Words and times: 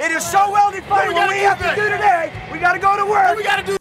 It 0.00 0.12
is 0.12 0.24
so 0.24 0.50
well 0.52 0.70
defined. 0.70 1.12
What 1.12 1.28
we 1.28 1.38
have 1.38 1.58
to 1.58 1.74
do 1.74 1.88
today, 1.88 2.32
we 2.52 2.58
got 2.58 2.74
to 2.74 2.78
go 2.78 2.96
to 2.96 3.04
work. 3.04 3.36
We 3.36 3.42
got 3.42 3.56
to 3.58 3.66
do. 3.66 3.76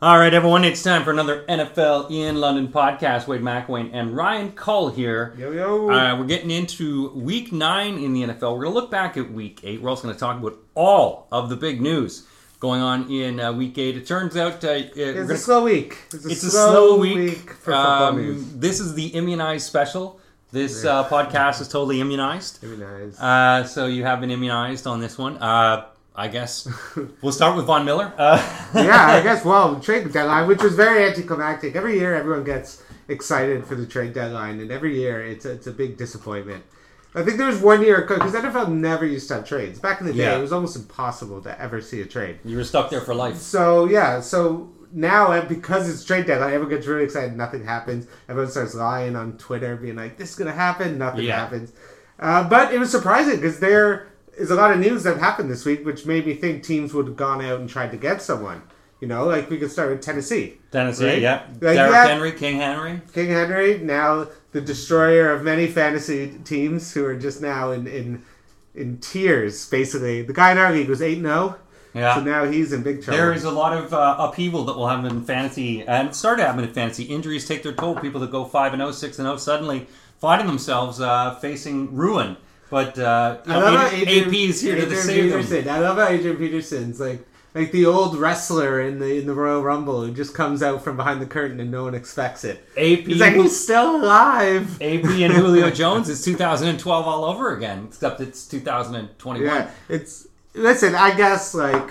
All 0.00 0.16
right, 0.16 0.32
everyone, 0.32 0.62
it's 0.64 0.80
time 0.80 1.02
for 1.02 1.10
another 1.10 1.44
NFL 1.48 2.08
in 2.12 2.36
London 2.40 2.68
podcast. 2.68 3.26
Wade 3.26 3.40
McWayne 3.40 3.90
and 3.92 4.16
Ryan 4.16 4.52
Cull 4.52 4.90
here. 4.90 5.34
Yo, 5.36 5.50
yo. 5.50 5.90
Uh, 5.90 6.16
we're 6.16 6.26
getting 6.26 6.52
into 6.52 7.08
week 7.10 7.52
nine 7.52 7.98
in 7.98 8.12
the 8.12 8.22
NFL. 8.22 8.52
We're 8.56 8.62
going 8.64 8.74
to 8.74 8.80
look 8.80 8.92
back 8.92 9.16
at 9.16 9.32
week 9.32 9.60
eight. 9.64 9.82
We're 9.82 9.90
also 9.90 10.04
going 10.04 10.14
to 10.14 10.20
talk 10.20 10.38
about 10.38 10.56
all 10.76 11.26
of 11.32 11.48
the 11.48 11.56
big 11.56 11.80
news 11.80 12.28
going 12.60 12.80
on 12.80 13.10
in 13.10 13.40
uh, 13.40 13.52
week 13.52 13.76
eight. 13.76 13.96
It 13.96 14.06
turns 14.06 14.36
out 14.36 14.62
uh, 14.64 14.68
It's 14.68 14.94
we're 14.96 15.32
a 15.32 15.36
slow 15.36 15.64
week. 15.64 15.98
It's 16.12 16.24
a, 16.24 16.28
it's 16.28 16.42
a 16.44 16.50
slow, 16.50 16.70
slow 16.70 16.98
week. 17.00 17.16
week, 17.16 17.50
for 17.50 17.72
football 17.72 18.02
Um, 18.04 18.16
news. 18.18 18.52
This 18.54 18.78
is 18.78 18.94
the 18.94 19.06
immunized 19.08 19.66
special. 19.66 20.17
This 20.50 20.84
uh, 20.84 21.06
podcast 21.08 21.60
is 21.60 21.68
totally 21.68 22.00
immunized. 22.00 22.62
Nice. 22.62 23.20
Uh, 23.20 23.64
so 23.64 23.86
you 23.86 24.04
have 24.04 24.20
been 24.20 24.30
immunized 24.30 24.86
on 24.86 24.98
this 25.00 25.18
one. 25.18 25.36
Uh, 25.38 25.86
I 26.16 26.28
guess 26.28 26.66
we'll 27.22 27.32
start 27.32 27.54
with 27.56 27.66
Von 27.66 27.84
Miller. 27.84 28.12
Uh, 28.16 28.38
yeah, 28.74 29.06
I 29.08 29.20
guess. 29.22 29.44
Well, 29.44 29.78
trade 29.78 30.10
deadline, 30.12 30.48
which 30.48 30.62
was 30.62 30.74
very 30.74 31.04
anticlimactic. 31.04 31.76
Every 31.76 31.98
year, 31.98 32.14
everyone 32.14 32.44
gets 32.44 32.82
excited 33.08 33.66
for 33.66 33.74
the 33.74 33.86
trade 33.86 34.14
deadline, 34.14 34.58
and 34.60 34.70
every 34.72 34.98
year 34.98 35.22
it's 35.24 35.44
a, 35.44 35.52
it's 35.52 35.66
a 35.66 35.72
big 35.72 35.96
disappointment. 35.96 36.64
I 37.14 37.22
think 37.22 37.36
there 37.38 37.46
was 37.46 37.60
one 37.60 37.82
year 37.82 38.02
because 38.02 38.32
NFL 38.32 38.70
never 38.70 39.04
used 39.06 39.28
to 39.28 39.34
have 39.34 39.46
trades. 39.48 39.78
Back 39.78 40.00
in 40.00 40.06
the 40.06 40.12
day, 40.12 40.20
Yeah. 40.24 40.38
it 40.38 40.40
was 40.40 40.52
almost 40.52 40.76
impossible 40.76 41.40
to 41.42 41.60
ever 41.60 41.80
see 41.80 42.00
a 42.00 42.06
trade. 42.06 42.38
you 42.44 42.56
were 42.56 42.64
stuck 42.64 42.90
there 42.90 43.00
for 43.00 43.14
life. 43.14 43.36
So 43.36 43.86
yeah, 43.86 44.20
so 44.20 44.68
now 44.92 45.40
because 45.42 45.88
it's 45.88 46.04
trade 46.04 46.26
deadline, 46.26 46.52
everyone 46.52 46.70
gets 46.74 46.86
really 46.86 47.04
excited. 47.04 47.36
Nothing 47.36 47.64
happens. 47.64 48.06
Everyone 48.28 48.50
starts 48.50 48.74
lying 48.74 49.16
on 49.16 49.36
Twitter, 49.38 49.76
being 49.76 49.96
like, 49.96 50.16
"This 50.18 50.30
is 50.30 50.36
gonna 50.36 50.52
happen." 50.52 50.98
Nothing 50.98 51.24
Yeah. 51.24 51.36
happens. 51.40 51.72
Uh, 52.20 52.48
but 52.48 52.72
it 52.72 52.78
was 52.78 52.90
surprising 52.90 53.36
because 53.36 53.60
there 53.60 54.06
is 54.36 54.50
a 54.50 54.54
lot 54.54 54.70
of 54.72 54.78
news 54.78 55.02
that 55.04 55.18
happened 55.18 55.50
this 55.50 55.64
week, 55.64 55.84
which 55.84 56.06
made 56.06 56.26
me 56.26 56.34
think 56.34 56.62
teams 56.62 56.92
would 56.94 57.06
have 57.06 57.16
gone 57.16 57.44
out 57.44 57.60
and 57.60 57.68
tried 57.68 57.90
to 57.92 57.96
get 57.96 58.22
someone. 58.22 58.62
You 59.00 59.06
know, 59.06 59.24
like 59.26 59.48
we 59.48 59.58
could 59.58 59.70
start 59.70 59.90
with 59.90 60.00
Tennessee. 60.00 60.58
Tennessee, 60.72 61.06
Right? 61.06 61.20
yeah. 61.22 61.42
Like 61.60 61.76
Derrick 61.76 61.92
that- 61.92 62.10
Henry, 62.10 62.32
King 62.32 62.56
Henry. 62.58 63.00
King 63.12 63.28
Henry, 63.28 63.78
now 63.78 64.26
the 64.52 64.60
destroyer 64.60 65.30
of 65.30 65.44
many 65.44 65.66
fantasy 65.68 66.32
teams 66.44 66.92
who 66.94 67.04
are 67.04 67.14
just 67.14 67.40
now 67.40 67.70
in 67.70 67.86
in 67.86 68.22
in 68.74 68.98
tears. 68.98 69.66
Basically, 69.68 70.22
the 70.22 70.32
guy 70.32 70.50
in 70.52 70.58
our 70.58 70.72
league 70.72 70.88
was 70.88 71.00
eight 71.02 71.20
zero. 71.20 71.56
Yeah. 71.94 72.14
So 72.14 72.20
now 72.22 72.44
he's 72.44 72.72
in 72.72 72.82
big 72.82 73.02
trouble. 73.02 73.18
There 73.18 73.32
is 73.32 73.44
a 73.44 73.50
lot 73.50 73.72
of 73.76 73.92
uh, 73.94 74.16
upheaval 74.18 74.64
that 74.64 74.76
will 74.76 74.88
happen 74.88 75.06
in 75.06 75.24
fantasy, 75.24 75.82
and 75.86 76.08
it 76.08 76.14
started 76.14 76.42
happening 76.42 76.68
in 76.68 76.74
fantasy. 76.74 77.04
Injuries 77.04 77.46
take 77.48 77.62
their 77.62 77.72
toll. 77.72 77.96
People 77.96 78.20
that 78.20 78.30
go 78.30 78.44
5 78.44 78.72
and 78.74 78.80
0, 78.80 78.92
6 78.92 79.18
and 79.18 79.26
0 79.26 79.36
suddenly 79.38 79.86
finding 80.18 80.46
themselves 80.46 81.00
uh, 81.00 81.34
facing 81.36 81.94
ruin. 81.94 82.36
But 82.70 82.98
uh, 82.98 83.38
I 83.46 83.48
know, 83.48 83.60
love 83.60 83.74
how 83.74 83.86
AP 83.96 84.32
is 84.32 84.60
here 84.60 84.76
to 84.76 84.82
Adrian 84.82 85.02
save 85.02 85.30
them. 85.30 85.42
Peterson. 85.42 85.68
I 85.70 85.78
love 85.78 85.96
how 85.96 86.08
Adrian 86.08 86.36
Peterson's 86.36 87.00
like 87.00 87.26
like 87.54 87.72
the 87.72 87.86
old 87.86 88.18
wrestler 88.18 88.82
in 88.82 88.98
the 88.98 89.18
in 89.18 89.26
the 89.26 89.32
Royal 89.32 89.62
Rumble 89.62 90.04
who 90.04 90.12
just 90.12 90.34
comes 90.34 90.62
out 90.62 90.84
from 90.84 90.96
behind 90.98 91.22
the 91.22 91.26
curtain 91.26 91.60
and 91.60 91.70
no 91.70 91.84
one 91.84 91.94
expects 91.94 92.44
it. 92.44 92.58
AP, 92.76 93.06
He's 93.06 93.20
like 93.20 93.34
he's 93.34 93.58
still 93.58 93.96
alive. 93.96 94.74
AP 94.82 95.04
and 95.04 95.32
Julio 95.32 95.70
Jones 95.82 96.10
is 96.10 96.22
2012 96.22 97.06
all 97.06 97.24
over 97.24 97.56
again, 97.56 97.86
except 97.88 98.20
it's 98.20 98.46
2021. 98.46 99.46
Yeah, 99.46 99.70
it's 99.88 100.27
listen. 100.54 100.94
I 100.94 101.14
guess 101.16 101.54
like 101.54 101.90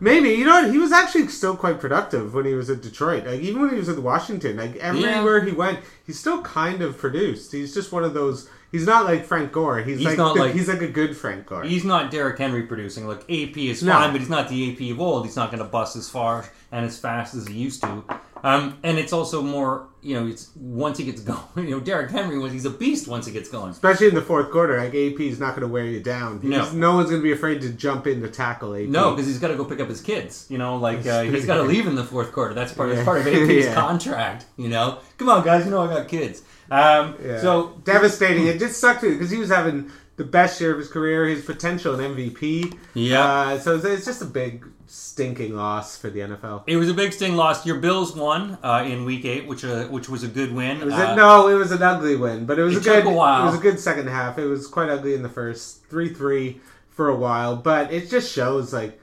maybe 0.00 0.30
you 0.30 0.44
know 0.44 0.62
what, 0.62 0.70
he 0.70 0.78
was 0.78 0.92
actually 0.92 1.28
still 1.28 1.56
quite 1.56 1.80
productive 1.80 2.34
when 2.34 2.44
he 2.44 2.54
was 2.54 2.68
at 2.70 2.82
Detroit. 2.82 3.26
Like 3.26 3.40
even 3.40 3.62
when 3.62 3.70
he 3.70 3.76
was 3.76 3.88
at 3.88 3.98
Washington, 3.98 4.56
like 4.56 4.76
everywhere 4.76 5.44
he 5.44 5.52
went, 5.52 5.80
he 6.06 6.12
still 6.12 6.42
kind 6.42 6.82
of 6.82 6.98
produced. 6.98 7.52
He's 7.52 7.74
just 7.74 7.92
one 7.92 8.04
of 8.04 8.14
those. 8.14 8.48
He's 8.72 8.84
not 8.84 9.04
like 9.04 9.24
Frank 9.24 9.52
Gore. 9.52 9.78
He's, 9.78 9.98
He's 9.98 10.06
like, 10.08 10.18
not 10.18 10.34
the- 10.34 10.40
like- 10.42 10.52
he's 10.52 10.68
like 10.68 10.82
a 10.82 10.88
good 10.88 11.16
Frank 11.16 11.46
Gore. 11.46 11.62
He's 11.62 11.84
not 11.84 12.10
Derrick 12.10 12.36
Henry 12.36 12.62
producing. 12.64 13.06
Like 13.06 13.20
AP 13.30 13.56
is 13.56 13.82
No. 13.82 13.92
fine, 13.92 14.12
but 14.12 14.20
he's 14.20 14.28
not 14.28 14.48
the 14.48 14.72
AP 14.72 14.90
of 14.92 15.00
old. 15.00 15.24
He's 15.24 15.36
not 15.36 15.50
going 15.50 15.62
to 15.62 15.68
bust 15.68 15.96
as 15.96 16.10
far 16.10 16.44
and 16.72 16.84
as 16.84 16.98
fast 16.98 17.34
as 17.34 17.46
he 17.46 17.54
used 17.54 17.80
to. 17.82 18.02
Um, 18.42 18.76
and 18.82 18.98
it's 18.98 19.12
also 19.12 19.40
more, 19.40 19.86
you 20.06 20.14
know, 20.14 20.26
it's 20.26 20.50
once 20.54 20.98
he 20.98 21.04
gets 21.04 21.20
going. 21.32 21.40
You 21.56 21.70
know, 21.76 21.80
Derrick 21.80 22.10
Henry 22.10 22.38
was 22.38 22.52
he's 22.52 22.64
a 22.64 22.70
beast 22.70 23.08
once 23.08 23.26
he 23.26 23.32
gets 23.32 23.48
going. 23.48 23.70
Especially 23.70 24.06
in 24.08 24.14
the 24.14 24.22
fourth 24.22 24.50
quarter, 24.50 24.78
like 24.78 24.90
AP 24.90 25.20
is 25.20 25.40
not 25.40 25.50
going 25.50 25.62
to 25.62 25.68
wear 25.68 25.84
you 25.84 26.00
down. 26.00 26.40
No. 26.42 26.60
He's- 26.60 26.72
no 26.72 26.94
one's 26.94 27.10
going 27.10 27.20
to 27.20 27.24
be 27.24 27.32
afraid 27.32 27.60
to 27.62 27.70
jump 27.70 28.06
in 28.06 28.22
to 28.22 28.28
tackle 28.28 28.74
AP. 28.74 28.88
No, 28.88 29.10
because 29.10 29.26
he's 29.26 29.38
got 29.38 29.48
to 29.48 29.56
go 29.56 29.64
pick 29.64 29.80
up 29.80 29.88
his 29.88 30.00
kids. 30.00 30.46
You 30.48 30.58
know, 30.58 30.76
like 30.76 31.04
uh, 31.06 31.22
he's 31.22 31.44
got 31.46 31.56
to 31.56 31.62
leave 31.64 31.86
in 31.86 31.94
the 31.96 32.04
fourth 32.04 32.32
quarter. 32.32 32.54
That's 32.54 32.72
part. 32.72 32.90
That's 32.90 33.04
part 33.04 33.20
of 33.20 33.26
AP's 33.26 33.64
Yeah. 33.66 33.74
contract. 33.74 34.46
You 34.56 34.68
know, 34.68 34.98
come 35.18 35.28
on, 35.28 35.44
guys. 35.44 35.64
You 35.64 35.70
know 35.72 35.82
I 35.82 35.88
got 35.92 36.08
kids. 36.08 36.42
Um, 36.70 37.14
Yeah. 37.24 37.40
So 37.40 37.80
devastating. 37.84 38.46
It 38.46 38.58
just 38.58 38.80
sucked 38.80 39.02
because 39.02 39.30
he 39.30 39.38
was 39.38 39.48
having 39.50 39.90
the 40.16 40.24
best 40.24 40.60
year 40.60 40.72
of 40.72 40.78
his 40.78 40.88
career, 40.88 41.26
his 41.26 41.44
potential 41.44 41.98
in 42.00 42.14
MVP. 42.16 42.76
Yeah. 42.94 43.24
Uh, 43.24 43.58
so 43.58 43.76
it's, 43.76 44.04
just 44.06 44.22
a 44.22 44.26
big 44.26 44.64
stinking 44.86 45.54
loss 45.54 45.96
for 45.98 46.08
the 46.10 46.20
NFL. 46.20 46.62
it 46.66 46.76
was 46.76 46.88
a 46.88 46.94
big 46.94 47.12
sting 47.12 47.36
loss. 47.36 47.66
Your 47.66 47.78
Bills 47.80 48.14
won 48.16 48.56
uh, 48.62 48.84
in 48.86 49.04
Week 49.04 49.24
Eight, 49.24 49.46
which 49.46 49.64
uh, 49.64 49.84
which 49.88 50.08
was 50.08 50.22
a 50.22 50.28
good 50.28 50.54
win. 50.54 50.84
Was 50.84 50.94
Uh, 50.94 51.12
it? 51.12 51.16
No, 51.16 51.48
it 51.48 51.54
was 51.54 51.72
an 51.72 51.82
ugly 51.82 52.16
win, 52.16 52.46
but 52.46 52.58
it 52.58 52.62
was 52.62 52.76
it 52.76 52.80
a 52.80 52.84
good. 52.84 52.96
took 53.04 53.12
a 53.12 53.14
while. 53.14 53.42
It 53.42 53.46
was 53.50 53.58
a 53.58 53.62
good 53.62 53.78
second 53.80 54.06
half. 54.08 54.38
It 54.38 54.46
was 54.46 54.66
quite 54.66 54.88
ugly 54.88 55.14
in 55.14 55.22
the 55.22 55.28
first 55.28 55.84
three 55.90 56.12
three 56.14 56.60
for 56.88 57.08
a 57.08 57.16
while, 57.16 57.56
but 57.56 57.92
it 57.92 58.08
just 58.08 58.32
shows 58.32 58.72
like 58.72 58.98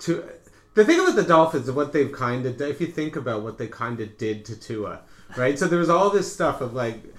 to 0.00 0.24
the 0.74 0.84
thing 0.84 0.98
about 1.00 1.14
the 1.16 1.22
Dolphins 1.22 1.68
and 1.68 1.76
what 1.76 1.92
they've 1.92 2.12
kind 2.12 2.44
of 2.44 2.60
if 2.60 2.80
you 2.80 2.88
think 2.88 3.16
about 3.16 3.42
what 3.42 3.58
they 3.58 3.68
kind 3.68 4.00
of 4.00 4.18
did 4.18 4.44
to 4.46 4.56
Tua, 4.58 5.00
right? 5.36 5.58
So 5.58 5.66
there 5.66 5.78
was 5.78 5.88
all 5.90 6.10
this 6.10 6.30
stuff 6.32 6.60
of 6.60 6.74
like 6.74 7.11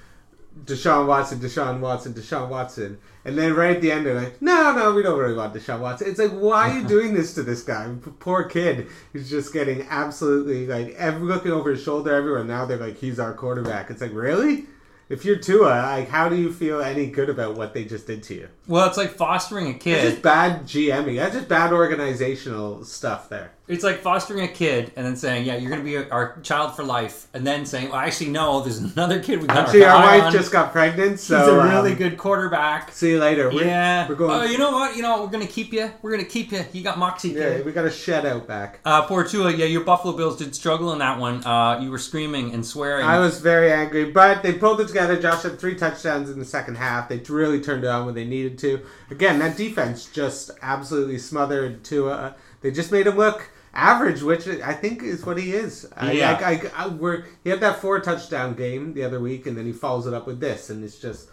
Deshaun 0.66 1.08
Watson, 1.08 1.40
Deshaun 1.40 1.80
Watson, 1.80 2.14
Deshaun 2.14 2.50
Watson. 2.50 3.00
And 3.26 3.38
then 3.38 3.54
right 3.54 3.76
at 3.76 3.82
the 3.82 3.92
end, 3.92 4.06
they're 4.06 4.16
like, 4.16 4.42
no, 4.42 4.74
no, 4.74 4.94
we 4.94 5.02
don't 5.02 5.18
really 5.18 5.34
want 5.34 5.54
Deshaun 5.54 5.80
Watson. 5.80 6.08
It's 6.10 6.20
like, 6.20 6.32
why 6.32 6.70
are 6.70 6.80
you 6.80 6.88
doing 6.88 7.14
this 7.14 7.34
to 7.36 7.44
this 7.44 7.64
guy? 7.64 7.94
Poor 8.20 8.44
kid 8.44 8.88
who's 9.12 9.30
just 9.30 9.54
getting 9.54 9.86
absolutely, 9.90 10.68
like, 10.68 10.94
every, 10.96 11.28
looking 11.28 11.52
over 11.52 11.72
his 11.72 11.82
shoulder 11.82 12.14
everywhere. 12.14 12.44
Now 12.44 12.66
they're 12.66 12.78
like, 12.78 12.98
he's 12.98 13.20
our 13.20 13.34
quarterback. 13.34 13.90
It's 13.90 14.02
like, 14.02 14.14
really? 14.14 14.66
If 15.14 15.24
you're 15.26 15.38
Tua, 15.38 15.70
like, 15.70 16.10
how 16.10 16.28
do 16.28 16.36
you 16.36 16.52
feel 16.52 16.82
any 16.82 17.06
good 17.06 17.30
about 17.30 17.56
what 17.56 17.74
they 17.74 17.86
just 17.86 18.08
did 18.08 18.24
to 18.24 18.34
you? 18.34 18.48
well, 18.68 18.88
it's 18.88 18.98
like 18.98 19.12
fostering 19.12 19.68
a 19.68 19.72
It's 19.72 19.84
kid. 19.84 20.02
just 20.10 20.22
bad 20.24 20.64
GMing. 20.64 21.18
That's 21.18 21.36
just 21.36 21.50
bad 21.50 21.72
organizational 21.74 22.84
stuff 22.84 23.30
there. 23.30 23.52
It's 23.66 23.84
like 23.84 24.02
fostering 24.02 24.44
a 24.44 24.48
kid 24.50 24.92
and 24.98 25.06
then 25.06 25.16
saying, 25.16 25.46
"Yeah, 25.46 25.56
you're 25.56 25.70
going 25.70 25.82
to 25.84 25.90
be 25.90 25.96
our 26.12 26.38
child 26.42 26.76
for 26.76 26.84
life," 26.84 27.28
and 27.34 27.48
then 27.48 27.66
saying, 27.66 27.90
"Well, 27.92 27.98
actually, 28.00 28.30
no, 28.30 28.60
there's 28.62 28.78
another 28.78 29.24
kid 29.24 29.40
we 29.42 29.48
got 29.48 29.58
Actually, 29.58 29.86
our 29.86 29.96
our 29.96 30.04
wife 30.04 30.24
on. 30.24 30.32
just 30.34 30.52
got 30.52 30.74
pregnant, 30.74 31.18
so 31.22 31.40
He's 31.40 31.48
a 31.48 31.64
really 31.70 31.92
um, 31.94 31.98
good 31.98 32.18
quarterback." 32.18 32.92
See 32.92 33.12
you 33.12 33.20
later. 33.20 33.50
We're, 33.50 33.64
yeah. 33.64 34.08
we're 34.10 34.16
going. 34.16 34.32
Oh, 34.32 34.44
you 34.44 34.58
know 34.58 34.72
what? 34.72 34.98
You 34.98 35.02
know 35.02 35.12
what? 35.12 35.22
We're 35.22 35.32
going 35.32 35.48
to 35.48 35.52
keep 35.52 35.72
you. 35.72 35.90
We're 36.02 36.12
going 36.12 36.26
to 36.26 36.30
keep 36.30 36.52
you. 36.52 36.66
You 36.74 36.84
got 36.84 37.00
moxie, 37.00 37.30
yeah, 37.30 37.56
kid. 37.56 37.66
we 37.66 37.72
got 37.72 37.86
a 37.86 37.92
shed 37.92 38.26
out 38.26 38.48
back. 38.48 38.80
Uh, 38.84 39.04
poor 39.04 39.24
Tua. 39.24 39.54
Yeah, 39.54 39.66
your 39.66 39.86
Buffalo 39.86 40.16
Bills 40.16 40.38
did 40.38 40.54
struggle 40.54 40.92
in 40.92 41.00
that 41.00 41.18
one. 41.18 41.42
Uh, 41.46 41.80
you 41.82 41.90
were 41.90 42.00
screaming 42.00 42.54
and 42.54 42.66
swearing. 42.66 43.06
I 43.06 43.20
was 43.20 43.40
very 43.40 43.72
angry, 43.72 44.12
but 44.12 44.44
they 44.44 44.52
pulled 44.54 44.82
it 44.82 44.88
together. 44.88 45.03
Josh 45.22 45.44
had 45.44 45.60
three 45.60 45.76
touchdowns 45.76 46.30
in 46.30 46.40
the 46.40 46.46
second 46.46 46.76
half. 46.76 47.10
They 47.10 47.18
really 47.30 47.62
turned 47.62 47.84
it 47.84 47.88
on 47.88 48.06
when 48.06 48.16
they 48.16 48.26
needed 48.26 48.58
to. 48.60 48.82
Again, 49.10 49.40
that 49.40 49.58
defense 49.58 50.06
just 50.06 50.52
absolutely 50.62 51.18
smothered 51.18 51.84
Tua. 51.84 52.36
They 52.62 52.72
just 52.72 52.92
made 52.92 53.08
him 53.08 53.18
look 53.18 53.50
average, 53.74 54.22
which 54.22 54.48
I 54.48 54.74
think 54.74 55.02
is 55.04 55.26
what 55.26 55.38
he 55.38 55.54
is. 55.54 55.88
Yeah. 56.02 56.40
I, 56.42 56.52
I, 56.52 56.72
I, 56.76 56.88
we're, 56.88 57.26
he 57.44 57.50
had 57.50 57.60
that 57.62 57.80
four 57.82 58.00
touchdown 58.00 58.54
game 58.56 58.94
the 58.94 59.04
other 59.04 59.20
week, 59.20 59.48
and 59.48 59.58
then 59.58 59.66
he 59.66 59.72
follows 59.72 60.08
it 60.08 60.14
up 60.14 60.28
with 60.28 60.40
this, 60.40 60.70
and 60.70 60.84
it's 60.84 61.00
just. 61.00 61.30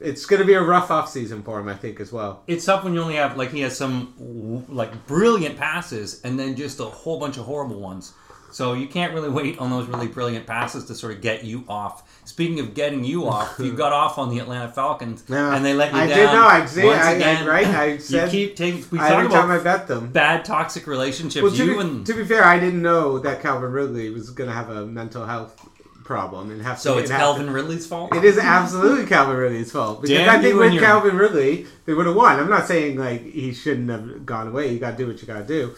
It's 0.00 0.26
going 0.26 0.40
to 0.40 0.46
be 0.46 0.54
a 0.54 0.60
rough 0.60 0.88
offseason 0.88 1.44
for 1.44 1.60
him, 1.60 1.68
I 1.68 1.74
think, 1.74 2.00
as 2.00 2.12
well. 2.12 2.42
it's 2.48 2.64
tough 2.64 2.82
when 2.82 2.94
you 2.94 3.00
only 3.00 3.14
have 3.14 3.36
like 3.36 3.52
he 3.52 3.60
has 3.60 3.76
some 3.76 4.64
like 4.68 5.06
brilliant 5.06 5.56
passes 5.56 6.20
and 6.24 6.36
then 6.38 6.56
just 6.56 6.80
a 6.80 6.84
whole 6.84 7.20
bunch 7.20 7.36
of 7.36 7.44
horrible 7.44 7.78
ones. 7.78 8.12
So 8.54 8.74
you 8.74 8.86
can't 8.86 9.12
really 9.12 9.30
wait 9.30 9.58
on 9.58 9.68
those 9.68 9.88
really 9.88 10.06
brilliant 10.06 10.46
passes 10.46 10.84
to 10.84 10.94
sort 10.94 11.12
of 11.12 11.20
get 11.20 11.42
you 11.42 11.64
off. 11.68 12.08
Speaking 12.24 12.60
of 12.60 12.72
getting 12.72 13.02
you 13.02 13.26
off, 13.26 13.58
you 13.58 13.72
got 13.76 13.92
off 13.92 14.16
on 14.16 14.30
the 14.30 14.38
Atlanta 14.38 14.70
Falcons 14.70 15.24
and 15.28 15.64
they 15.64 15.74
let 15.74 15.92
you 15.92 15.98
I 15.98 16.06
down. 16.06 16.16
did 16.16 16.26
know. 16.26 16.46
I 16.46 16.64
see. 16.66 16.84
once 16.84 17.02
I, 17.02 17.10
I, 17.10 17.12
again. 17.14 17.46
right? 17.46 17.66
I 17.66 17.84
You 17.94 17.98
said 17.98 18.30
keep 18.30 18.54
taking. 18.54 18.84
We 18.92 19.00
every 19.00 19.28
time 19.28 19.50
I 19.50 19.58
bet 19.58 19.88
them. 19.88 20.12
bad 20.12 20.44
toxic 20.44 20.86
relationships. 20.86 21.42
Well, 21.42 21.50
to 21.50 21.64
you 21.64 21.74
be, 21.74 21.80
and 21.80 22.06
to 22.06 22.14
be 22.14 22.24
fair, 22.24 22.44
I 22.44 22.60
didn't 22.60 22.80
know 22.80 23.18
that 23.18 23.42
Calvin 23.42 23.72
Ridley 23.72 24.10
was 24.10 24.30
going 24.30 24.48
to 24.48 24.54
have 24.54 24.70
a 24.70 24.86
mental 24.86 25.26
health 25.26 25.68
problem 26.04 26.52
and 26.52 26.62
have 26.62 26.76
to. 26.76 26.82
so 26.82 26.94
to. 26.94 27.00
it's 27.00 27.10
Calvin 27.10 27.46
to- 27.46 27.52
Ridley's 27.52 27.88
fault. 27.88 28.14
It 28.14 28.24
is 28.24 28.38
absolutely 28.38 29.06
Calvin 29.06 29.36
Ridley's 29.36 29.72
fault 29.72 30.00
because 30.00 30.16
Damn 30.16 30.28
I 30.30 30.40
think 30.40 30.56
with 30.56 30.78
Calvin 30.78 31.16
Ridley 31.16 31.66
they 31.86 31.92
would 31.94 32.06
have 32.06 32.14
won. 32.14 32.38
I'm 32.38 32.48
not 32.48 32.68
saying 32.68 32.98
like 32.98 33.24
he 33.24 33.52
shouldn't 33.52 33.90
have 33.90 34.24
gone 34.24 34.46
away. 34.46 34.72
You 34.72 34.78
got 34.78 34.92
to 34.92 34.96
do 34.96 35.08
what 35.08 35.20
you 35.20 35.26
got 35.26 35.38
to 35.40 35.44
do, 35.44 35.74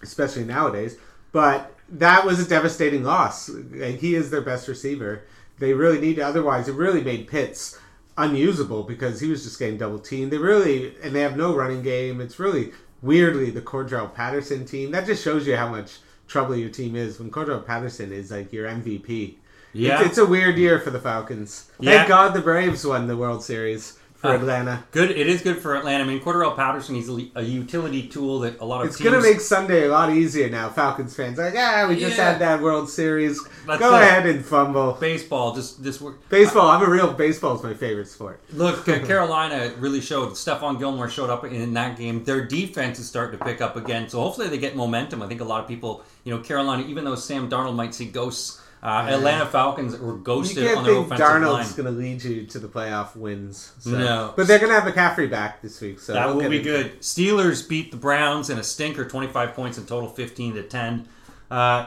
especially 0.00 0.44
nowadays. 0.44 0.96
But 1.32 1.74
that 1.90 2.24
was 2.24 2.40
a 2.40 2.48
devastating 2.48 3.04
loss. 3.04 3.50
He 3.72 4.14
is 4.14 4.30
their 4.30 4.40
best 4.40 4.68
receiver. 4.68 5.22
They 5.58 5.72
really 5.72 6.00
need. 6.00 6.20
Otherwise, 6.20 6.68
it 6.68 6.74
really 6.74 7.02
made 7.02 7.28
Pitts 7.28 7.78
unusable 8.16 8.82
because 8.82 9.20
he 9.20 9.30
was 9.30 9.44
just 9.44 9.58
getting 9.58 9.78
double 9.78 9.98
teamed. 9.98 10.32
They 10.32 10.38
really 10.38 10.94
and 11.02 11.14
they 11.14 11.20
have 11.20 11.36
no 11.36 11.54
running 11.54 11.82
game. 11.82 12.20
It's 12.20 12.38
really 12.38 12.72
weirdly 13.02 13.50
the 13.50 13.62
Cordell 13.62 14.12
Patterson 14.12 14.64
team. 14.64 14.90
That 14.90 15.06
just 15.06 15.22
shows 15.22 15.46
you 15.46 15.56
how 15.56 15.68
much 15.68 15.98
trouble 16.26 16.56
your 16.56 16.68
team 16.68 16.94
is 16.94 17.18
when 17.18 17.30
Cordell 17.30 17.64
Patterson 17.64 18.12
is 18.12 18.30
like 18.30 18.52
your 18.52 18.68
MVP. 18.68 19.36
Yeah. 19.72 20.00
It's, 20.00 20.10
it's 20.10 20.18
a 20.18 20.26
weird 20.26 20.58
year 20.58 20.78
for 20.78 20.90
the 20.90 21.00
Falcons. 21.00 21.70
Yeah. 21.80 21.98
Thank 21.98 22.08
God 22.08 22.34
the 22.34 22.40
Braves 22.40 22.86
won 22.86 23.06
the 23.06 23.16
World 23.16 23.42
Series 23.42 23.98
for 24.18 24.30
Uh, 24.30 24.34
Atlanta. 24.34 24.82
Good. 24.90 25.12
It 25.12 25.28
is 25.28 25.42
good 25.42 25.58
for 25.58 25.76
Atlanta. 25.76 26.02
I 26.02 26.06
mean, 26.06 26.20
Cordell 26.20 26.56
Patterson, 26.56 26.96
he's 26.96 27.08
a, 27.08 27.30
a 27.36 27.42
utility 27.42 28.08
tool 28.08 28.40
that 28.40 28.58
a 28.60 28.64
lot 28.64 28.80
of 28.82 28.88
It's 28.88 28.98
teams. 28.98 29.10
gonna 29.10 29.22
make 29.22 29.40
Sunday 29.40 29.86
a 29.86 29.90
lot 29.90 30.10
easier 30.10 30.48
now. 30.50 30.68
Falcons 30.70 31.14
fans 31.14 31.38
like, 31.38 31.54
yeah, 31.54 31.86
we 31.88 31.96
just 31.98 32.16
Yeah. 32.18 32.32
had 32.32 32.40
that 32.40 32.60
World 32.60 32.90
Series. 32.90 33.40
That's 33.66 33.78
Go 33.80 33.94
it. 33.94 34.02
ahead 34.02 34.26
and 34.26 34.44
fumble. 34.44 34.96
baseball. 35.00 35.54
Just, 35.54 35.82
just 35.84 36.00
work. 36.00 36.28
Baseball. 36.30 36.68
I'm 36.68 36.82
a 36.82 36.90
real 36.90 37.12
baseball 37.12 37.54
is 37.56 37.62
my 37.62 37.74
favorite 37.74 38.08
sport. 38.08 38.40
Look, 38.52 38.88
uh, 38.88 38.98
Carolina 39.06 39.72
really 39.78 40.00
showed. 40.00 40.30
Stephon 40.32 40.78
Gilmore 40.80 41.08
showed 41.08 41.30
up 41.30 41.44
in 41.44 41.72
that 41.74 41.96
game. 41.96 42.24
Their 42.24 42.44
defense 42.44 42.98
is 42.98 43.06
starting 43.06 43.38
to 43.38 43.44
pick 43.44 43.60
up 43.60 43.76
again. 43.76 44.08
So 44.08 44.20
hopefully 44.20 44.48
they 44.48 44.58
get 44.58 44.74
momentum. 44.74 45.22
I 45.22 45.28
think 45.28 45.40
a 45.40 45.44
lot 45.44 45.60
of 45.62 45.68
people, 45.68 46.02
you 46.24 46.34
know, 46.34 46.40
Carolina, 46.40 46.84
even 46.88 47.04
though 47.04 47.14
Sam 47.14 47.48
Darnold 47.48 47.76
might 47.76 47.94
see 47.94 48.06
ghosts, 48.06 48.60
uh, 48.82 49.06
Atlanta 49.08 49.46
Falcons 49.46 49.98
were 49.98 50.14
You 50.14 50.22
ghosted 50.22 50.64
can't 50.64 50.78
on 50.78 50.84
their 50.84 50.94
think 50.94 51.06
offensive 51.06 51.26
Darnold's 51.26 51.72
going 51.72 51.92
to 51.92 51.98
lead 51.98 52.22
you 52.22 52.46
to 52.46 52.58
the 52.58 52.68
playoff 52.68 53.16
wins. 53.16 53.72
So. 53.80 53.90
No. 53.90 54.32
but 54.36 54.46
they're 54.46 54.58
going 54.58 54.72
to 54.72 54.80
have 54.80 54.92
McCaffrey 54.92 55.30
back 55.30 55.62
this 55.62 55.80
week, 55.80 56.00
so 56.00 56.12
That 56.12 56.26
we'll 56.26 56.36
will 56.36 56.50
be 56.50 56.62
good. 56.62 57.00
Steelers 57.00 57.68
beat 57.68 57.90
the 57.90 57.96
Browns 57.96 58.50
in 58.50 58.58
a 58.58 58.62
stinker, 58.62 59.04
twenty-five 59.04 59.54
points 59.54 59.78
in 59.78 59.86
total, 59.86 60.08
fifteen 60.08 60.54
to 60.54 60.62
ten. 60.62 61.08
Uh, 61.50 61.86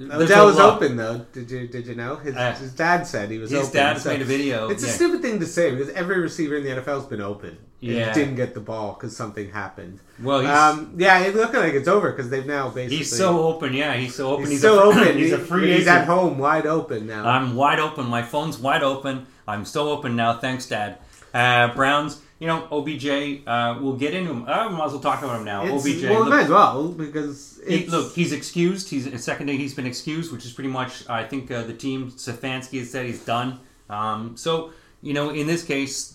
Odell 0.00 0.46
was 0.46 0.56
lot- 0.56 0.76
open 0.76 0.96
though. 0.96 1.24
Did 1.32 1.50
you 1.50 1.68
did 1.68 1.86
you 1.86 1.94
know? 1.94 2.16
His, 2.16 2.34
Uh, 2.34 2.52
his 2.54 2.72
dad 2.72 3.06
said 3.06 3.30
he 3.30 3.38
was 3.38 3.50
his 3.50 3.68
open. 3.68 3.72
dad's 3.74 4.04
made 4.04 4.20
a 4.22 4.24
video, 4.24 4.68
It's 4.68 4.82
yeah. 4.82 4.88
a 4.90 4.92
stupid 4.92 5.22
thing 5.22 5.38
to 5.40 5.46
say 5.46 5.70
because 5.74 5.88
every 5.94 6.18
receiver 6.20 6.56
in 6.56 6.64
the 6.64 6.70
NFL 6.70 7.00
has 7.00 7.04
been 7.04 7.20
open. 7.20 7.56
Yeah. 7.80 8.12
didn't 8.14 8.36
get 8.36 8.54
the 8.54 8.60
ball 8.60 8.94
because 8.94 9.14
something 9.14 9.50
happened. 9.52 10.00
Well, 10.22 10.40
he's, 10.40 10.48
Um, 10.48 10.94
yeah, 10.96 11.18
it's 11.20 11.36
looking 11.36 11.60
like 11.60 11.74
it's 11.74 11.86
over 11.86 12.10
because 12.12 12.30
they've 12.30 12.46
now 12.46 12.70
basically 12.70 12.96
he's 12.96 13.14
so 13.16 13.42
open. 13.44 13.74
Yeah, 13.74 13.94
he's 13.94 14.14
so 14.14 14.30
open. 14.30 14.46
he's, 14.46 14.60
still 14.60 14.78
a, 14.78 14.84
open. 14.84 15.18
He's 15.18 15.32
a 15.32 15.38
free 15.38 15.66
He's 15.70 15.82
agent. 15.82 15.88
at 15.98 16.06
home, 16.06 16.38
wide 16.38 16.64
open 16.66 17.06
now. 17.06 17.26
I'm 17.28 17.54
wide 17.54 17.78
open. 17.80 18.06
My 18.06 18.22
phone's 18.22 18.56
wide 18.58 18.82
open. 18.82 19.26
I'm 19.46 19.66
so 19.66 19.90
open 19.90 20.16
now. 20.16 20.38
Thanks, 20.38 20.64
Dad. 20.66 20.96
Uh, 21.34 21.74
Browns, 21.74 22.20
you 22.40 22.46
know, 22.46 22.66
OBJ, 22.70 23.42
uh, 23.46 23.78
we'll 23.80 23.96
get 23.96 24.12
into 24.14 24.30
him. 24.32 24.44
I 24.46 24.68
might 24.68 24.86
as 24.86 24.92
well 24.92 25.00
talk 25.00 25.22
about 25.22 25.38
him 25.38 25.44
now. 25.44 25.64
It's- 25.64 25.84
OBJ. 25.86 26.02
well, 26.10 26.20
look, 26.20 26.28
might 26.30 26.42
as 26.44 26.50
well 26.50 26.88
because 26.88 27.60
he- 27.66 27.86
look, 27.86 28.12
he's 28.14 28.32
excused. 28.32 28.88
He's 28.90 29.06
a 29.06 29.18
second 29.18 29.46
day. 29.46 29.56
He's 29.56 29.74
been 29.74 29.86
excused, 29.86 30.32
which 30.32 30.44
is 30.44 30.52
pretty 30.52 30.70
much, 30.70 31.08
I 31.08 31.24
think, 31.24 31.50
uh, 31.50 31.62
the 31.62 31.72
team 31.74 32.10
Stefanski 32.10 32.78
has 32.80 32.90
said 32.90 33.06
he's 33.06 33.20
done. 33.24 33.60
Um, 33.88 34.32
so, 34.36 34.70
you 35.02 35.12
know, 35.14 35.30
in 35.30 35.46
this 35.46 35.62
case, 35.62 36.14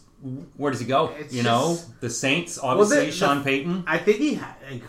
where 0.58 0.72
does 0.72 0.82
he 0.82 0.86
go? 0.86 1.12
You 1.30 1.44
know, 1.44 1.78
the 2.02 2.10
Saints, 2.10 2.60
obviously, 2.60 3.06
the- 3.08 3.12
Sean 3.12 3.38
the- 3.40 3.44
Payton. 3.46 3.84
I 3.88 3.98
think 3.98 4.18
he 4.18 4.34
had. 4.36 4.56
like, 4.70 4.84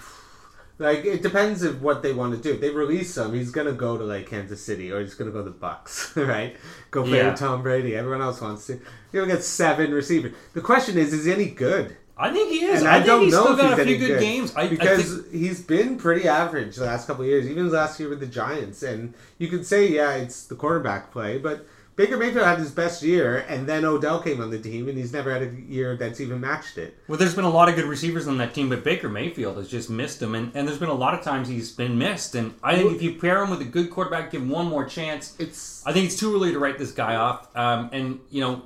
like 0.81 1.05
it 1.05 1.23
depends 1.23 1.63
of 1.63 1.83
what 1.83 2.03
they 2.03 2.13
want 2.13 2.35
to 2.35 2.41
do. 2.43 2.55
If 2.55 2.61
they 2.61 2.71
release 2.71 3.17
him, 3.17 3.35
he's 3.35 3.51
gonna 3.51 3.73
go 3.73 3.97
to 3.99 4.05
like 4.05 4.29
Kansas 4.29 4.65
City 4.65 4.91
or 4.91 5.01
he's 5.01 5.15
gonna 5.15 5.31
go 5.31 5.39
to 5.39 5.45
the 5.45 5.51
Bucks, 5.51 6.13
right? 6.17 6.57
Go 6.91 7.05
play 7.05 7.19
Yeah. 7.19 7.31
with 7.31 7.39
Tom 7.39 7.63
Brady. 7.63 7.95
Everyone 7.95 8.23
else 8.23 8.41
wants 8.41 8.67
to. 8.69 8.81
You're 9.13 9.25
gonna 9.27 9.37
get 9.37 9.45
seven 9.45 9.93
receivers. 9.93 10.33
The 10.55 10.61
question 10.63 10.99
is, 10.99 11.13
is 11.13 11.27
he 11.27 11.33
any 11.33 11.51
good? 11.51 11.97
I 12.17 12.33
think 12.33 12.51
he 12.51 12.65
is. 12.65 12.81
And 12.81 12.89
I, 12.89 12.93
I, 12.93 12.97
think 12.97 13.07
don't 13.07 13.23
he's 13.23 13.33
know 13.33 13.43
still 13.45 13.53
if 13.55 13.61
got 13.61 13.79
he's 13.79 13.79
a 13.79 13.85
few 13.85 13.95
any 13.97 14.07
good, 14.07 14.21
games. 14.21 14.55
I, 14.55 14.63
I 14.63 14.69
because 14.69 15.21
think, 15.23 15.33
he's 15.33 15.61
been 15.63 15.97
pretty 15.97 16.29
average 16.29 16.77
the 16.77 16.85
last 16.85 17.07
couple 17.07 17.23
of 17.23 17.29
years, 17.29 17.47
even 17.49 17.71
last 17.71 17.99
year 17.99 18.11
with 18.11 18.21
the 18.21 18.27
Giants. 18.27 18.83
And 18.83 19.15
you 19.39 19.49
could 19.49 19.65
say, 19.65 19.87
yeah, 19.89 20.15
it's 20.17 20.45
the 20.47 20.55
quarterback 20.55 21.13
play, 21.13 21.39
but 21.39 21.67
Baker 21.97 22.17
Mayfield 22.17 22.47
had 22.47 22.59
his 22.59 22.71
best 22.71 23.03
year, 23.03 23.45
and 23.49 23.67
then 23.69 23.85
Odell 23.85 24.21
came 24.23 24.41
on 24.41 24.51
the 24.51 24.59
team, 24.59 24.89
and 24.89 24.97
he's 24.97 25.13
never 25.13 25.31
had 25.33 25.43
a 25.43 25.51
year 25.69 25.97
that's 25.97 26.21
even 26.21 26.41
matched 26.41 26.79
it. 26.79 26.97
Well, 27.09 27.19
there's 27.19 27.35
been 27.35 27.45
a 27.45 27.51
lot 27.51 27.69
of 27.69 27.75
good 27.75 27.85
receivers 27.85 28.27
on 28.27 28.39
that 28.39 28.55
team, 28.55 28.69
but 28.71 28.83
Baker 28.83 29.09
Mayfield 29.09 29.57
has 29.59 29.69
just 29.69 29.91
missed 29.91 30.23
him, 30.23 30.35
and, 30.35 30.51
and 30.55 30.67
there's 30.67 30.79
been 30.79 30.89
a 30.89 30.95
lot 30.95 31.13
of 31.15 31.23
times 31.23 31.49
he's 31.49 31.71
been 31.73 31.99
missed. 31.99 32.35
And 32.35 32.55
I 32.63 32.77
think 32.77 32.95
if 32.95 33.03
you 33.03 33.15
pair 33.17 33.43
him 33.43 33.51
with 33.51 33.61
a 33.61 33.65
good 33.67 33.91
quarterback, 33.91 34.31
give 34.31 34.41
him 34.41 34.49
one 34.49 34.67
more 34.67 34.85
chance. 34.87 35.37
It's 35.39 35.87
I 35.87 35.93
think 35.93 36.07
it's 36.07 36.17
too 36.19 36.35
early 36.35 36.53
to 36.53 36.59
write 36.59 36.79
this 36.79 36.93
guy 36.93 37.17
off. 37.17 37.55
Um, 37.57 37.91
and 37.93 38.21
you 38.31 38.41
know, 38.41 38.63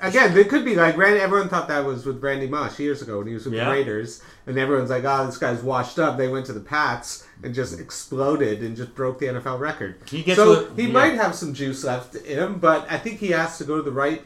again, 0.00 0.36
it 0.36 0.48
could 0.48 0.64
be 0.64 0.74
like. 0.74 0.96
Everyone 0.96 1.48
thought 1.48 1.68
that 1.68 1.84
was 1.84 2.06
with 2.06 2.22
Randy 2.22 2.46
Moss 2.48 2.78
years 2.78 3.02
ago 3.02 3.18
when 3.18 3.26
he 3.26 3.34
was 3.34 3.44
with 3.44 3.54
Yeah. 3.54 3.66
the 3.66 3.70
Raiders, 3.72 4.22
and 4.46 4.58
everyone's 4.58 4.90
like, 4.90 5.04
"Oh, 5.04 5.26
this 5.26 5.38
guy's 5.38 5.62
washed 5.62 5.98
up." 5.98 6.16
They 6.18 6.28
went 6.28 6.46
to 6.46 6.52
the 6.52 6.60
Pats 6.60 7.26
and 7.42 7.54
just 7.54 7.78
exploded 7.78 8.60
and 8.62 8.76
just 8.76 8.94
broke 8.94 9.18
the 9.18 9.26
NFL 9.26 9.58
record. 9.58 9.96
He 10.08 10.22
gets 10.22 10.36
so 10.36 10.72
he 10.74 10.82
yeah. 10.86 10.92
might 10.92 11.14
have 11.14 11.34
some 11.34 11.54
juice 11.54 11.84
left 11.84 12.14
in 12.14 12.38
him, 12.38 12.58
but 12.58 12.86
I 12.90 12.98
think 12.98 13.18
he 13.18 13.28
has 13.30 13.58
to 13.58 13.64
go 13.64 13.76
to 13.76 13.82
the 13.82 13.92
right. 13.92 14.22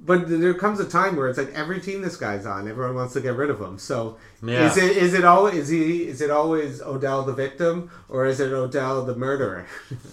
But 0.00 0.28
there 0.28 0.54
comes 0.54 0.78
a 0.78 0.88
time 0.88 1.16
where 1.16 1.28
it's 1.28 1.36
like 1.38 1.52
every 1.54 1.80
team 1.80 2.02
this 2.02 2.16
guy's 2.16 2.46
on, 2.46 2.68
everyone 2.68 2.94
wants 2.94 3.14
to 3.14 3.20
get 3.20 3.34
rid 3.34 3.50
of 3.50 3.60
him. 3.60 3.78
So 3.78 4.16
Yeah. 4.42 4.66
is 4.70 4.76
it 4.76 4.96
is 4.96 5.12
it 5.12 5.24
always 5.24 5.54
is 5.56 5.68
he 5.70 6.04
is 6.06 6.20
it 6.20 6.30
always 6.30 6.80
Odell 6.80 7.24
the 7.24 7.32
victim 7.32 7.90
or 8.08 8.24
is 8.24 8.38
it 8.38 8.52
Odell 8.52 9.04
the 9.04 9.16
murderer? 9.16 9.66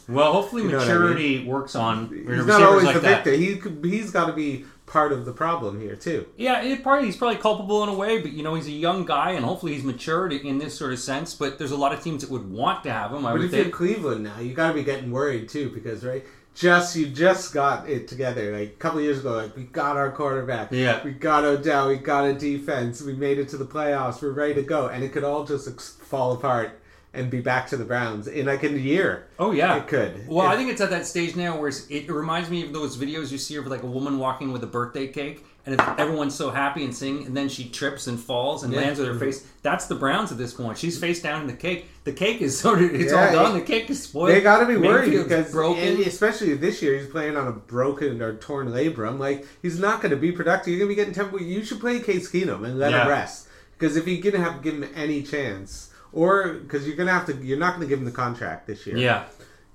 well, 0.10 0.34
hopefully 0.34 0.64
what 0.66 0.74
I 0.76 0.78
maturity 0.80 1.46
works 1.46 1.76
on 1.76 2.10
He's 2.10 2.46
not 2.48 2.64
always 2.64 2.86
like 2.86 2.96
the 2.96 3.00
that. 3.02 3.24
victim. 3.26 3.84
He 3.84 3.90
he's 3.92 4.10
got 4.10 4.26
to 4.26 4.34
be 4.34 4.66
part 4.86 5.12
of 5.12 5.26
the 5.26 5.32
problem 5.32 5.80
here 5.82 5.96
too. 5.96 6.26
Yeah, 6.38 6.62
it 6.64 6.84
probably 6.84 7.06
he's 7.08 7.18
probably 7.18 7.38
culpable 7.38 7.84
in 7.84 7.90
a 7.90 7.94
way, 7.94 8.22
but 8.22 8.32
you 8.34 8.44
know 8.44 8.56
he's 8.56 8.68
a 8.68 8.72
young 8.72 9.06
guy, 9.06 9.32
and 9.32 9.44
hopefully 9.46 9.74
he's 9.74 9.84
matured 9.84 10.32
in 10.34 10.58
this 10.60 10.78
sort 10.78 10.94
of 10.94 11.00
sense. 11.00 11.34
But 11.34 11.58
there's 11.58 11.72
a 11.72 11.78
lot 11.78 11.94
of 11.94 12.02
teams 12.04 12.22
that 12.22 12.32
would 12.32 12.50
want 12.52 12.84
to 12.84 12.92
have 12.92 13.12
him. 13.12 13.26
I 13.26 13.32
But 13.32 13.42
would 13.42 13.54
if 13.54 13.66
you're. 13.66 13.70
Cleveland 13.70 14.24
now, 14.24 14.40
you 14.40 14.54
got 14.54 14.70
to 14.70 14.74
be 14.74 14.84
getting 14.84 15.12
worried 15.12 15.50
too 15.50 15.70
because 15.70 16.06
right, 16.06 16.24
just 16.54 16.96
you 16.96 17.08
just 17.08 17.54
got 17.54 17.90
it 17.90 18.08
together 18.08 18.58
like 18.58 18.70
a 18.70 18.76
couple 18.78 19.00
of 19.00 19.06
years 19.06 19.20
ago. 19.20 19.34
Like 19.34 19.56
we 19.56 19.64
got 19.64 19.98
our 19.98 20.12
quarterback, 20.12 20.72
Yeah. 20.72 21.04
we 21.04 21.12
got 21.12 21.44
Odell, 21.44 21.90
we 21.90 21.98
got 21.98 22.26
a 22.26 22.34
defense, 22.34 23.02
we 23.02 23.14
made 23.14 23.40
it 23.40 23.50
to 23.50 23.58
the 23.58 23.66
playoffs, 23.66 24.22
we're 24.22 24.32
ready 24.32 24.54
to 24.56 24.64
go, 24.64 24.88
and 24.88 25.04
it 25.04 25.12
could 25.12 25.24
all 25.24 25.44
just 25.46 25.68
ex- 25.68 25.98
fall 26.02 26.32
apart 26.34 26.80
and 27.16 27.30
be 27.32 27.40
back 27.42 27.68
to 27.70 27.78
the 27.78 27.86
Browns 27.86 28.28
in 28.28 28.46
like 28.46 28.64
a 28.64 28.70
year. 28.70 29.28
Oh 29.40 29.52
yeah, 29.52 29.78
It 29.78 29.88
could. 29.88 30.28
Well, 30.28 30.46
I 30.48 30.56
think 30.56 30.70
it's 30.72 30.82
at 30.82 30.90
that 30.92 31.06
stage 31.06 31.36
now 31.36 31.60
where 31.60 31.72
it 31.90 32.10
reminds 32.10 32.50
me 32.50 32.64
of 32.64 32.74
those 32.74 32.98
videos 32.98 33.32
you 33.32 33.38
see 33.38 33.56
of 33.56 33.68
like 33.68 33.84
a 33.84 33.88
woman 33.88 34.18
walking 34.20 34.52
with 34.52 34.64
a 34.64 34.68
birthday 34.68 35.08
cake, 35.08 35.46
and 35.66 35.80
everyone's 35.98 36.36
so 36.36 36.52
happy 36.52 36.84
and 36.84 36.96
singing, 36.96 37.26
and 37.26 37.36
then 37.36 37.50
she 37.50 37.68
trips 37.70 38.08
and 38.08 38.20
falls 38.20 38.64
and 38.64 38.72
Yeah. 38.74 38.82
lands 38.82 39.00
with 39.00 39.08
her 39.08 39.18
face. 39.18 39.44
That's 39.64 39.88
the 39.88 39.96
Browns 39.96 40.32
at 40.32 40.38
this 40.38 40.54
point. 40.54 40.78
She's 40.78 41.00
face 41.00 41.22
down 41.22 41.42
in 41.42 41.48
the 41.48 41.54
cake. 41.54 41.88
The 42.04 42.12
cake 42.14 42.42
is 42.42 42.58
sort 42.66 42.82
of 42.82 42.94
it's 42.94 43.12
Yeah, 43.12 43.28
all 43.28 43.34
done. 43.34 43.56
it- 43.56 43.60
The 43.62 43.66
cake 43.66 43.90
is 43.90 44.04
spoiled. 44.04 44.30
They 44.30 44.42
got 44.42 44.60
to 44.60 44.66
be 44.68 44.78
worried 44.78 45.08
Mayfield's 45.10 45.28
because, 45.30 45.52
broken. 45.52 46.02
especially 46.04 46.54
this 46.54 46.82
year, 46.82 46.98
he's 47.00 47.08
playing 47.08 47.36
on 47.36 47.48
a 47.48 47.52
broken 47.52 48.22
or 48.22 48.36
torn 48.36 48.68
labrum. 48.68 49.18
Like 49.20 49.46
he's 49.62 49.80
not 49.80 50.02
going 50.02 50.12
to 50.12 50.18
be 50.18 50.32
productive. 50.32 50.70
You're 50.74 50.80
going 50.86 50.90
to 50.90 50.96
be 50.96 51.02
getting 51.02 51.14
tempo. 51.14 51.40
You 51.40 51.64
should 51.66 51.80
play 51.80 52.00
Case 52.00 52.30
Keenum 52.32 52.64
and 52.64 52.78
let 52.78 52.92
Yeah. 52.92 53.02
him 53.04 53.08
rest 53.10 53.48
because 53.78 53.98
if 53.98 54.08
you're 54.08 54.22
going 54.22 54.36
to 54.36 54.42
have 54.50 54.62
to 54.62 54.64
give 54.64 54.76
him 54.82 54.90
any 54.96 55.24
chance, 55.24 55.90
or 56.16 56.54
because 56.54 56.88
you're 56.88 56.96
going 56.96 57.08
to 57.08 57.14
have 57.14 57.28
to, 57.28 57.36
you're 57.46 57.60
not 57.60 57.76
going 57.76 57.82
to 57.82 57.90
give 57.90 58.00
him 58.00 58.06
the 58.06 58.12
contract 58.12 58.66
this 58.66 58.88
year. 58.88 58.98
yeah. 58.98 59.26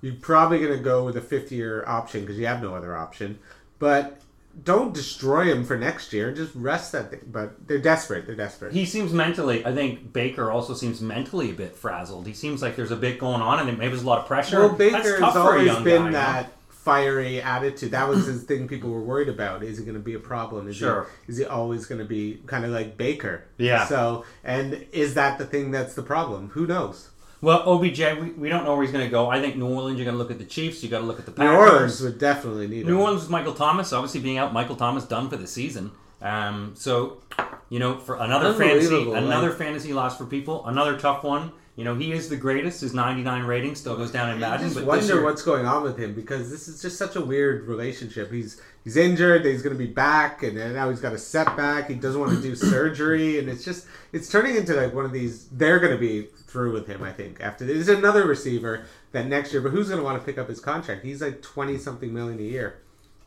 You're 0.02 0.14
probably 0.14 0.58
going 0.58 0.76
to 0.76 0.82
go 0.82 1.04
with 1.04 1.18
a 1.18 1.20
fifth 1.20 1.52
year 1.52 1.84
option 1.86 2.22
because 2.22 2.38
you 2.38 2.46
have 2.46 2.62
no 2.62 2.74
other 2.74 2.96
option. 2.96 3.38
But 3.78 4.22
don't 4.64 4.94
destroy 4.94 5.44
him 5.44 5.62
for 5.62 5.76
next 5.76 6.14
year. 6.14 6.32
Just 6.32 6.54
rest 6.54 6.92
that 6.92 7.10
thing. 7.10 7.20
But 7.30 7.68
they're 7.68 7.78
desperate. 7.78 8.26
They're 8.26 8.34
desperate. 8.34 8.72
He 8.72 8.86
seems 8.86 9.12
mentally. 9.12 9.64
I 9.64 9.74
think 9.74 10.12
Baker 10.12 10.50
also 10.50 10.72
seems 10.72 11.02
mentally 11.02 11.50
a 11.50 11.52
bit 11.52 11.76
frazzled. 11.76 12.26
He 12.26 12.32
seems 12.32 12.62
like 12.62 12.76
there's 12.76 12.90
a 12.90 12.96
bit 12.96 13.18
going 13.18 13.42
on, 13.42 13.58
and 13.58 13.78
maybe 13.78 13.90
there's 13.90 14.02
a 14.02 14.06
lot 14.06 14.20
of 14.20 14.26
pressure. 14.26 14.60
Well, 14.60 14.68
That's 14.70 14.92
Baker's 14.92 15.20
tough 15.20 15.34
for 15.34 15.56
a 15.56 15.68
always 15.68 15.84
been 15.84 16.12
guy, 16.12 16.38
you 16.38 16.44
know? 16.44 16.48
Fiery 16.84 17.42
attitude. 17.42 17.90
That 17.92 18.08
was 18.08 18.26
the 18.26 18.34
thing 18.34 18.68
people 18.68 18.90
were 18.90 19.02
worried 19.02 19.28
about. 19.28 19.62
Is 19.62 19.78
he 19.78 19.84
going 19.84 19.94
to 19.94 20.00
be 20.00 20.14
a 20.14 20.18
problem? 20.20 20.68
Is 20.68 20.76
Sure. 20.76 21.06
He, 21.26 21.32
is 21.32 21.38
he 21.38 21.44
always 21.44 21.86
going 21.86 21.98
to 22.00 22.04
be 22.04 22.40
kind 22.46 22.64
of 22.64 22.70
like 22.70 22.96
Baker? 22.96 23.44
Yeah. 23.58 23.86
So, 23.86 24.24
and 24.44 24.86
is 24.92 25.14
that 25.14 25.38
the 25.38 25.46
thing 25.46 25.70
that's 25.70 25.94
the 25.94 26.02
problem? 26.02 26.48
Who 26.50 26.66
knows? 26.66 27.10
Well, 27.42 27.62
OBJ, 27.66 28.00
we, 28.20 28.30
we 28.32 28.48
don't 28.50 28.64
know 28.64 28.74
where 28.74 28.82
he's 28.82 28.92
going 28.92 29.04
to 29.04 29.10
go. 29.10 29.30
I 29.30 29.40
think 29.40 29.56
New 29.56 29.66
Orleans. 29.66 29.98
You're 29.98 30.04
going 30.04 30.14
to 30.14 30.18
look 30.18 30.30
at 30.30 30.38
the 30.38 30.44
Chiefs. 30.44 30.82
You 30.82 30.90
got 30.90 30.98
to 30.98 31.06
look 31.06 31.18
at 31.18 31.26
the 31.26 31.42
New 31.42 31.50
Orleans 31.50 32.00
would 32.02 32.18
definitely 32.18 32.66
need 32.66 32.86
New 32.86 32.96
him. 32.96 33.00
Orleans 33.00 33.22
with 33.22 33.30
Michael 33.30 33.54
Thomas, 33.54 33.92
obviously 33.92 34.20
being 34.20 34.36
out. 34.38 34.52
Michael 34.52 34.76
Thomas 34.76 35.04
done 35.04 35.30
for 35.30 35.36
the 35.36 35.46
season. 35.46 35.90
Um, 36.22 36.72
so, 36.76 37.22
you 37.70 37.78
know, 37.78 37.98
for 37.98 38.16
another 38.16 38.52
fantasy, 38.52 39.10
another 39.10 39.48
like- 39.48 39.58
fantasy 39.58 39.92
loss 39.94 40.18
for 40.18 40.26
people. 40.26 40.66
Another 40.66 40.98
tough 40.98 41.24
one. 41.24 41.52
You 41.76 41.84
know, 41.84 41.94
he 41.94 42.12
is 42.12 42.28
the 42.28 42.36
greatest. 42.36 42.80
His 42.82 42.92
99 42.92 43.44
rating 43.44 43.74
still 43.74 43.96
goes 43.96 44.10
down 44.10 44.30
in 44.30 44.42
I 44.42 44.58
just 44.58 44.74
But 44.74 44.84
wonder 44.84 45.14
year, 45.14 45.24
what's 45.24 45.40
going 45.42 45.64
on 45.66 45.82
with 45.82 45.96
him 45.96 46.14
because 46.14 46.50
this 46.50 46.68
is 46.68 46.82
just 46.82 46.98
such 46.98 47.16
a 47.16 47.20
weird 47.20 47.66
relationship. 47.66 48.30
He's 48.30 48.60
he's 48.84 48.96
injured, 48.96 49.44
he's 49.44 49.62
going 49.62 49.74
to 49.74 49.78
be 49.78 49.90
back, 49.90 50.42
and 50.42 50.56
then 50.56 50.74
now 50.74 50.90
he's 50.90 51.00
got 51.00 51.12
a 51.12 51.18
setback. 51.18 51.88
He 51.88 51.94
doesn't 51.94 52.20
want 52.20 52.32
to 52.34 52.42
do 52.42 52.54
surgery, 52.54 53.38
and 53.38 53.48
it's 53.48 53.64
just 53.64 53.86
it's 54.12 54.28
turning 54.28 54.56
into 54.56 54.74
like 54.74 54.92
one 54.92 55.04
of 55.04 55.12
these. 55.12 55.46
They're 55.48 55.78
going 55.78 55.92
to 55.92 55.98
be 55.98 56.26
through 56.46 56.72
with 56.72 56.86
him, 56.86 57.02
I 57.02 57.12
think. 57.12 57.40
After 57.40 57.64
there's 57.64 57.88
another 57.88 58.26
receiver 58.26 58.84
that 59.12 59.26
next 59.26 59.52
year, 59.52 59.62
but 59.62 59.70
who's 59.70 59.88
going 59.88 60.00
to 60.00 60.04
want 60.04 60.20
to 60.20 60.26
pick 60.26 60.38
up 60.38 60.48
his 60.48 60.60
contract? 60.60 61.04
He's 61.04 61.22
like 61.22 61.40
twenty 61.40 61.78
something 61.78 62.12
million 62.12 62.38
a 62.40 62.42
year. 62.42 62.80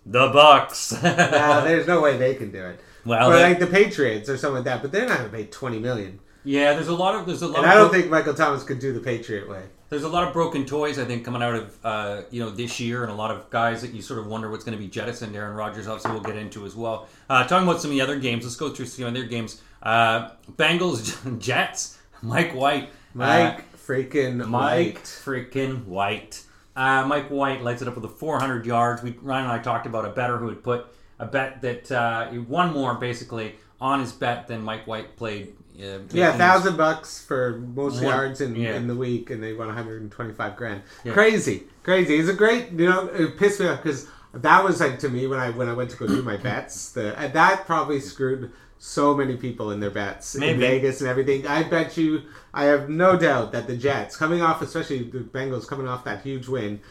the 0.05 0.27
Bucks. 0.27 0.89
There's 1.01 1.87
no 1.87 2.01
way 2.01 2.17
they 2.17 2.35
can 2.35 2.51
do 2.51 2.63
it. 2.65 2.79
well, 3.05 3.31
they- 3.31 3.41
like 3.41 3.59
the 3.59 3.67
Patriots 3.67 4.29
or 4.29 4.37
something 4.37 4.57
like 4.57 4.65
that, 4.65 4.81
but 4.81 4.91
they're 4.91 5.07
not 5.07 5.19
going 5.19 5.31
to 5.31 5.35
pay 5.37 5.45
twenty 5.45 5.79
million. 5.79 6.19
Yeah, 6.43 6.73
there's 6.73 6.87
a 6.87 6.95
lot 6.95 7.15
of 7.15 7.25
there's 7.25 7.41
a 7.41 7.47
lot. 7.47 7.57
And 7.57 7.65
of 7.65 7.71
I 7.71 7.75
don't 7.75 7.89
bro- 7.91 7.99
think 7.99 8.11
Michael 8.11 8.33
Thomas 8.33 8.63
could 8.63 8.79
do 8.79 8.93
the 8.93 8.99
Patriot 8.99 9.49
way. 9.49 9.63
There's 9.89 10.03
a 10.03 10.09
lot 10.09 10.27
of 10.27 10.33
broken 10.33 10.65
toys, 10.65 10.97
I 10.97 11.05
think, 11.05 11.23
coming 11.23 11.43
out 11.43 11.53
of 11.53 11.77
uh, 11.83 12.21
you 12.31 12.39
know 12.43 12.49
this 12.49 12.79
year, 12.79 13.03
and 13.03 13.11
a 13.11 13.15
lot 13.15 13.31
of 13.31 13.49
guys 13.49 13.81
that 13.81 13.93
you 13.93 14.01
sort 14.01 14.19
of 14.19 14.27
wonder 14.27 14.49
what's 14.49 14.63
going 14.63 14.77
to 14.77 14.83
be 14.83 14.89
jettisoned. 14.89 15.35
Aaron 15.35 15.55
Rodgers, 15.55 15.87
obviously, 15.87 16.11
we'll 16.11 16.21
get 16.21 16.35
into 16.35 16.65
as 16.65 16.75
well. 16.75 17.07
Uh, 17.29 17.45
talking 17.45 17.67
about 17.67 17.81
some 17.81 17.91
of 17.91 17.95
the 17.95 18.01
other 18.01 18.17
games, 18.17 18.43
let's 18.43 18.55
go 18.55 18.69
through 18.69 18.87
some 18.87 19.05
of 19.05 19.13
their 19.13 19.25
games. 19.25 19.61
Uh, 19.81 20.29
Bengals, 20.53 21.39
Jets, 21.39 21.99
Mike 22.21 22.53
White, 22.55 22.89
Mike 23.13 23.59
uh, 23.59 23.77
freaking 23.77 24.37
Mike 24.47 24.95
White. 24.95 25.03
freaking 25.03 25.85
White. 25.85 26.43
Uh, 26.75 27.05
Mike 27.05 27.29
White 27.29 27.61
lights 27.61 27.83
it 27.83 27.87
up 27.87 27.95
with 27.95 28.05
a 28.05 28.09
400 28.09 28.65
yards. 28.65 29.03
We 29.03 29.11
Ryan 29.21 29.43
and 29.45 29.53
I 29.53 29.59
talked 29.59 29.85
about 29.85 30.05
a 30.05 30.09
better 30.09 30.37
who 30.37 30.45
would 30.47 30.63
put 30.63 30.87
a 31.19 31.25
bet 31.25 31.61
that 31.61 31.91
uh, 31.91 32.31
he 32.31 32.39
won 32.39 32.73
more 32.73 32.95
basically 32.95 33.55
on 33.79 33.99
his 33.99 34.11
bet 34.11 34.47
than 34.47 34.63
Mike 34.63 34.87
White 34.87 35.15
played. 35.17 35.53
Yeah, 35.75 36.33
in- 36.33 36.37
thousand 36.37 36.77
bucks 36.77 37.23
for 37.23 37.57
most 37.75 38.01
yards 38.01 38.41
in, 38.41 38.55
yeah. 38.55 38.75
in 38.75 38.87
the 38.87 38.95
week, 38.95 39.29
and 39.29 39.41
they 39.41 39.53
won 39.53 39.67
125 39.67 40.55
grand. 40.55 40.83
Yeah. 41.03 41.13
Crazy, 41.13 41.63
crazy. 41.83 42.17
It's 42.17 42.29
a 42.29 42.33
great, 42.33 42.71
you 42.71 42.87
know, 42.89 43.07
it 43.07 43.37
pissed 43.37 43.59
me 43.59 43.67
off 43.67 43.81
because 43.81 44.07
that 44.33 44.63
was 44.63 44.79
like 44.79 44.99
to 44.99 45.09
me 45.09 45.27
when 45.27 45.39
I 45.39 45.51
when 45.51 45.69
I 45.69 45.73
went 45.73 45.89
to 45.91 45.97
go 45.97 46.07
do 46.07 46.21
my 46.21 46.37
bets. 46.43 46.91
The 46.91 47.15
that 47.33 47.65
probably 47.65 47.99
screwed 47.99 48.51
so 48.77 49.15
many 49.15 49.37
people 49.37 49.71
in 49.71 49.79
their 49.79 49.89
bets 49.89 50.35
in 50.35 50.59
Vegas 50.59 50.99
and 50.99 51.09
everything. 51.09 51.47
I 51.47 51.63
bet 51.63 51.95
you, 51.95 52.23
I 52.53 52.65
have 52.65 52.89
no 52.89 53.17
doubt 53.17 53.53
that 53.53 53.65
the 53.65 53.77
Jets 53.77 54.17
coming 54.17 54.41
off, 54.41 54.61
especially 54.61 55.03
the 55.03 55.19
Bengals 55.19 55.67
coming 55.67 55.87
off 55.87 56.03
that 56.03 56.21
huge 56.21 56.47
win, 56.49 56.81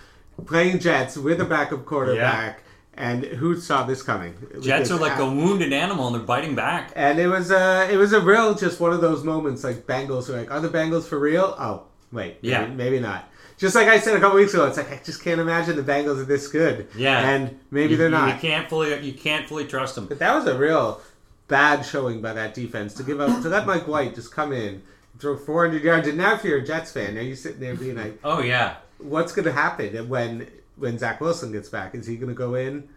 playing 0.46 0.78
Jets 0.78 1.16
with 1.18 1.40
a 1.40 1.44
backup 1.44 1.84
quarterback. 1.84 2.62
And 3.02 3.24
who 3.24 3.56
saw 3.58 3.82
this 3.82 4.00
coming? 4.00 4.34
Jets 4.60 4.88
this 4.88 4.90
are 4.92 5.00
like 5.00 5.18
a- 5.18 5.22
a 5.22 5.26
wounded 5.30 5.72
animal 5.72 6.06
and 6.06 6.14
they're 6.14 6.22
biting 6.34 6.54
back. 6.54 6.92
and 6.94 7.18
it 7.18 7.26
was 7.26 7.50
uh 7.50 7.88
it 7.90 7.96
was 7.96 8.12
a 8.12 8.20
real 8.20 8.54
just 8.54 8.78
one 8.80 8.92
of 8.92 9.00
those 9.00 9.24
moments 9.24 9.64
like 9.64 9.86
Bengals 9.86 10.28
are 10.28 10.36
like, 10.38 10.50
are 10.52 10.60
the 10.60 10.68
Bengals 10.68 11.04
for 11.04 11.18
real? 11.18 11.56
Oh, 11.58 11.82
wait, 12.12 12.36
Yeah. 12.42 12.66
maybe 12.66 13.00
not. 13.00 13.28
Just 13.58 13.74
like 13.74 13.88
I 13.88 13.98
said 13.98 14.16
a 14.16 14.20
couple 14.20 14.38
weeks 14.38 14.54
ago, 14.54 14.66
it's 14.66 14.76
like 14.76 14.90
I 14.92 15.00
just 15.04 15.22
can't 15.22 15.40
imagine 15.40 15.74
the 15.76 15.82
Bengals 15.82 16.18
are 16.20 16.24
this 16.34 16.46
good. 16.48 16.86
Yeah. 16.96 17.28
and 17.28 17.58
maybe 17.72 17.92
You- 17.92 17.96
they're 17.98 18.08
not. 18.20 18.28
You 18.34 18.40
can't 18.40 18.68
fully 18.68 18.88
you 19.08 19.12
can't 19.14 19.48
fully 19.48 19.64
trust 19.66 19.96
them. 19.96 20.06
But 20.06 20.18
that 20.20 20.32
was 20.34 20.46
a 20.46 20.56
real 20.56 21.00
bad 21.48 21.84
showing 21.84 22.22
by 22.22 22.32
that 22.34 22.54
defense 22.54 22.94
to 22.94 23.02
give 23.02 23.20
up 23.20 23.42
to 23.42 23.48
let 23.48 23.66
Mike 23.66 23.86
White 23.88 24.14
just 24.14 24.30
come 24.32 24.52
in, 24.52 24.82
throw 25.18 25.36
400 25.36 25.82
yards, 25.82 26.06
and 26.08 26.16
now 26.16 26.34
if 26.34 26.44
you're 26.44 26.58
a 26.58 26.64
Jets 26.64 26.92
fan, 26.92 27.16
now 27.16 27.20
you're 27.20 27.36
sitting 27.36 27.60
there 27.60 27.74
being 27.74 27.96
like, 27.96 28.18
Oh 28.24 28.40
yeah, 28.40 28.76
what's 28.98 29.32
going 29.32 29.44
to 29.46 29.52
happen 29.52 30.08
when 30.08 30.46
when 30.82 30.98
Zach 30.98 31.20
Wilson 31.20 31.52
gets 31.52 31.68
back? 31.68 31.94
Is 31.94 32.06
he 32.06 32.16
going 32.16 32.28
to 32.28 32.34
go 32.34 32.54
in? 32.54 32.88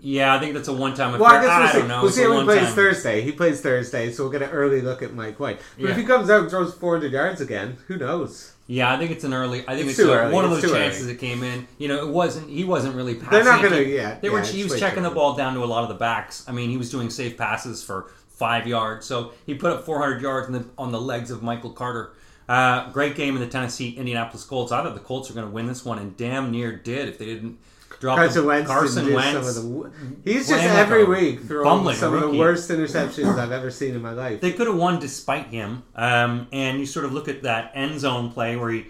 yeah. 0.00 0.34
I 0.34 0.38
think 0.38 0.54
that's 0.54 0.68
a 0.68 0.72
one 0.72 0.94
time 0.94 1.18
Well, 1.18 1.30
I 1.30 1.42
guess 1.42 1.58
we'll 1.58 1.68
see. 1.68 1.78
don't 1.80 1.88
know. 1.88 2.02
We'll 2.02 2.10
see 2.10 2.22
how 2.22 2.38
he 2.38 2.44
plays. 2.44 2.74
Thursday. 2.74 3.20
He 3.22 3.32
plays 3.32 3.60
Thursday, 3.60 4.10
so 4.12 4.24
we'll 4.24 4.32
get 4.32 4.42
an 4.42 4.50
early 4.50 4.80
look 4.80 5.02
at 5.02 5.12
Mike 5.14 5.38
White. 5.38 5.60
But 5.76 5.84
Yeah. 5.84 5.90
if 5.90 5.96
he 5.96 6.04
comes 6.04 6.30
out 6.30 6.40
and 6.42 6.50
throws 6.50 6.72
400 6.74 7.12
yards 7.12 7.40
again, 7.40 7.76
who 7.88 7.96
knows? 7.98 8.52
Yeah, 8.68 8.92
I 8.92 8.98
think 8.98 9.10
it's 9.10 9.24
an 9.24 9.34
early. 9.34 9.60
I 9.68 9.74
think 9.76 9.90
It's 9.90 9.98
it's, 9.98 10.08
a- 10.08 10.30
one 10.30 10.44
of 10.44 10.50
those 10.50 10.62
chances 10.62 11.02
early. 11.04 11.12
that 11.14 11.20
came 11.20 11.42
in. 11.42 11.66
You 11.78 11.88
know, 11.88 11.98
it 11.98 12.08
wasn't. 12.08 12.48
He 12.48 12.64
wasn't 12.64 12.94
really 12.96 13.14
passing. 13.16 13.30
They're 13.30 13.44
not 13.44 13.62
gonna- 13.62 13.76
He- 13.76 13.96
yeah, 13.96 14.18
They 14.20 14.30
were. 14.30 14.38
yeah, 14.38 14.44
he 14.46 14.64
was 14.64 14.78
checking 14.78 15.02
the 15.02 15.10
ball 15.10 15.34
down 15.34 15.54
to 15.54 15.62
a 15.64 15.66
lot 15.66 15.82
of 15.82 15.88
the 15.88 15.94
backs. 15.96 16.44
I 16.48 16.52
mean, 16.52 16.70
he 16.70 16.76
was 16.76 16.90
doing 16.90 17.10
safe 17.10 17.36
passes 17.36 17.82
for 17.82 18.06
five 18.30 18.66
yards. 18.66 19.04
So 19.06 19.32
he 19.46 19.54
put 19.54 19.72
up 19.72 19.84
400 19.84 20.22
yards 20.22 20.46
on 20.46 20.52
the, 20.54 20.64
on 20.78 20.90
the 20.90 21.00
legs 21.00 21.30
of 21.30 21.42
Michael 21.42 21.70
Carter. 21.70 22.12
Uh, 22.48 22.90
great 22.90 23.14
game 23.16 23.34
in 23.34 23.40
the 23.40 23.48
Tennessee 23.48 23.90
Indianapolis 23.90 24.44
Colts. 24.44 24.72
I 24.72 24.82
thought 24.82 24.94
the 24.94 25.00
Colts 25.00 25.28
were 25.28 25.34
going 25.34 25.46
to 25.46 25.52
win 25.52 25.66
this 25.66 25.84
one, 25.84 25.98
and 25.98 26.16
damn 26.16 26.50
near 26.50 26.74
did 26.76 27.08
if 27.08 27.18
they 27.18 27.26
didn't 27.26 27.58
drop 28.00 28.18
Carson 28.18 28.42
the, 28.42 28.48
Wentz. 28.48 28.68
Carson 28.68 29.14
Wentz. 29.14 29.54
Some 29.54 29.66
of 29.76 29.92
the, 30.24 30.30
he's 30.30 30.48
just 30.48 30.64
like 30.64 30.70
every 30.72 31.04
week 31.04 31.40
throwing 31.42 31.94
some 31.94 32.14
of 32.14 32.20
the 32.20 32.38
worst 32.38 32.68
interceptions 32.70 33.38
I've 33.38 33.52
ever 33.52 33.70
seen 33.70 33.94
in 33.94 34.02
my 34.02 34.12
life. 34.12 34.40
They 34.40 34.52
could 34.52 34.66
have 34.66 34.76
won 34.76 34.98
despite 34.98 35.46
him. 35.46 35.84
Um, 35.94 36.48
and 36.52 36.78
you 36.80 36.86
sort 36.86 37.04
of 37.04 37.12
look 37.12 37.28
at 37.28 37.44
that 37.44 37.72
end 37.74 38.00
zone 38.00 38.32
play 38.32 38.56
where 38.56 38.70
he 38.70 38.86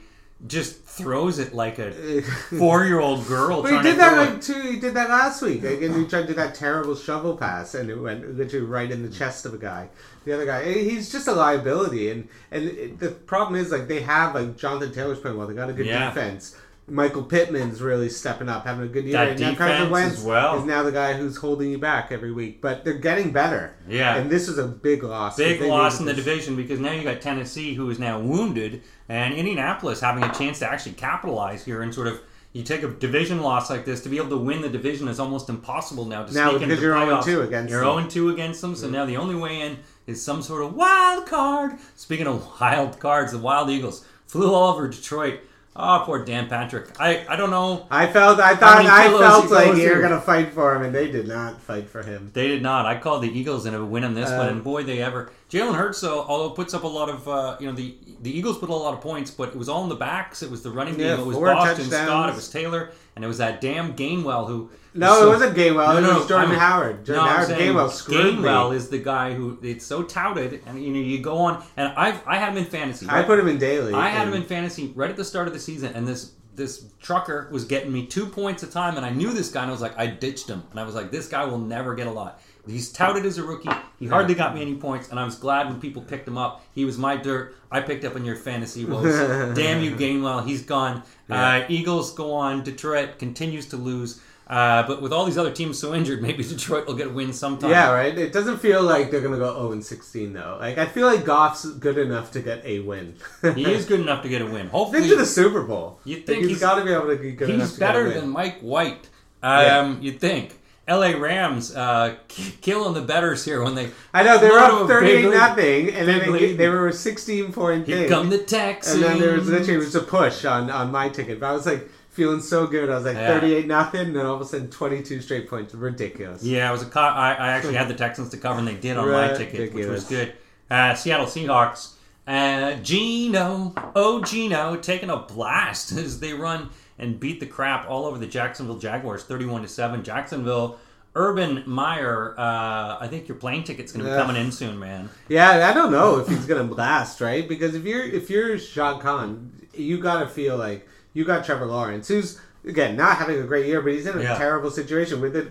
just 0.46 0.82
throws 0.84 1.38
it 1.38 1.54
like 1.54 1.78
a 1.78 2.22
four 2.58 2.84
year 2.84 3.00
old 3.00 3.26
girl. 3.26 3.62
But 3.62 3.72
he 3.72 3.82
did 3.82 3.92
to 3.92 3.98
that 3.98 4.16
like 4.30 4.40
too. 4.42 4.60
He 4.60 4.78
did 4.78 4.94
that 4.94 5.08
last 5.08 5.40
week. 5.42 5.62
Like, 5.62 5.80
and 5.82 5.94
he 5.94 6.06
tried 6.06 6.22
to 6.22 6.26
do 6.28 6.34
that 6.34 6.54
terrible 6.54 6.94
shovel 6.96 7.36
pass, 7.36 7.74
and 7.74 7.88
it 7.90 7.96
went 7.96 8.36
literally 8.36 8.66
right 8.66 8.90
in 8.90 9.02
the 9.02 9.08
chest 9.08 9.46
of 9.46 9.54
a 9.54 9.58
guy. 9.58 9.88
The 10.24 10.32
other 10.32 10.46
guy, 10.46 10.62
eh, 10.62 10.82
he's 10.82 11.10
just 11.10 11.28
a 11.28 11.32
liability. 11.32 12.10
And 12.10 12.28
and 12.50 12.64
it, 12.64 12.98
the 12.98 13.10
problem 13.10 13.60
is 13.60 13.70
like 13.70 13.88
they 13.88 14.00
have 14.02 14.34
like 14.34 14.56
Jonathan 14.56 14.92
Taylor's 14.92 15.20
playing 15.20 15.36
well. 15.38 15.46
They 15.46 15.54
got 15.54 15.70
a 15.70 15.72
good 15.72 15.86
Yeah. 15.86 16.08
defense. 16.08 16.56
Michael 16.92 17.22
Pittman's 17.22 17.80
really 17.80 18.10
stepping 18.10 18.50
up, 18.50 18.64
having 18.64 18.84
a 18.84 18.88
good 18.88 19.04
year. 19.04 19.14
That 19.14 19.28
and 19.28 19.40
now 19.40 19.50
defense 19.52 19.70
Carson 19.70 19.90
Wentz 19.90 20.18
as 20.18 20.24
well. 20.24 20.58
is 20.58 20.64
now 20.66 20.82
the 20.82 20.92
guy 20.92 21.14
who's 21.14 21.38
holding 21.38 21.70
you 21.70 21.78
back 21.78 22.12
every 22.12 22.32
week. 22.32 22.60
But 22.60 22.84
they're 22.84 22.92
getting 22.92 23.32
better. 23.32 23.74
Yeah. 23.88 24.16
and 24.16 24.30
this 24.30 24.46
is 24.46 24.58
a 24.58 24.66
big 24.66 25.02
loss. 25.02 25.36
Big 25.38 25.62
loss 25.62 26.00
in 26.00 26.06
the 26.06 26.12
division 26.12 26.54
because 26.54 26.80
now 26.80 26.92
you 26.92 27.02
got 27.02 27.22
Tennessee 27.22 27.74
who 27.74 27.88
is 27.88 27.98
now 27.98 28.20
wounded 28.20 28.82
and 29.08 29.32
Indianapolis 29.32 30.00
having 30.00 30.22
a 30.22 30.32
chance 30.34 30.58
to 30.58 30.70
actually 30.70 30.92
capitalize 30.92 31.64
here 31.64 31.80
and 31.80 31.94
sort 31.94 32.08
of 32.08 32.20
you 32.52 32.62
take 32.62 32.82
a 32.82 32.88
division 32.88 33.40
loss 33.40 33.70
like 33.70 33.86
this 33.86 34.02
to 34.02 34.10
be 34.10 34.18
able 34.18 34.28
to 34.28 34.36
win 34.36 34.60
the 34.60 34.68
division 34.68 35.08
is 35.08 35.18
almost 35.18 35.48
impossible 35.48 36.04
now 36.04 36.24
to 36.24 36.34
Now, 36.34 36.58
because 36.58 36.80
you're 36.80 36.94
oh 36.94 37.06
playoffs. 37.06 37.22
0-2 37.22 37.46
against 37.46 37.70
you're 37.70 37.84
them. 37.84 38.08
0-2 38.08 38.32
against 38.34 38.60
them 38.60 38.74
so 38.74 38.90
now 38.90 39.06
the 39.06 39.16
only 39.16 39.34
way 39.34 39.62
in 39.62 39.78
is 40.06 40.22
some 40.22 40.42
sort 40.42 40.62
of 40.62 40.74
wild 40.74 41.24
card 41.24 41.78
speaking 41.96 42.26
of 42.26 42.46
wild 42.60 43.00
cards 43.00 43.32
the 43.32 43.38
Wild 43.38 43.70
Eagles 43.70 44.04
flew 44.26 44.52
all 44.52 44.74
over 44.74 44.86
Detroit 44.88 45.40
oh 45.74 46.02
poor 46.04 46.24
Dan 46.24 46.48
Patrick 46.48 46.88
I, 47.00 47.24
I 47.28 47.36
don't 47.36 47.50
know 47.50 47.86
I 47.90 48.06
felt. 48.06 48.40
I 48.40 48.54
thought. 48.56 48.84
I 48.84 49.08
felt 49.08 49.50
like 49.50 49.76
you 49.76 49.94
were 49.94 50.00
gonna 50.02 50.20
fight 50.20 50.52
for 50.52 50.74
him, 50.76 50.82
and 50.82 50.94
they 50.94 51.10
did 51.10 51.26
not 51.28 51.60
fight 51.60 51.88
for 51.88 52.02
him. 52.02 52.30
They 52.32 52.48
did 52.48 52.62
not. 52.62 52.86
I 52.86 52.98
called 52.98 53.22
the 53.22 53.30
Eagles 53.30 53.66
and 53.66 53.74
a 53.74 53.84
win 53.84 54.04
on 54.04 54.14
this 54.14 54.30
Uh, 54.30 54.36
one, 54.36 54.48
and 54.48 54.64
boy, 54.64 54.82
they 54.84 55.00
ever. 55.02 55.30
Jalen 55.52 55.74
Hurts, 55.76 56.00
though, 56.00 56.22
although 56.22 56.50
puts 56.50 56.72
up 56.72 56.82
a 56.84 56.88
lot 56.88 57.10
of, 57.10 57.28
uh, 57.28 57.56
you 57.60 57.66
know, 57.66 57.72
the 57.74 57.94
the 58.22 58.30
Eagles 58.36 58.56
put 58.58 58.70
a 58.70 58.74
lot 58.74 58.94
of 58.94 59.00
points, 59.02 59.30
but 59.30 59.50
it 59.50 59.56
was 59.56 59.68
all 59.68 59.82
in 59.82 59.88
the 59.90 59.94
backs. 59.96 60.42
It 60.42 60.50
was 60.50 60.62
the 60.62 60.70
running 60.70 60.94
game. 60.96 61.06
Yeah, 61.08 61.20
it 61.20 61.26
was 61.26 61.36
Boston 61.36 61.84
touchdowns. 61.90 61.92
Scott. 62.08 62.28
It 62.30 62.34
was 62.34 62.48
Taylor, 62.48 62.90
and 63.14 63.24
it 63.24 63.28
was 63.28 63.38
that 63.38 63.60
damn 63.60 63.94
Gainwell 63.94 64.46
who. 64.46 64.70
No, 64.94 65.14
so- 65.14 65.26
it 65.26 65.28
wasn't 65.30 65.56
Gainwell. 65.56 65.92
No, 65.94 65.98
it 65.98 66.00
no, 66.02 66.18
was 66.20 66.28
Jordan 66.28 66.50
I'm- 66.52 66.58
Howard. 66.58 67.04
Jordan 67.04 67.24
no, 67.24 67.30
Howard. 67.30 67.48
Gainwell 67.50 67.90
screwed 67.90 68.36
Gainwell 68.36 68.70
me. 68.70 68.76
is 68.76 68.88
the 68.88 68.98
guy 68.98 69.34
who 69.34 69.58
it's 69.62 69.84
so 69.84 70.02
touted, 70.02 70.62
and 70.66 70.82
you 70.82 70.90
know 70.90 71.00
you 71.00 71.18
go 71.20 71.36
on, 71.36 71.62
and 71.76 71.92
I've 71.96 72.26
I 72.26 72.36
had 72.38 72.52
him 72.52 72.58
in 72.58 72.64
fantasy. 72.64 73.06
I 73.08 73.22
put 73.22 73.38
him 73.38 73.48
in 73.48 73.58
daily. 73.58 73.92
I 73.92 74.08
had 74.08 74.28
him 74.28 74.34
in 74.34 74.44
fantasy 74.44 74.92
right 74.94 75.10
at 75.10 75.16
the 75.16 75.24
start 75.24 75.48
of 75.48 75.52
the 75.54 75.60
season, 75.60 75.92
and 75.94 76.06
this 76.08 76.32
this 76.54 76.84
trucker 77.00 77.48
was 77.50 77.64
getting 77.64 77.90
me 77.90 78.04
two 78.06 78.26
points 78.26 78.62
a 78.62 78.66
time, 78.66 78.96
and 78.98 79.06
I 79.06 79.10
knew 79.10 79.32
this 79.32 79.50
guy, 79.50 79.62
and 79.62 79.70
I 79.70 79.72
was 79.72 79.80
like, 79.80 79.98
I 79.98 80.06
ditched 80.06 80.48
him, 80.48 80.62
and 80.70 80.78
I 80.78 80.84
was 80.84 80.94
like, 80.94 81.10
this 81.10 81.26
guy 81.26 81.44
will 81.46 81.58
never 81.58 81.94
get 81.94 82.06
a 82.06 82.10
lot. 82.10 82.42
He's 82.66 82.92
touted 82.92 83.26
as 83.26 83.38
a 83.38 83.42
rookie. 83.42 83.70
He 83.98 84.06
hardly 84.06 84.34
got 84.34 84.54
me 84.54 84.62
any 84.62 84.74
points, 84.76 85.10
and 85.10 85.18
I 85.18 85.24
was 85.24 85.34
glad 85.34 85.68
when 85.68 85.80
people 85.80 86.02
picked 86.02 86.28
him 86.28 86.38
up. 86.38 86.64
He 86.74 86.84
was 86.84 86.96
my 86.96 87.16
dirt. 87.16 87.56
I 87.70 87.80
picked 87.80 88.04
up 88.04 88.14
on 88.14 88.24
your 88.24 88.36
fantasy 88.36 88.84
woes. 88.84 89.04
Damn 89.56 89.82
you, 89.82 89.96
Gainwell. 89.96 90.46
He's 90.46 90.62
gone. 90.62 91.02
Uh, 91.28 91.64
Eagles 91.68 92.12
go 92.14 92.32
on. 92.34 92.62
Detroit 92.62 93.18
continues 93.18 93.66
to 93.70 93.76
lose. 93.76 94.20
Uh, 94.46 94.86
but 94.86 95.00
with 95.00 95.12
all 95.12 95.24
these 95.24 95.38
other 95.38 95.50
teams 95.50 95.78
so 95.78 95.94
injured, 95.94 96.20
maybe 96.20 96.42
Detroit 96.48 96.86
will 96.86 96.94
get 96.94 97.06
a 97.06 97.10
win 97.10 97.32
sometime. 97.32 97.70
Yeah, 97.70 97.90
right. 97.90 98.16
It 98.16 98.32
doesn't 98.32 98.58
feel 98.58 98.82
like 98.82 99.10
they're 99.10 99.20
gonna 99.22 99.38
go 99.38 99.54
0 99.54 99.72
and 99.72 99.84
16 99.84 100.32
though. 100.32 100.58
Like 100.60 100.78
I 100.78 100.84
feel 100.86 101.06
like 101.06 101.24
Goff's 101.24 101.64
good 101.64 101.96
enough 101.96 102.32
to 102.32 102.40
get 102.42 102.62
a 102.64 102.80
win. 102.80 103.14
He 103.54 103.64
is 103.72 103.86
good 103.86 104.00
enough 104.00 104.22
to 104.24 104.28
get 104.28 104.42
a 104.42 104.46
win. 104.46 104.68
Hopefully, 104.68 105.08
to 105.08 105.16
the 105.16 105.24
Super 105.26 105.62
Bowl. 105.62 106.00
You'd 106.04 106.26
think 106.26 106.40
he's 106.40 106.48
he's- 106.48 106.60
got 106.60 106.74
to 106.74 106.84
be 106.84 106.92
able 106.92 107.06
to 107.08 107.16
be 107.16 107.32
good 107.32 107.48
He's 107.48 107.72
to 107.74 107.78
get 107.78 107.86
better 107.86 108.10
than 108.12 108.28
Mike 108.28 108.60
White. 108.60 109.08
Um, 109.42 110.02
You'd 110.02 110.20
think. 110.20 110.58
L.A. 110.88 111.14
Rams 111.16 111.74
uh, 111.76 112.16
k- 112.28 112.54
killing 112.60 112.94
the 112.94 113.02
betters 113.02 113.44
here 113.44 113.62
when 113.62 113.74
they. 113.76 113.90
I 114.12 114.22
know 114.24 114.38
they 114.38 114.48
were 114.50 114.58
up 114.58 114.88
38 114.88 115.30
nothing, 115.30 115.90
and 115.90 116.08
then 116.08 116.32
they, 116.32 116.54
they 116.54 116.68
were 116.68 116.88
a 116.88 116.92
16 116.92 117.52
point 117.52 117.86
Here 117.86 117.98
thing. 117.98 118.08
come 118.08 118.30
the 118.30 118.38
Texans. 118.38 118.96
and 118.96 119.04
then 119.04 119.20
there 119.20 119.34
was 119.34 119.48
literally 119.48 119.74
it 119.74 119.78
was 119.78 119.94
a 119.94 120.00
push 120.02 120.44
on 120.44 120.70
on 120.70 120.90
my 120.90 121.08
ticket. 121.08 121.38
But 121.38 121.50
I 121.50 121.52
was 121.52 121.66
like 121.66 121.88
feeling 122.10 122.40
so 122.40 122.66
good. 122.66 122.90
I 122.90 122.96
was 122.96 123.04
like 123.04 123.14
Yeah. 123.16 123.38
38 123.40 123.66
nothing, 123.68 124.00
and 124.08 124.16
then 124.16 124.26
all 124.26 124.34
of 124.34 124.40
a 124.40 124.44
sudden 124.44 124.70
22 124.70 125.20
straight 125.20 125.48
points. 125.48 125.72
Ridiculous. 125.72 126.42
Yeah, 126.42 126.68
it 126.68 126.72
was 126.72 126.82
a. 126.82 126.86
Co- 126.86 127.00
I, 127.00 127.32
I 127.34 127.48
actually 127.50 127.74
had 127.74 127.86
the 127.88 127.94
Texans 127.94 128.30
to 128.30 128.36
cover, 128.36 128.58
and 128.58 128.66
they 128.66 128.74
did 128.74 128.96
on 128.96 129.08
my 129.10 129.32
ticket, 129.34 129.72
which 129.72 129.86
was 129.86 130.04
good. 130.04 130.32
Uh, 130.70 130.94
Seattle 130.94 131.26
Seahawks. 131.26 131.92
Uh, 132.26 132.74
Geno, 132.82 133.72
oh 133.96 134.22
Geno, 134.22 134.76
taking 134.76 135.10
a 135.10 135.16
blast 135.16 135.90
as 135.98 136.20
they 136.20 136.32
run 136.32 136.70
and 137.02 137.20
beat 137.20 137.40
the 137.40 137.46
crap 137.46 137.88
all 137.90 138.06
over 138.06 138.16
the 138.16 138.26
Jacksonville 138.26 138.78
Jaguars, 138.78 139.24
thirty-one 139.24 139.60
to 139.62 139.68
seven. 139.68 140.02
Jacksonville. 140.02 140.78
Urban 141.14 141.62
Meyer, 141.66 142.34
uh, 142.38 142.96
I 142.98 143.06
think 143.06 143.28
your 143.28 143.36
plane 143.36 143.64
ticket's 143.64 143.92
going 143.92 144.02
to 144.06 144.10
be 144.10 144.16
coming 144.16 144.34
in 144.34 144.50
soon, 144.50 144.78
man. 144.78 145.10
Yeah, 145.28 145.68
I 145.68 145.74
don't 145.74 145.92
know 145.92 146.20
if 146.20 146.26
he's 146.28 146.46
gonna 146.46 146.64
blast, 146.64 147.20
right? 147.20 147.46
Because 147.46 147.74
if 147.74 147.84
you're 147.84 148.02
if 148.04 148.30
you're 148.30 148.56
Shad 148.58 149.00
Khan, 149.00 149.52
you 149.74 149.98
gotta 150.00 150.26
feel 150.26 150.56
like 150.56 150.88
you 151.12 151.26
got 151.26 151.44
Trevor 151.44 151.66
Lawrence, 151.66 152.08
who's 152.08 152.40
again 152.66 152.96
not 152.96 153.18
having 153.18 153.38
a 153.38 153.42
great 153.42 153.66
year, 153.66 153.82
but 153.82 153.92
he's 153.92 154.06
in 154.06 154.16
a 154.18 154.22
Yeah. 154.22 154.38
terrible 154.38 154.70
situation 154.70 155.20
with 155.20 155.36
it. 155.36 155.48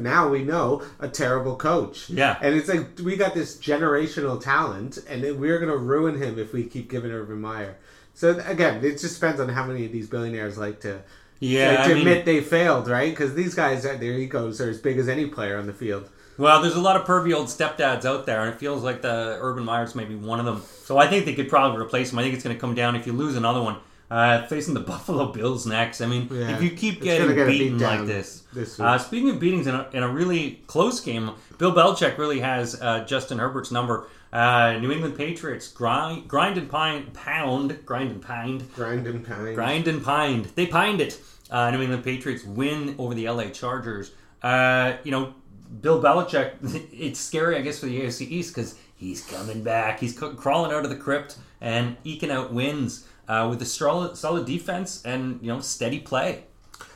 Now 0.00 0.28
we 0.30 0.42
know 0.42 0.82
a 1.00 1.08
terrible 1.08 1.56
coach. 1.56 2.08
Yeah. 2.08 2.38
and 2.40 2.54
it's 2.54 2.68
like 2.70 2.86
we 3.04 3.16
got 3.16 3.34
this 3.34 3.58
generational 3.58 4.40
talent, 4.42 4.96
and 5.06 5.20
we're 5.38 5.58
gonna 5.58 5.76
ruin 5.76 6.16
him 6.16 6.38
if 6.38 6.54
we 6.54 6.64
keep 6.64 6.88
giving 6.90 7.10
Urban 7.10 7.42
Meyer. 7.42 7.76
So 8.14 8.40
again, 8.46 8.84
it 8.84 8.98
just 8.98 9.20
depends 9.20 9.40
on 9.40 9.48
how 9.48 9.66
many 9.66 9.84
of 9.86 9.92
these 9.92 10.06
billionaires 10.08 10.56
like 10.56 10.80
to 10.80 11.02
Yeah, 11.40 11.68
like, 11.70 11.76
to 11.78 11.84
I 11.84 11.88
mean- 11.88 11.98
admit 11.98 12.24
they 12.24 12.40
failed, 12.40 12.88
right? 12.88 13.10
Because 13.10 13.34
these 13.34 13.54
guys, 13.54 13.82
their 13.82 13.98
egos 14.02 14.60
are 14.60 14.70
as 14.70 14.78
big 14.80 14.98
as 14.98 15.08
any 15.08 15.26
player 15.26 15.58
on 15.58 15.66
the 15.66 15.72
field. 15.72 16.08
Well, 16.36 16.60
there's 16.62 16.74
a 16.74 16.80
lot 16.80 16.96
of 16.96 17.06
pervy 17.06 17.32
old 17.34 17.46
stepdads 17.46 18.04
out 18.04 18.26
there, 18.26 18.40
and 18.42 18.52
it 18.52 18.58
feels 18.58 18.82
like 18.82 19.02
the 19.02 19.38
Urban 19.40 19.64
Myers 19.64 19.94
may 19.94 20.04
be 20.04 20.16
one 20.16 20.40
of 20.40 20.46
them. 20.46 20.62
So 20.84 20.98
I 20.98 21.06
think 21.06 21.26
they 21.26 21.34
could 21.34 21.48
probably 21.48 21.80
replace 21.80 22.12
him. 22.12 22.18
I 22.18 22.22
think 22.22 22.34
it's 22.34 22.42
going 22.42 22.56
to 22.56 22.60
come 22.60 22.74
down 22.74 22.96
if 22.96 23.06
you 23.06 23.12
lose 23.12 23.36
another 23.36 23.62
one. 23.62 23.76
Uh, 24.10 24.44
facing 24.48 24.74
the 24.74 24.80
Buffalo 24.92 25.32
Bills 25.32 25.64
next. 25.66 26.00
I 26.00 26.06
mean, 26.06 26.28
Yeah. 26.30 26.54
if 26.56 26.62
you 26.62 26.70
keep 26.70 27.00
getting 27.02 27.34
get 27.34 27.46
beaten 27.46 27.78
beat 27.78 27.84
like 27.84 28.06
this. 28.06 28.42
this 28.52 28.78
uh, 28.80 28.98
speaking 28.98 29.30
of 29.30 29.38
beatings 29.40 29.66
in 29.68 29.74
a, 29.76 29.88
in 29.92 30.02
a 30.02 30.08
really 30.08 30.62
close 30.66 31.00
game, 31.00 31.30
Bill 31.58 31.72
Belichick 31.72 32.18
really 32.18 32.40
has 32.40 32.80
uh, 32.82 33.04
Justin 33.04 33.38
Herbert's 33.38 33.70
number. 33.70 34.06
Uh, 34.34 34.78
New 34.80 34.90
England 34.90 35.16
Patriots 35.16 35.68
grind, 35.68 36.26
grind 36.26 36.58
and 36.58 36.68
pine, 36.68 37.08
pound, 37.12 37.86
grind 37.86 38.10
and 38.10 38.20
pined, 38.20 38.74
Grind 38.74 39.06
and 39.06 39.24
pine. 39.24 39.54
Grind 39.54 39.86
and 39.86 40.02
pined. 40.02 40.46
They 40.56 40.66
pined 40.66 41.00
it. 41.00 41.20
Uh, 41.50 41.70
New 41.70 41.80
England 41.80 42.02
Patriots 42.02 42.42
win 42.44 42.96
over 42.98 43.14
the 43.14 43.28
LA 43.28 43.44
Chargers. 43.50 44.10
Uh, 44.42 44.94
you 45.04 45.12
know, 45.12 45.34
Bill 45.80 46.02
Belichick, 46.02 46.54
it's 46.92 47.20
scary, 47.20 47.56
I 47.56 47.60
guess, 47.60 47.78
for 47.78 47.86
the 47.86 48.00
AFC 48.00 48.28
East 48.28 48.52
because 48.52 48.74
he's 48.96 49.24
coming 49.24 49.62
back. 49.62 50.00
He's 50.00 50.18
crawling 50.18 50.72
out 50.72 50.82
of 50.82 50.90
the 50.90 50.96
crypt 50.96 51.38
and 51.60 51.96
eking 52.02 52.32
out 52.32 52.52
wins 52.52 53.06
uh, 53.28 53.46
with 53.48 53.62
a 53.62 53.66
solid, 53.66 54.16
solid 54.16 54.46
defense 54.46 55.00
and 55.04 55.38
you 55.42 55.48
know 55.48 55.60
steady 55.60 56.00
play. 56.00 56.44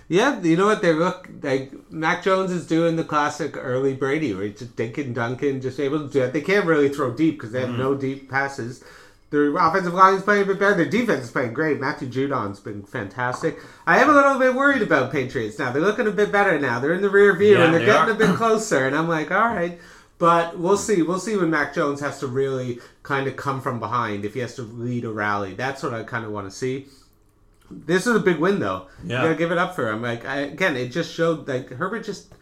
Yeah, 0.08 0.40
you 0.40 0.56
know 0.56 0.66
what 0.66 0.80
they 0.80 0.94
look 0.94 1.28
like. 1.42 1.90
Mac 1.92 2.22
Jones 2.22 2.50
is 2.50 2.66
doing 2.66 2.96
the 2.96 3.04
classic 3.04 3.56
early 3.56 3.92
Brady, 3.94 4.32
where 4.32 4.44
he's 4.44 4.58
just 4.58 4.74
dinking, 4.74 5.12
dunking, 5.12 5.60
just 5.60 5.78
able 5.78 6.06
to 6.06 6.12
do 6.12 6.22
it. 6.22 6.32
They 6.32 6.40
can't 6.40 6.64
really 6.64 6.88
throw 6.88 7.12
deep 7.12 7.36
because 7.36 7.52
they 7.52 7.60
have 7.60 7.70
mm-hmm. 7.70 7.78
no 7.78 7.94
deep 7.94 8.30
passes. 8.30 8.82
Their 9.30 9.54
offensive 9.56 9.92
line 9.92 10.14
is 10.14 10.22
playing 10.22 10.44
a 10.44 10.46
bit 10.46 10.58
better. 10.58 10.76
Their 10.76 10.86
defense 10.86 11.24
is 11.24 11.30
playing 11.30 11.52
great. 11.52 11.78
Matthew 11.78 12.08
Judon's 12.08 12.60
been 12.60 12.82
fantastic. 12.82 13.58
I 13.86 13.98
am 13.98 14.08
a 14.08 14.14
little 14.14 14.38
bit 14.38 14.54
worried 14.54 14.80
about 14.80 15.12
Patriots 15.12 15.58
now. 15.58 15.70
They're 15.70 15.82
looking 15.82 16.06
a 16.06 16.10
bit 16.10 16.32
better 16.32 16.58
now. 16.58 16.80
They're 16.80 16.94
in 16.94 17.02
the 17.02 17.10
rear 17.10 17.36
view 17.36 17.58
Yeah, 17.58 17.64
and 17.64 17.74
they're 17.74 17.80
they 17.80 17.86
getting 17.86 18.08
are. 18.08 18.12
a 18.12 18.26
bit 18.28 18.36
closer. 18.36 18.86
And 18.86 18.96
I'm 18.96 19.08
like, 19.08 19.30
all 19.30 19.48
right. 19.48 19.78
But 20.16 20.58
we'll 20.58 20.78
see. 20.78 21.02
We'll 21.02 21.20
see 21.20 21.36
when 21.36 21.50
Mac 21.50 21.74
Jones 21.74 22.00
has 22.00 22.18
to 22.20 22.26
really 22.26 22.78
kind 23.02 23.26
of 23.26 23.36
come 23.36 23.60
from 23.60 23.78
behind 23.78 24.24
if 24.24 24.32
he 24.32 24.40
has 24.40 24.54
to 24.56 24.62
lead 24.62 25.04
a 25.04 25.12
rally. 25.12 25.52
That's 25.52 25.82
what 25.82 25.92
I 25.92 26.02
kind 26.04 26.24
of 26.24 26.32
want 26.32 26.50
to 26.50 26.56
see. 26.56 26.86
This 27.70 28.06
is 28.06 28.16
a 28.16 28.20
big 28.20 28.38
win, 28.38 28.60
though. 28.60 28.86
Yeah. 29.04 29.18
You 29.22 29.28
gotta 29.28 29.34
give 29.38 29.52
it 29.52 29.58
up 29.58 29.74
for 29.74 29.88
him. 29.90 30.02
Like 30.02 30.24
I, 30.24 30.40
again, 30.40 30.76
it 30.76 30.88
just 30.88 31.12
showed 31.12 31.46
like 31.48 31.70
Herbert 31.70 32.04
just 32.04 32.34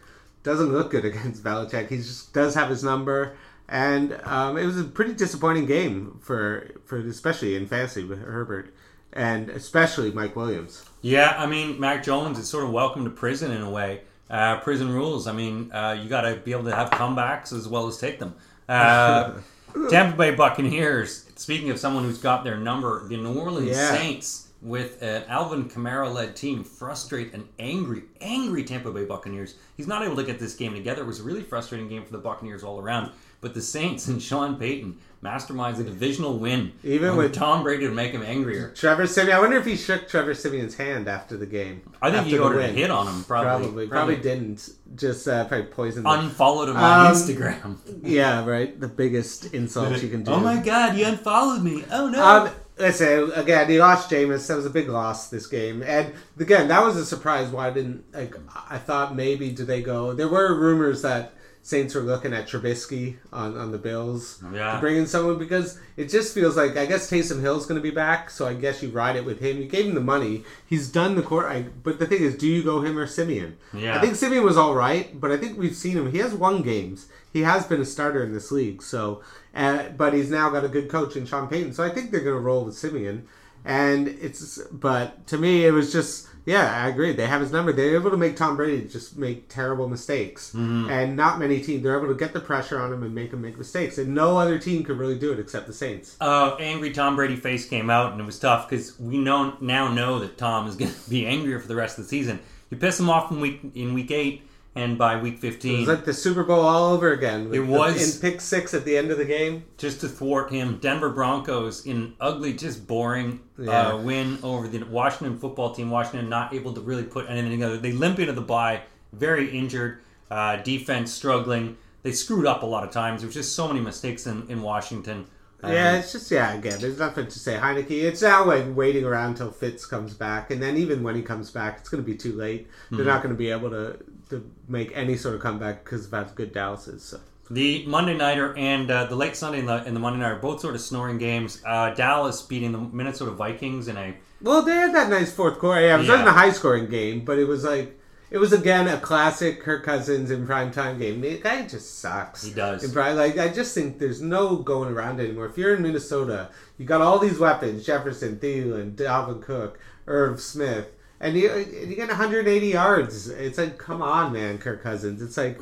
doesn't 0.43 0.71
look 0.71 0.91
good 0.91 1.05
against 1.11 1.43
Belichick. 1.43 1.89
He 1.89 1.97
just 1.97 2.33
does 2.33 2.55
have 2.55 2.69
his 2.69 2.83
number, 2.83 3.35
and 3.67 4.19
um, 4.23 4.57
it 4.57 4.65
was 4.65 4.79
a 4.79 4.83
pretty 4.85 5.13
disappointing 5.13 5.65
game 5.65 6.19
for 6.21 6.71
for 6.85 6.97
especially 6.99 7.55
in 7.55 7.67
fantasy 7.67 8.03
with 8.03 8.19
Herbert, 8.23 8.73
and 9.13 9.49
especially 9.49 10.11
Mike 10.11 10.35
Williams. 10.35 10.85
Yeah, 11.01 11.35
I 11.37 11.45
mean, 11.45 11.79
Mac 11.79 12.03
Jones 12.03 12.39
is 12.39 12.49
sort 12.49 12.63
of 12.63 12.71
welcome 12.71 13.03
to 13.03 13.09
prison 13.09 13.51
in 13.51 13.61
a 13.61 13.69
way. 13.69 14.01
Uh, 14.29 14.59
prison 14.59 14.91
rules. 14.91 15.25
I 15.27 15.31
mean, 15.31 15.71
uh, 15.71 15.97
you 16.01 16.09
got 16.09 16.21
to 16.21 16.35
be 16.35 16.51
able 16.51 16.65
to 16.65 16.75
have 16.75 16.89
comebacks 16.89 17.53
as 17.53 17.67
well 17.67 17.87
as 17.87 17.97
take 17.97 18.19
them. 18.19 18.35
Uh, 18.67 19.35
Tampa 19.89 20.17
Bay 20.17 20.31
Buccaneers. 20.35 21.25
Speaking 21.35 21.69
of 21.69 21.79
someone 21.79 22.03
who's 22.03 22.17
got 22.17 22.43
their 22.43 22.57
number, 22.57 23.07
the 23.07 23.15
New 23.15 23.39
Orleans 23.39 23.69
Yeah. 23.69 23.91
Saints 23.91 24.46
with 24.61 25.01
an 25.03 25.23
Alvin 25.27 25.69
Kamara-led 25.69 26.35
team 26.35 26.63
frustrate 26.63 27.33
an 27.33 27.47
angry, 27.59 28.03
angry 28.21 28.63
Tampa 28.63 28.91
Bay 28.91 29.05
Buccaneers. 29.05 29.55
He's 29.75 29.87
not 29.87 30.03
able 30.03 30.15
to 30.15 30.23
get 30.23 30.39
this 30.39 30.55
game 30.55 30.73
together. 30.73 31.03
It 31.03 31.05
was 31.05 31.19
a 31.19 31.23
really 31.23 31.43
frustrating 31.43 31.87
game 31.87 32.03
for 32.03 32.11
the 32.11 32.17
Buccaneers 32.17 32.63
all 32.63 32.79
around. 32.79 33.11
But 33.39 33.53
the 33.53 33.61
Saints 33.61 34.07
and 34.07 34.19
Sean 34.19 34.55
Payton 34.57 34.97
masterminds 35.23 35.79
a 35.79 35.83
divisional 35.83 36.39
win. 36.39 36.71
Even 36.83 37.15
with- 37.15 37.33
Tom 37.33 37.61
Brady 37.61 37.85
to 37.85 37.93
make 37.93 38.11
him 38.11 38.23
angrier. 38.23 38.71
Trevor 38.71 39.05
Siemian. 39.05 39.37
I 39.37 39.39
wonder 39.39 39.57
if 39.57 39.65
he 39.65 39.75
shook 39.75 40.07
Trevor 40.07 40.33
Siemian's 40.33 40.73
hand 40.75 41.07
after 41.07 41.37
the 41.37 41.45
game. 41.45 41.81
I 42.01 42.09
think 42.09 42.25
he 42.25 42.39
ordered 42.39 42.61
a 42.61 42.67
hit 42.67 42.89
on 42.89 43.05
him. 43.07 43.23
Probably, 43.25 43.65
Probably, 43.67 43.87
probably 43.87 44.15
didn't. 44.15 44.69
Just 44.95 45.27
uh, 45.27 45.45
probably 45.45 45.67
poisoned. 45.67 46.07
unfollowed 46.07 46.69
him 46.69 46.77
on 46.77 47.07
Um, 47.07 47.13
Instagram. 47.13 47.77
yeah, 48.03 48.43
right. 48.43 48.79
The 48.79 48.87
biggest 48.87 49.53
insult 49.53 50.01
you 50.01 50.09
can 50.09 50.23
do. 50.23 50.31
Oh 50.31 50.39
my 50.39 50.57
god, 50.59 50.97
you 50.97 51.05
unfollowed 51.05 51.61
me. 51.63 51.83
Oh 51.91 52.09
no. 52.09 52.23
Um, 52.23 52.49
listen, 52.77 53.31
again, 53.33 53.69
he 53.69 53.79
lost 53.79 54.09
Jameis. 54.09 54.47
That 54.47 54.55
was 54.57 54.65
a 54.65 54.69
big 54.71 54.89
loss 54.89 55.29
this 55.29 55.47
game, 55.47 55.83
and 55.83 56.13
again, 56.39 56.67
that 56.67 56.83
was 56.83 56.97
a 56.97 57.05
surprise. 57.05 57.49
Why 57.49 57.69
didn't 57.69 58.03
like? 58.13 58.35
I 58.69 58.77
thought 58.77 59.15
maybe 59.15 59.51
do 59.51 59.65
they 59.65 59.81
go? 59.81 60.13
There 60.13 60.27
were 60.27 60.53
rumors 60.55 61.01
that 61.01 61.33
Saints 61.67 61.95
were 61.95 62.01
looking 62.01 62.33
at 62.33 62.47
Trubisky 62.47 63.17
on 63.33 63.57
on 63.57 63.73
the 63.73 63.77
Bills 63.77 64.41
oh, 64.41 64.55
Yeah. 64.55 64.75
to 64.75 64.79
bring 64.79 64.95
in 64.95 65.05
someone 65.05 65.37
because 65.37 65.77
it 65.97 66.09
just 66.09 66.33
feels 66.33 66.55
like 66.55 66.77
I 66.77 66.85
guess 66.85 67.09
Taysom 67.11 67.41
Hill's 67.41 67.65
going 67.65 67.77
to 67.77 67.83
be 67.83 67.93
back, 67.93 68.29
so 68.29 68.47
I 68.47 68.53
guess 68.53 68.81
you 68.81 68.89
ride 68.89 69.17
it 69.17 69.25
with 69.25 69.39
him. 69.41 69.57
You 69.57 69.65
gave 69.65 69.85
him 69.85 69.93
the 69.95 69.99
money. 69.99 70.45
He's 70.65 70.89
done 70.89 71.15
the 71.15 71.21
court. 71.21 71.45
I, 71.47 71.63
but 71.83 71.99
the 71.99 72.05
thing 72.05 72.21
is, 72.21 72.37
do 72.37 72.47
you 72.47 72.63
go 72.63 72.79
him 72.81 72.97
or 72.97 73.05
Siemian? 73.05 73.57
Yeah. 73.73 73.97
I 73.97 73.99
think 73.99 74.15
Siemian 74.15 74.43
was 74.45 74.55
all 74.55 74.75
right, 74.75 75.19
but 75.19 75.29
I 75.29 75.35
think 75.35 75.57
we've 75.57 75.75
seen 75.75 75.97
him. 75.97 76.11
He 76.11 76.19
has 76.19 76.33
won 76.33 76.61
games. 76.61 77.07
He 77.33 77.41
has 77.41 77.65
been 77.65 77.81
a 77.81 77.85
starter 77.85 78.23
in 78.23 78.33
this 78.33 78.51
league. 78.51 78.81
So, 78.81 79.21
uh, 79.55 79.89
but 79.89 80.13
he's 80.13 80.29
now 80.31 80.49
got 80.49 80.63
a 80.65 80.69
good 80.69 80.89
coach 80.89 81.15
in 81.15 81.25
Sean 81.25 81.47
Payton. 81.47 81.73
So 81.73 81.83
I 81.83 81.89
think 81.89 82.11
they're 82.11 82.21
going 82.21 82.35
to 82.35 82.41
roll 82.41 82.65
with 82.65 82.75
Siemian. 82.75 83.27
And 83.65 84.07
it's, 84.07 84.59
but 84.71 85.27
to 85.27 85.37
me, 85.37 85.65
it 85.65 85.71
was 85.71 85.91
just, 85.91 86.29
yeah, 86.45 86.85
I 86.85 86.87
agree. 86.87 87.11
They 87.11 87.27
have 87.27 87.41
his 87.41 87.51
number. 87.51 87.73
They're 87.73 87.95
able 87.95 88.11
to 88.11 88.17
make 88.17 88.37
Tom 88.37 88.55
Brady 88.55 88.87
just 88.87 89.17
make 89.17 89.49
terrible 89.49 89.89
mistakes, 89.89 90.53
and 90.53 91.17
not 91.17 91.37
many 91.37 91.59
teams. 91.59 91.83
They're 91.83 91.97
able 91.97 92.07
to 92.07 92.17
get 92.17 92.31
the 92.31 92.39
pressure 92.39 92.79
on 92.79 92.93
him 92.93 93.03
and 93.03 93.13
make 93.13 93.33
him 93.33 93.41
make 93.41 93.57
mistakes, 93.57 93.97
and 93.97 94.15
no 94.15 94.37
other 94.37 94.57
team 94.57 94.85
could 94.85 94.97
really 94.97 95.19
do 95.19 95.33
it 95.33 95.39
except 95.39 95.67
the 95.67 95.73
Saints. 95.73 96.15
uh, 96.21 96.55
angry 96.61 96.91
Tom 96.91 97.17
Brady 97.17 97.35
face 97.35 97.67
came 97.67 97.89
out, 97.89 98.13
and 98.13 98.21
it 98.21 98.25
was 98.25 98.39
tough 98.39 98.69
because 98.69 98.97
we 98.97 99.17
know 99.17 99.57
now 99.59 99.91
know 99.93 100.19
that 100.19 100.37
Tom 100.37 100.67
is 100.67 100.77
going 100.77 100.93
to 100.93 101.09
be 101.09 101.25
angrier 101.27 101.59
for 101.59 101.67
the 101.67 101.75
rest 101.75 101.97
of 101.97 102.05
the 102.05 102.09
season. 102.09 102.39
You 102.69 102.77
piss 102.77 102.97
him 102.97 103.09
off 103.09 103.29
in 103.31 103.41
week 103.41 103.59
in 103.75 103.93
week 103.93 104.11
eight, 104.11 104.43
and 104.77 104.97
by 104.97 105.19
week 105.19 105.35
It 105.35 105.39
fifteen, 105.41 105.79
was 105.79 105.87
like 105.89 106.05
the 106.05 106.13
Super 106.13 106.43
Bowl 106.43 106.61
all 106.61 106.93
over 106.93 107.11
again. 107.11 107.49
It 107.53 107.59
was- 107.65 108.15
in 108.15 108.21
pick 108.21 108.39
six 108.41 108.73
at 108.73 108.85
the 108.85 108.95
end 108.97 109.11
of 109.11 109.17
the 109.17 109.25
game. 109.25 109.65
just 109.77 110.01
to 110.01 110.07
thwart 110.07 110.51
him, 110.51 110.77
Denver 110.81 111.09
Broncos 111.09 111.85
in 111.85 112.13
ugly, 112.21 112.53
just 112.53 112.87
boring 112.87 113.39
Yeah. 113.57 113.89
uh, 113.89 113.97
win 113.97 114.37
over 114.43 114.67
the 114.67 114.83
Washington 114.83 115.37
football 115.37 115.73
team. 115.73 115.89
Washington 115.89 116.29
not 116.29 116.53
able 116.53 116.73
to 116.73 116.81
really 116.81 117.03
put 117.03 117.29
anything 117.29 117.51
together. 117.51 117.77
They 117.77 117.91
limp 117.91 118.19
into 118.19 118.33
the 118.33 118.41
bye, 118.41 118.81
very 119.13 119.49
injured, 119.57 119.99
uh, 120.31 120.57
defense 120.57 121.11
struggling. 121.11 121.77
They 122.03 122.11
screwed 122.11 122.45
up 122.45 122.63
a 122.63 122.65
lot 122.65 122.83
of 122.83 122.91
times. 122.91 123.21
There 123.21 123.27
was 123.27 123.35
just 123.35 123.55
so 123.55 123.67
many 123.67 123.79
mistakes 123.81 124.27
in, 124.27 124.45
in 124.49 124.61
Washington. 124.61 125.25
Um, 125.63 125.71
Yeah, 125.73 125.97
it's 125.97 126.11
just 126.11 126.29
yeah. 126.29 126.53
Again, 126.53 126.77
there's 126.79 126.99
nothing 126.99 127.25
to 127.25 127.39
say. 127.39 127.57
Heinicke. 127.57 127.89
It's 128.03 128.21
now 128.21 128.45
like 128.45 128.63
waiting 128.75 129.03
around 129.03 129.31
until 129.31 129.49
Fitz 129.49 129.87
comes 129.87 130.13
back, 130.13 130.51
and 130.51 130.61
then 130.61 130.77
even 130.77 131.01
when 131.01 131.15
he 131.15 131.23
comes 131.23 131.49
back, 131.49 131.77
it's 131.79 131.89
going 131.89 132.03
to 132.03 132.05
be 132.09 132.15
too 132.15 132.33
late. 132.33 132.67
They're 132.91 132.99
Mm-hmm. 132.99 133.07
not 133.07 133.23
going 133.23 133.33
to 133.33 133.37
be 133.37 133.49
able 133.49 133.71
to 133.71 133.97
to 134.29 134.49
make 134.67 134.91
any 134.95 135.15
sort 135.17 135.35
of 135.35 135.41
comeback 135.41 135.83
because 135.83 136.05
of 136.05 136.11
how 136.11 136.23
good 136.23 136.53
Dallas 136.53 136.87
is. 136.87 137.03
So. 137.03 137.19
The 137.49 137.85
Monday 137.85 138.15
nighter 138.15 138.57
and 138.57 138.91
uh, 138.91 139.05
the 139.05 139.15
late 139.15 139.35
Sunday 139.35 139.59
and 139.59 139.69
the, 139.69 139.83
and 139.83 139.95
the 139.95 139.99
Monday 140.01 140.19
nighter, 140.19 140.35
both 140.35 140.59
sort 140.59 140.75
of 140.75 140.81
snoring 140.81 141.17
games. 141.17 141.61
Uh, 141.65 141.91
Dallas 141.91 142.41
beating 142.41 142.73
the 142.73 142.79
Minnesota 142.79 143.31
Vikings 143.31 143.87
in 143.87 143.95
a 143.97 144.13
Well, 144.41 144.61
they 144.63 144.75
had 144.75 144.93
that 144.93 145.09
nice 145.09 145.31
fourth 145.31 145.57
quarter. 145.57 145.81
Yeah, 145.81 145.95
it 145.95 145.99
was 145.99 146.07
Yeah. 146.07 146.17
not 146.17 146.27
a 146.27 146.31
high 146.31 146.51
scoring 146.51 146.89
game, 146.89 147.23
but 147.23 147.39
it 147.39 147.45
was 147.47 147.63
like 147.63 147.97
it 148.29 148.39
was 148.39 148.51
again 148.51 148.89
a 148.89 148.97
classic 148.99 149.61
Kirk 149.61 149.85
Cousins 149.85 150.29
in 150.31 150.45
prime 150.45 150.71
time 150.71 150.99
game. 150.99 151.21
The 151.21 151.37
guy 151.37 151.65
just 151.65 151.99
sucks. 151.99 152.43
He 152.43 152.51
does. 152.51 152.83
In 152.83 152.91
prime, 152.91 153.15
like 153.15 153.37
I 153.37 153.47
just 153.47 153.73
think 153.73 153.97
there's 153.99 154.21
no 154.21 154.57
going 154.57 154.91
around 154.93 155.21
anymore. 155.21 155.45
If 155.45 155.57
you're 155.57 155.73
in 155.73 155.81
Minnesota, 155.81 156.49
you 156.77 156.85
got 156.85 156.99
all 156.99 157.17
these 157.17 157.39
weapons: 157.39 157.85
Jefferson, 157.85 158.35
Thielen, 158.39 158.95
Dalvin 158.95 159.41
Cook, 159.41 159.79
Irv 160.05 160.41
Smith. 160.41 160.87
And 161.19 161.35
you, 161.35 161.51
you 161.57 161.95
get 161.95 162.09
180 162.09 162.67
yards. 162.67 163.27
It's 163.29 163.57
like, 163.57 163.77
come 163.77 164.01
on, 164.01 164.33
man, 164.33 164.59
Kirk 164.59 164.83
Cousins. 164.83 165.21
It's 165.21 165.35
like, 165.35 165.59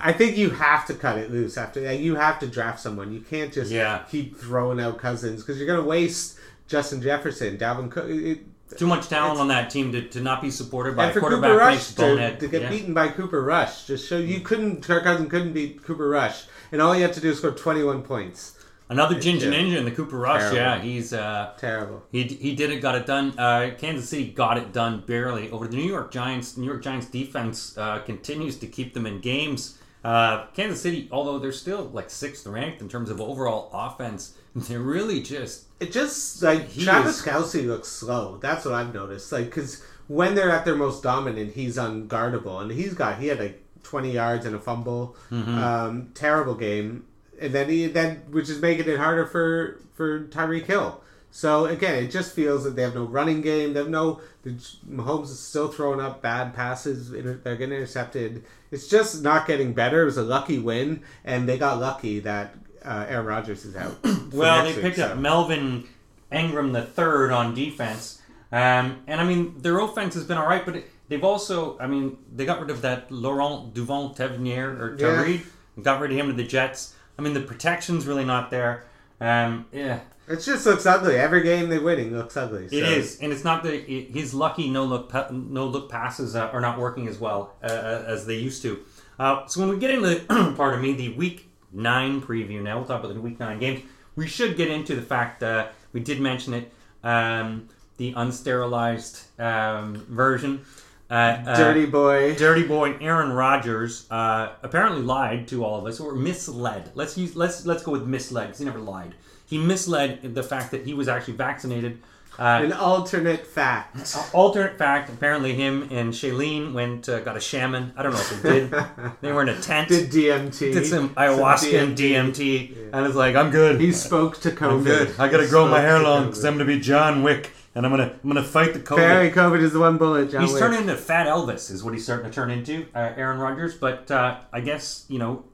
I 0.00 0.12
think 0.12 0.38
you 0.38 0.50
have 0.50 0.86
to 0.86 0.94
cut 0.94 1.18
it 1.18 1.30
loose 1.30 1.58
after 1.58 1.80
that. 1.82 1.98
You 1.98 2.14
have 2.14 2.38
to 2.40 2.46
draft 2.46 2.80
someone. 2.80 3.12
You 3.12 3.20
can't 3.20 3.52
just 3.52 3.70
Yeah. 3.70 4.04
keep 4.10 4.38
throwing 4.38 4.80
out 4.80 4.98
Cousins 4.98 5.42
because 5.42 5.58
you're 5.58 5.66
going 5.66 5.80
to 5.80 5.86
waste 5.86 6.38
Justin 6.68 7.02
Jefferson, 7.02 7.58
Dalvin 7.58 7.90
Cook. 7.90 8.06
It, 8.08 8.38
too 8.78 8.86
much 8.86 9.08
talent 9.08 9.38
on 9.38 9.48
that 9.48 9.68
team 9.68 9.92
to, 9.92 10.00
to 10.08 10.20
not 10.20 10.40
be 10.40 10.50
supported 10.50 10.96
by 10.96 11.04
and 11.04 11.10
a 11.10 11.14
for 11.14 11.20
quarterback 11.20 11.50
Cooper 11.50 11.58
Rush 11.58 11.88
to, 11.94 12.36
to 12.38 12.48
get 12.48 12.62
Yeah. 12.62 12.70
beaten 12.70 12.94
by 12.94 13.08
Cooper 13.08 13.42
Rush 13.42 13.86
just 13.86 14.08
show 14.08 14.16
you 14.16 14.40
mm. 14.40 14.44
couldn't 14.44 14.82
Kirk 14.82 15.04
Cousins 15.04 15.30
couldn't 15.30 15.52
beat 15.52 15.82
Cooper 15.82 16.08
Rush, 16.08 16.44
and 16.70 16.80
all 16.80 16.96
you 16.96 17.02
have 17.02 17.12
to 17.12 17.20
do 17.20 17.30
is 17.30 17.36
score 17.38 17.50
21 17.50 18.02
points. 18.02 18.52
Another 18.88 19.18
Ginger 19.18 19.50
Ninja 19.50 19.76
in 19.78 19.84
the 19.86 19.90
Cooper 19.90 20.18
Rush. 20.18 20.40
Terrible. 20.40 20.56
Yeah, 20.56 20.78
he's 20.80 21.12
uh, 21.14 21.54
Terrible. 21.58 22.02
he 22.12 22.24
he 22.24 22.54
did 22.54 22.70
it, 22.70 22.80
got 22.80 22.94
it 22.94 23.06
done. 23.06 23.32
Uh, 23.38 23.70
Kansas 23.78 24.08
City 24.08 24.26
got 24.30 24.58
it 24.58 24.72
done 24.72 25.02
barely 25.06 25.50
over 25.50 25.66
the 25.66 25.76
New 25.76 25.88
York 25.88 26.10
Giants. 26.12 26.56
New 26.58 26.66
York 26.66 26.82
Giants 26.82 27.06
defense 27.06 27.76
uh, 27.78 28.00
continues 28.00 28.58
to 28.58 28.66
keep 28.66 28.92
them 28.92 29.06
in 29.06 29.20
games. 29.20 29.78
Uh, 30.04 30.46
Kansas 30.48 30.82
City, 30.82 31.08
although 31.12 31.38
they're 31.38 31.52
still 31.52 31.84
like 31.84 32.10
sixth 32.10 32.46
ranked 32.46 32.82
in 32.82 32.88
terms 32.88 33.08
of 33.08 33.20
overall 33.20 33.70
offense, 33.72 34.34
they're 34.56 34.80
really 34.80 35.22
just 35.22 35.64
It 35.80 35.90
just 35.92 36.42
like 36.42 36.68
He 36.68 36.84
Travis 36.84 37.20
is- 37.20 37.24
Kelce 37.24 37.66
looks 37.66 37.88
slow. 37.88 38.36
That's 38.38 38.64
what 38.66 38.74
I've 38.74 38.92
noticed. 38.92 39.32
Like 39.32 39.46
because 39.46 39.82
when 40.08 40.34
they're 40.34 40.50
at 40.50 40.64
their 40.66 40.74
most 40.76 41.02
dominant, 41.02 41.54
he's 41.54 41.76
unguardable, 41.78 42.60
and 42.60 42.70
he's 42.70 42.92
got 42.94 43.20
he 43.20 43.28
had 43.28 43.38
like 43.38 43.62
20 43.84 44.10
yards 44.10 44.44
and 44.44 44.54
a 44.54 44.58
fumble. 44.60 45.16
Mm-hmm. 45.30 45.58
Um, 45.58 46.10
terrible 46.14 46.54
game, 46.56 47.04
and 47.42 47.54
then 47.54 47.68
he 47.68 47.86
then 47.86 48.22
which 48.30 48.48
is 48.48 48.60
making 48.60 48.88
it 48.88 48.98
harder 48.98 49.26
for 49.26 49.80
for 49.94 50.24
Tyreek 50.26 50.66
Hill. 50.66 51.00
So 51.30 51.64
again, 51.64 52.04
it 52.04 52.10
just 52.10 52.34
feels 52.34 52.64
that 52.64 52.76
they 52.76 52.82
have 52.82 52.94
no 52.94 53.04
running 53.04 53.40
game. 53.40 53.72
They 53.72 53.80
have 53.80 53.88
no. 53.88 54.20
The, 54.42 54.50
Mahomes 54.88 55.24
is 55.24 55.38
still 55.40 55.68
throwing 55.68 56.00
up 56.00 56.20
bad 56.20 56.54
passes. 56.54 57.10
They're 57.10 57.56
getting 57.56 57.72
intercepted. 57.72 58.44
It's 58.70 58.86
just 58.86 59.22
not 59.22 59.46
getting 59.46 59.72
better. 59.72 60.02
It 60.02 60.06
was 60.06 60.18
a 60.18 60.22
lucky 60.22 60.58
win, 60.58 61.02
and 61.24 61.48
they 61.48 61.56
got 61.56 61.80
lucky 61.80 62.20
that 62.20 62.54
uh, 62.84 63.06
Aaron 63.08 63.26
Rodgers 63.26 63.64
is 63.64 63.76
out. 63.76 63.96
well, 64.32 64.64
they 64.64 64.72
week, 64.72 64.82
picked 64.82 64.98
up. 64.98 65.16
Melvin 65.16 65.88
Ingram 66.30 66.72
the 66.72 66.82
third 66.82 67.32
on 67.32 67.54
defense, 67.54 68.20
um, 68.50 69.02
and 69.06 69.20
I 69.20 69.24
mean 69.24 69.58
their 69.58 69.78
offense 69.78 70.14
has 70.14 70.24
been 70.24 70.36
all 70.36 70.46
right, 70.46 70.66
but 70.66 70.76
it, 70.76 70.90
they've 71.08 71.24
also, 71.24 71.78
I 71.78 71.86
mean, 71.86 72.18
they 72.34 72.44
got 72.44 72.60
rid 72.60 72.70
of 72.70 72.82
that 72.82 73.10
Laurent 73.10 73.74
Duvernay-Tardif 73.74 74.78
or 74.78 74.96
Yeah. 74.98 75.38
Got 75.82 76.00
rid 76.00 76.10
of 76.10 76.18
him 76.18 76.26
to 76.28 76.32
the 76.34 76.44
Jets. 76.44 76.94
I 77.18 77.22
mean, 77.22 77.34
the 77.34 77.40
protection's 77.42 78.06
really 78.06 78.24
not 78.24 78.50
there. 78.50 78.84
Um, 79.20 79.66
yeah, 79.72 80.00
It 80.28 80.40
just 80.40 80.66
looks 80.66 80.86
ugly. 80.86 81.16
Every 81.16 81.42
game 81.42 81.68
they're 81.68 81.80
winning 81.80 82.16
looks 82.16 82.36
ugly. 82.36 82.64
it 82.66 82.70
so. 82.70 82.76
is, 82.76 83.18
and 83.20 83.32
it's 83.32 83.44
not 83.44 83.62
the 83.62 83.74
it- 83.90 84.10
his 84.10 84.34
lucky 84.34 84.68
no 84.70 84.84
look 84.84 85.08
pa- 85.10 85.28
no 85.30 85.66
look 85.66 85.88
passes 85.90 86.34
uh, 86.34 86.48
are 86.52 86.60
not 86.60 86.78
working 86.78 87.06
as 87.08 87.18
well 87.18 87.54
uh, 87.62 87.66
as 88.06 88.26
they 88.26 88.36
used 88.36 88.62
to. 88.62 88.80
Uh, 89.18 89.46
so 89.46 89.60
when 89.60 89.68
we 89.68 89.78
get 89.78 89.90
into, 89.90 90.20
pardon 90.56 90.80
me, 90.80 90.92
the 90.94 91.10
week 91.14 91.48
nine 91.72 92.20
preview 92.20 92.60
now, 92.62 92.78
we'll 92.78 92.86
talk 92.86 93.04
about 93.04 93.14
the 93.14 93.20
week 93.20 93.38
nine 93.38 93.58
games. 93.60 93.82
We 94.16 94.26
should 94.26 94.56
get 94.56 94.68
into 94.68 94.94
the 94.96 95.02
fact 95.02 95.40
that 95.40 95.74
we 95.92 96.00
did 96.00 96.20
mention 96.20 96.54
it, 96.54 96.72
um, 97.04 97.68
the 97.98 98.12
unsterilized 98.14 99.38
um, 99.40 99.94
version. 100.08 100.64
Uh, 101.12 101.42
uh, 101.46 101.56
Dirty 101.58 101.84
boy. 101.84 102.34
Dirty 102.36 102.62
boy 102.66 102.96
Aaron 102.98 103.32
Rodgers 103.32 104.06
uh, 104.10 104.52
apparently 104.62 105.02
lied 105.02 105.46
to 105.48 105.62
all 105.62 105.78
of 105.78 105.84
us, 105.84 106.00
or 106.00 106.14
misled. 106.14 106.90
Let's 106.94 107.18
use 107.18 107.36
let's 107.36 107.66
let's 107.66 107.82
go 107.82 107.92
with 107.92 108.06
misled 108.06 108.46
because 108.46 108.60
he 108.60 108.64
never 108.64 108.78
lied. 108.78 109.14
He 109.44 109.58
misled 109.58 110.34
the 110.34 110.42
fact 110.42 110.70
that 110.70 110.86
he 110.86 110.94
was 110.94 111.08
actually 111.08 111.34
vaccinated. 111.34 111.98
Uh, 112.38 112.62
An 112.64 112.72
alternate 112.72 113.46
fact. 113.46 114.16
alternate 114.32 114.78
fact: 114.78 115.10
apparently, 115.10 115.52
him 115.52 115.82
and 115.90 116.14
Shailene 116.14 116.72
went 116.72 117.06
uh, 117.10 117.20
got 117.20 117.36
a 117.36 117.40
shaman. 117.40 117.92
I 117.94 118.02
don't 118.02 118.12
know 118.12 118.18
if 118.18 118.42
they 118.42 118.60
did. 118.60 118.74
they 119.20 119.32
were 119.32 119.42
in 119.42 119.50
a 119.50 119.60
tent. 119.60 119.88
Did 119.90 120.10
DMT. 120.10 120.72
did 120.72 120.86
some 120.86 121.10
ayahuasca 121.10 121.82
and 121.82 121.94
DMT, 121.94 122.90
and 122.94 123.04
it's 123.04 123.16
like 123.16 123.36
I'm 123.36 123.50
good. 123.50 123.82
He 123.82 123.92
spoke 123.92 124.40
to 124.40 124.50
COVID. 124.50 124.70
I'm 124.70 124.82
good. 124.84 125.20
I 125.20 125.28
gotta 125.28 125.46
grow 125.46 125.68
my 125.68 125.80
hair 125.80 125.98
long 126.02 126.28
because 126.28 126.42
I'm 126.42 126.54
gonna 126.54 126.64
be 126.64 126.80
John 126.80 127.22
Wick, 127.22 127.50
and 127.74 127.86
I'm 127.86 127.92
gonna 127.92 128.18
I'm 128.22 128.28
gonna 128.28 128.44
fight 128.44 128.74
the 128.74 128.80
COVID. 128.80 128.96
Barry 128.96 129.30
COVID 129.30 129.60
is 129.60 129.72
the 129.72 129.80
one 129.80 129.98
bullet, 129.98 130.30
John 130.30 130.42
He's 130.42 130.52
Wick. 130.52 130.60
turning 130.60 130.80
into 130.82 130.96
Fat 130.96 131.26
Elvis, 131.26 131.70
is 131.70 131.82
what 131.82 131.94
he's 131.94 132.04
starting 132.04 132.26
to 132.26 132.32
turn 132.32 132.50
into, 132.50 132.86
uh, 132.94 133.12
Aaron 133.16 133.38
Rodgers. 133.38 133.74
But 133.74 134.10
uh, 134.10 134.40
I 134.52 134.60
guess 134.60 135.04
you 135.08 135.18
know, 135.18 135.44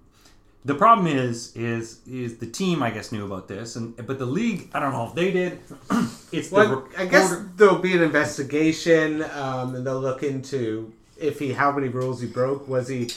the 0.65 0.75
problem 0.75 1.07
is 1.07 1.55
is 1.57 2.01
is 2.07 2.39
the 2.39 2.47
team 2.47 2.83
I 2.83 2.91
guess 2.91 3.13
knew 3.13 3.25
about 3.25 3.49
this, 3.49 3.77
and 3.77 3.97
but 4.07 4.19
the 4.19 4.27
league 4.27 4.69
I 4.75 4.81
don't 4.81 4.93
know 4.93 5.07
if 5.07 5.15
they 5.15 5.31
did. 5.31 5.61
it's 6.33 6.49
the 6.51 6.55
Well, 6.55 6.89
I 6.97 7.07
guess 7.07 7.35
there'll 7.57 7.79
be 7.79 7.95
an 7.95 8.03
investigation, 8.03 9.23
um, 9.35 9.75
and 9.75 9.87
they'll 9.87 10.01
look 10.01 10.23
into 10.23 10.93
if 11.17 11.39
he 11.39 11.53
how 11.53 11.71
many 11.73 11.89
rules 11.89 12.21
he 12.21 12.27
broke. 12.27 12.67
Was 12.69 12.89
he 12.89 13.11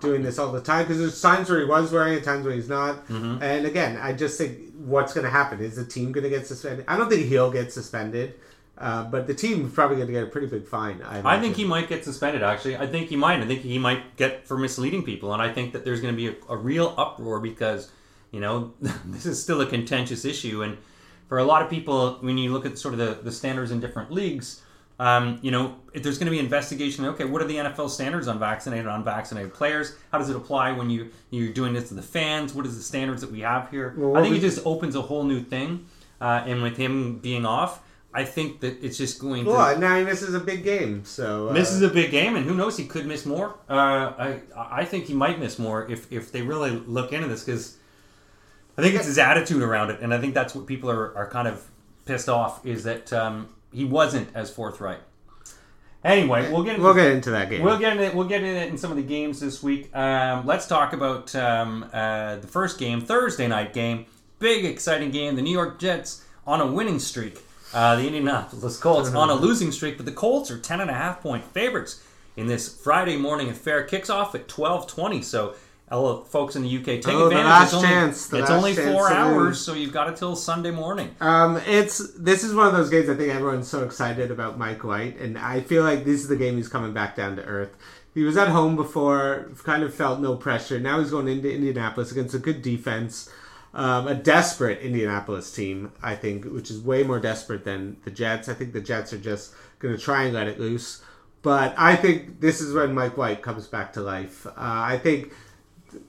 doing 0.00 0.22
this 0.22 0.38
all 0.38 0.52
the 0.52 0.60
time? 0.60 0.84
Because 0.84 0.98
there's 0.98 1.20
times 1.20 1.48
where 1.48 1.60
he 1.60 1.64
was 1.64 1.92
wearing 1.92 2.14
it, 2.14 2.24
times 2.24 2.44
where 2.44 2.54
he's 2.54 2.68
not. 2.68 3.06
Mm-hmm. 3.08 3.42
And 3.42 3.66
again, 3.66 3.96
I 3.96 4.12
just 4.12 4.38
think 4.38 4.72
what's 4.74 5.12
going 5.12 5.24
to 5.24 5.30
happen 5.30 5.60
is 5.60 5.76
the 5.76 5.84
team 5.84 6.12
going 6.12 6.24
to 6.24 6.30
get 6.30 6.46
suspended. 6.46 6.84
I 6.88 6.96
don't 6.96 7.08
think 7.08 7.26
he'll 7.26 7.50
get 7.50 7.72
suspended, 7.72 8.34
uh, 8.78 9.04
but 9.04 9.26
the 9.26 9.34
team 9.34 9.66
is 9.66 9.72
probably 9.72 9.96
going 9.96 10.08
to 10.08 10.12
get 10.12 10.24
a 10.24 10.26
pretty 10.26 10.46
big 10.46 10.66
fine. 10.66 11.02
I, 11.02 11.36
I 11.36 11.40
think 11.40 11.56
he 11.56 11.64
might 11.64 11.88
get 11.88 12.04
suspended. 12.04 12.42
Actually, 12.42 12.76
I 12.76 12.86
think 12.86 13.08
he 13.08 13.16
might. 13.16 13.40
I 13.40 13.46
think 13.46 13.60
he 13.60 13.78
might 13.78 14.16
get 14.16 14.46
for 14.46 14.56
misleading 14.56 15.02
people, 15.04 15.32
and 15.32 15.42
I 15.42 15.52
think 15.52 15.72
that 15.72 15.84
there's 15.84 16.00
going 16.00 16.14
to 16.14 16.16
be 16.16 16.28
a, 16.28 16.34
a 16.52 16.56
real 16.56 16.94
uproar 16.96 17.40
because 17.40 17.90
you 18.30 18.40
know 18.40 18.72
this 18.80 19.26
is 19.26 19.42
still 19.42 19.60
a 19.60 19.66
contentious 19.66 20.24
issue, 20.24 20.62
and 20.62 20.78
for 21.28 21.38
a 21.38 21.44
lot 21.44 21.62
of 21.62 21.70
people, 21.70 22.14
when 22.20 22.38
you 22.38 22.52
look 22.52 22.66
at 22.66 22.76
sort 22.76 22.92
of 22.92 22.98
the, 22.98 23.22
the 23.22 23.30
standards 23.30 23.70
in 23.70 23.78
different 23.78 24.10
leagues, 24.10 24.62
um, 25.00 25.38
you 25.40 25.50
know, 25.50 25.76
if 25.94 26.02
there's 26.02 26.18
going 26.18 26.26
to 26.26 26.30
be 26.30 26.38
investigation. 26.38 27.06
Okay, 27.06 27.24
what 27.24 27.40
are 27.40 27.46
the 27.46 27.56
NFL 27.56 27.88
standards 27.88 28.28
on 28.28 28.38
vaccinated, 28.38 28.84
and 28.84 28.94
unvaccinated 28.94 29.54
players? 29.54 29.96
How 30.12 30.18
does 30.18 30.28
it 30.28 30.36
apply 30.36 30.72
when 30.72 30.90
you 30.90 31.10
you're 31.30 31.54
doing 31.54 31.72
this 31.72 31.88
to 31.88 31.94
the 31.94 32.02
fans? 32.02 32.52
What 32.52 32.66
is 32.66 32.76
the 32.76 32.82
standards 32.82 33.22
that 33.22 33.32
we 33.32 33.40
have 33.40 33.70
here? 33.70 33.94
Well, 33.96 34.18
I 34.18 34.22
think 34.22 34.36
it 34.36 34.40
just 34.40 34.64
opens 34.66 34.94
a 34.96 35.00
whole 35.00 35.24
new 35.24 35.40
thing, 35.40 35.86
uh, 36.20 36.44
and 36.46 36.62
with 36.62 36.76
him 36.76 37.18
being 37.18 37.46
off. 37.46 37.82
I 38.12 38.24
think 38.24 38.60
that 38.60 38.84
it's 38.84 38.98
just 38.98 39.20
going 39.20 39.44
to 39.44 39.52
Well, 39.52 39.78
now 39.78 40.04
this 40.04 40.20
is 40.20 40.34
a 40.34 40.40
big 40.40 40.64
game, 40.64 41.04
so 41.04 41.48
uh, 41.48 41.54
is 41.54 41.80
a 41.80 41.88
big 41.88 42.10
game, 42.10 42.36
and 42.36 42.44
who 42.44 42.54
knows? 42.54 42.76
He 42.76 42.84
could 42.84 43.06
miss 43.06 43.24
more. 43.24 43.54
Uh, 43.70 43.72
I 43.74 44.40
I 44.56 44.84
think 44.84 45.06
he 45.06 45.14
might 45.14 45.40
miss 45.40 45.58
more 45.58 45.90
if 45.90 46.12
if 46.12 46.30
they 46.30 46.42
really 46.42 46.72
look 46.72 47.12
into 47.14 47.28
this 47.28 47.42
because 47.42 47.78
I 48.76 48.82
think 48.82 48.96
it's 48.96 49.06
his 49.06 49.16
attitude 49.16 49.62
around 49.62 49.90
it, 49.90 50.00
and 50.02 50.12
I 50.12 50.18
think 50.18 50.34
that's 50.34 50.54
what 50.54 50.66
people 50.66 50.90
are, 50.90 51.16
are 51.16 51.30
kind 51.30 51.48
of 51.48 51.70
pissed 52.04 52.28
off 52.28 52.66
is 52.66 52.82
that 52.84 53.12
um, 53.12 53.48
he 53.72 53.84
wasn't 53.84 54.28
as 54.34 54.50
forthright. 54.50 55.00
Anyway, 56.02 56.50
we'll 56.50 56.62
get 56.62 56.76
into, 56.76 56.82
we'll 56.82 56.94
get 56.94 57.12
into 57.12 57.30
that 57.30 57.50
game. 57.50 57.62
we'll 57.62 57.78
get 57.78 57.96
into 57.96 58.16
we'll 58.16 58.26
get 58.26 58.42
into 58.42 58.58
it 58.58 58.68
in 58.68 58.78
some 58.78 58.90
of 58.90 58.96
the 58.96 59.02
games 59.02 59.38
this 59.38 59.62
week. 59.62 59.94
Um, 59.94 60.46
let's 60.46 60.66
talk 60.66 60.94
about 60.94 61.34
um, 61.34 61.88
uh, 61.92 62.36
the 62.36 62.46
first 62.46 62.78
game, 62.78 63.02
Thursday 63.02 63.46
night 63.46 63.74
game, 63.74 64.06
big 64.38 64.64
exciting 64.64 65.10
game. 65.10 65.36
The 65.36 65.42
New 65.42 65.52
York 65.52 65.78
Jets 65.78 66.24
on 66.46 66.60
a 66.60 66.66
winning 66.66 66.98
streak. 66.98 67.42
Uh, 67.72 67.96
the 67.96 68.06
Indianapolis 68.06 68.78
Colts 68.78 69.14
on 69.14 69.30
a 69.30 69.34
losing 69.34 69.70
streak, 69.70 69.96
but 69.96 70.06
the 70.06 70.12
Colts 70.12 70.50
are 70.50 70.58
ten 70.58 70.80
and 70.80 70.90
a 70.90 70.94
half 70.94 71.20
point 71.20 71.44
favorites 71.44 72.02
in 72.36 72.46
this 72.46 72.74
Friday 72.74 73.16
morning 73.16 73.48
affair. 73.50 73.84
Kicks 73.84 74.08
off 74.10 74.34
at 74.34 74.48
twelve 74.48 74.86
twenty. 74.86 75.20
So, 75.20 75.54
hello, 75.90 76.22
folks 76.24 76.56
in 76.56 76.62
the 76.62 76.76
UK, 76.78 76.84
take 76.84 77.08
Oh, 77.08 77.28
the 77.28 77.36
advantage. 77.36 77.44
last 77.46 77.64
it's 77.64 77.74
only, 77.74 77.88
chance, 77.88 78.26
the 78.28 78.38
it's 78.38 78.50
only 78.50 78.74
four 78.74 79.10
hours, 79.12 79.60
so 79.60 79.74
you've 79.74 79.92
got 79.92 80.08
it 80.08 80.16
till 80.16 80.36
Sunday 80.36 80.70
morning. 80.70 81.14
Um, 81.20 81.60
it's 81.66 81.98
this 82.14 82.44
is 82.44 82.54
one 82.54 82.66
of 82.66 82.72
those 82.72 82.90
games 82.90 83.08
I 83.08 83.14
think 83.16 83.34
everyone's 83.34 83.68
so 83.68 83.84
excited 83.84 84.30
about 84.30 84.58
Mike 84.58 84.84
White, 84.84 85.18
and 85.18 85.36
I 85.36 85.60
feel 85.60 85.82
like 85.82 86.04
this 86.04 86.20
is 86.20 86.28
the 86.28 86.36
game 86.36 86.56
he's 86.56 86.68
coming 86.68 86.92
back 86.92 87.16
down 87.16 87.36
to 87.36 87.44
earth. 87.44 87.76
He 88.14 88.22
was 88.22 88.36
at 88.36 88.48
home 88.48 88.74
before, 88.76 89.50
kind 89.64 89.82
of 89.82 89.94
felt 89.94 90.20
no 90.20 90.36
pressure. 90.36 90.80
Now 90.80 90.98
he's 91.00 91.10
going 91.10 91.28
into 91.28 91.52
Indianapolis 91.52 92.10
against 92.10 92.34
a 92.34 92.38
good 92.40 92.60
defense, 92.62 93.30
um, 93.72 94.08
a 94.08 94.14
desperate 94.14 94.80
Indianapolis 94.80 95.52
team, 95.52 95.92
I 96.02 96.16
think, 96.16 96.44
which 96.44 96.70
is 96.70 96.80
way 96.80 97.04
more 97.04 97.20
desperate 97.20 97.64
than 97.64 97.98
the 98.04 98.10
Jets. 98.10 98.48
I 98.48 98.54
think 98.54 98.72
the 98.72 98.80
Jets 98.80 99.12
are 99.12 99.18
just 99.18 99.54
going 99.78 99.96
to 99.96 100.00
try 100.02 100.24
and 100.24 100.34
let 100.34 100.48
it 100.48 100.58
loose. 100.58 101.02
But 101.42 101.72
I 101.78 101.94
think 101.96 102.40
this 102.40 102.60
is 102.60 102.74
when 102.74 102.94
Mike 102.94 103.16
White 103.16 103.42
comes 103.42 103.66
back 103.68 103.92
to 103.94 104.00
life. 104.00 104.44
Uh, 104.44 104.52
I 104.56 104.98
think 104.98 105.32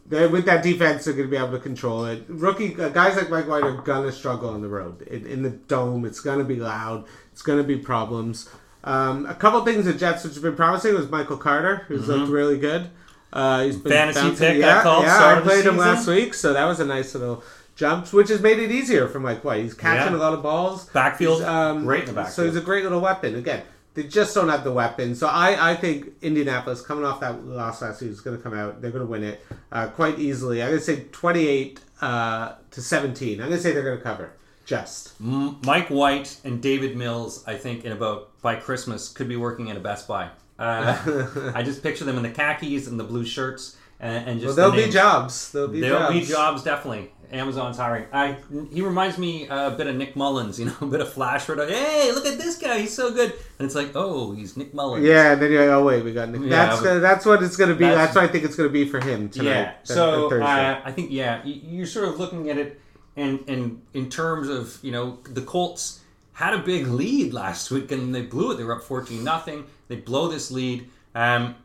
they're, 0.08 0.30
with 0.30 0.46
that 0.46 0.64
defense, 0.64 1.06
they're 1.06 1.14
going 1.14 1.28
to 1.28 1.32
be 1.32 1.38
able 1.38 1.52
to 1.52 1.60
control 1.60 2.06
it. 2.06 2.24
Rookie 2.28 2.76
uh, 2.80 2.90
guys 2.90 3.16
like 3.16 3.30
Mike 3.30 3.48
White 3.48 3.64
are 3.64 3.74
going 3.74 4.04
to 4.06 4.12
struggle 4.12 4.50
on 4.50 4.62
the 4.62 4.68
road 4.68 5.02
in, 5.04 5.26
in 5.26 5.44
the 5.44 5.50
dome. 5.52 6.06
It's 6.06 6.20
going 6.20 6.40
to 6.40 6.46
be 6.46 6.56
loud. 6.58 7.06
It's 7.32 7.42
going 7.42 7.58
to 7.58 7.64
be 7.64 7.78
problems. 7.78 8.50
Um, 8.84 9.26
a 9.28 9.36
couple 9.36 9.64
things 9.64 9.86
the 9.86 9.94
Jets 9.94 10.24
which 10.24 10.34
have 10.34 10.44
been 10.44 10.56
promising 10.56 10.96
was 10.96 11.10
Michael 11.10 11.38
Carter, 11.38 11.86
who's 11.88 12.08
looked 12.08 12.32
really 12.32 12.58
good. 12.58 12.90
Uh, 13.32 13.64
he's 13.64 13.76
been 13.78 13.92
Mm-hmm. 13.92 14.12
Fantasy 14.14 14.22
bouncing- 14.22 14.38
pick, 14.48 14.56
I 14.64 14.68
yeah, 14.68 14.84
called, 14.84 15.06
yeah. 15.06 15.36
I 15.38 15.42
played 15.42 15.66
him 15.66 15.78
last 15.78 16.08
week, 16.08 16.34
so 16.34 16.54
that 16.54 16.66
was 16.66 16.80
a 16.80 16.86
nice 16.86 17.14
little 17.14 17.44
jump, 17.76 18.12
which 18.12 18.30
has 18.30 18.42
made 18.42 18.60
it 18.60 18.72
easier 18.72 19.08
for 19.08 19.20
Mike 19.20 19.44
White. 19.46 19.64
He's 19.64 19.74
catching 19.74 20.14
Yeah. 20.14 20.20
a 20.20 20.22
lot 20.22 20.34
of 20.34 20.42
balls. 20.44 20.88
Backfield, 20.90 21.42
um, 21.44 21.84
great 21.86 22.02
in 22.02 22.06
the 22.08 22.14
backfield. 22.14 22.36
So 22.36 22.46
he's 22.46 22.56
a 22.56 22.62
great 22.62 22.84
little 22.84 23.00
weapon. 23.00 23.36
Again, 23.36 23.62
they 23.94 24.04
just 24.04 24.34
don't 24.34 24.50
have 24.50 24.64
the 24.64 24.72
weapons. 24.72 25.20
So 25.20 25.28
I, 25.28 25.72
I 25.72 25.76
think 25.76 26.10
Indianapolis, 26.22 26.82
coming 26.82 27.04
off 27.04 27.20
that 27.20 27.44
loss 27.44 27.82
last 27.82 28.02
week, 28.02 28.12
is 28.12 28.22
going 28.22 28.38
to 28.38 28.44
come 28.44 28.54
out. 28.54 28.82
They're 28.82 28.92
going 28.92 29.06
to 29.06 29.12
win 29.12 29.24
it 29.24 29.46
uh, 29.72 29.88
quite 29.88 30.20
easily. 30.20 30.62
I'm 30.62 30.70
going 30.70 30.80
to 30.80 30.86
say 30.86 31.06
28 31.12 31.80
uh, 32.02 32.54
to 32.72 32.82
17. 32.82 33.42
I'm 33.42 33.48
going 33.48 33.52
to 33.52 33.60
say 33.60 33.74
they're 33.74 33.84
going 33.84 33.98
to 33.98 34.04
cover. 34.04 34.34
Just. 34.66 35.20
Mike 35.20 35.90
White 35.90 36.40
and 36.46 36.62
Davis 36.62 36.96
Mills, 36.96 37.44
I 37.46 37.56
think, 37.56 37.84
in 37.84 37.92
about 37.92 38.30
by 38.42 38.56
Christmas, 38.56 39.10
could 39.10 39.28
be 39.28 39.36
working 39.36 39.70
at 39.70 39.76
a 39.76 39.82
Best 39.82 40.08
Buy. 40.08 40.30
Uh, 40.58 41.52
I 41.56 41.64
just 41.64 41.84
picture 41.84 42.06
them 42.06 42.18
in 42.18 42.24
the 42.24 42.30
khakis 42.30 42.88
and 42.88 43.00
the 43.00 43.04
blue 43.04 43.26
shirts, 43.26 43.76
and, 44.00 44.30
and 44.30 44.40
just 44.40 44.56
well, 44.58 44.72
there'll 44.72 44.88
be 44.88 44.92
jobs. 44.92 45.52
There'll 45.52 45.68
be 45.68 45.82
There'll 45.82 46.00
jobs. 46.00 46.14
be 46.14 46.34
jobs 46.34 46.64
definitely. 46.64 47.12
Amazon's 47.32 47.78
hiring. 47.78 48.06
I 48.12 48.38
he 48.72 48.82
reminds 48.82 49.18
me 49.18 49.48
uh, 49.48 49.74
a 49.74 49.76
bit 49.78 49.88
of 49.88 49.96
Nick 49.96 50.16
Mullens, 50.16 50.60
you 50.60 50.66
know, 50.66 50.76
a 50.82 50.86
bit 50.86 51.02
of 51.02 51.12
flash 51.12 51.44
for 51.44 51.56
Hey, 51.56 52.12
look 52.14 52.26
at 52.26 52.38
this 52.38 52.58
guy, 52.58 52.80
he's 52.80 52.94
so 52.94 53.12
good. 53.14 53.32
And 53.60 53.66
it's 53.66 53.76
like, 53.76 53.92
oh, 53.96 54.32
he's 54.34 54.58
Nick 54.58 54.74
Mullens. 54.74 55.06
Yeah, 55.06 55.34
and 55.34 55.42
then 55.42 55.52
you're 55.52 55.66
like, 55.66 55.74
oh 55.76 55.84
wait, 55.84 56.04
we 56.04 56.14
got 56.14 56.30
Nick. 56.30 56.42
Yeah, 56.44 56.50
that's 56.50 56.82
that's 56.82 57.26
what 57.26 57.42
it's 57.44 57.56
going 57.58 57.70
to 57.70 57.76
be. 57.76 57.86
That's- 57.86 58.08
That's, 58.08 58.16
what 58.16 58.26
I 58.26 58.28
think 58.28 58.44
it's 58.46 58.56
going 58.56 58.70
to 58.70 58.74
be 58.74 58.86
for 58.88 59.00
him 59.00 59.30
tonight. 59.30 59.46
Yeah. 59.46 59.74
So 59.84 60.30
uh, 60.42 60.82
I 60.84 60.92
think 60.92 61.12
yeah, 61.12 61.44
you- 61.46 61.62
you're 61.64 61.86
sort 61.88 62.08
of 62.10 62.20
looking 62.20 62.50
at 62.50 62.58
it, 62.58 62.80
and 63.16 63.44
and 63.48 63.82
in 63.94 64.10
terms 64.10 64.50
of 64.50 64.78
you 64.82 64.92
know 64.92 65.20
the 65.24 65.42
Colts 65.42 66.00
had 66.34 66.54
a 66.54 66.60
big 66.60 66.88
lead 66.88 67.34
last 67.34 67.70
week 67.72 67.92
and 67.92 68.16
they 68.16 68.22
blew 68.24 68.52
it. 68.52 68.56
They 68.58 68.64
were 68.64 68.76
up 68.78 68.84
fourteen 68.84 69.24
nothing. 69.24 69.66
They 69.88 69.98
blow 69.98 70.28
this 70.28 70.50
lead. 70.52 70.90
Um, 71.14 71.56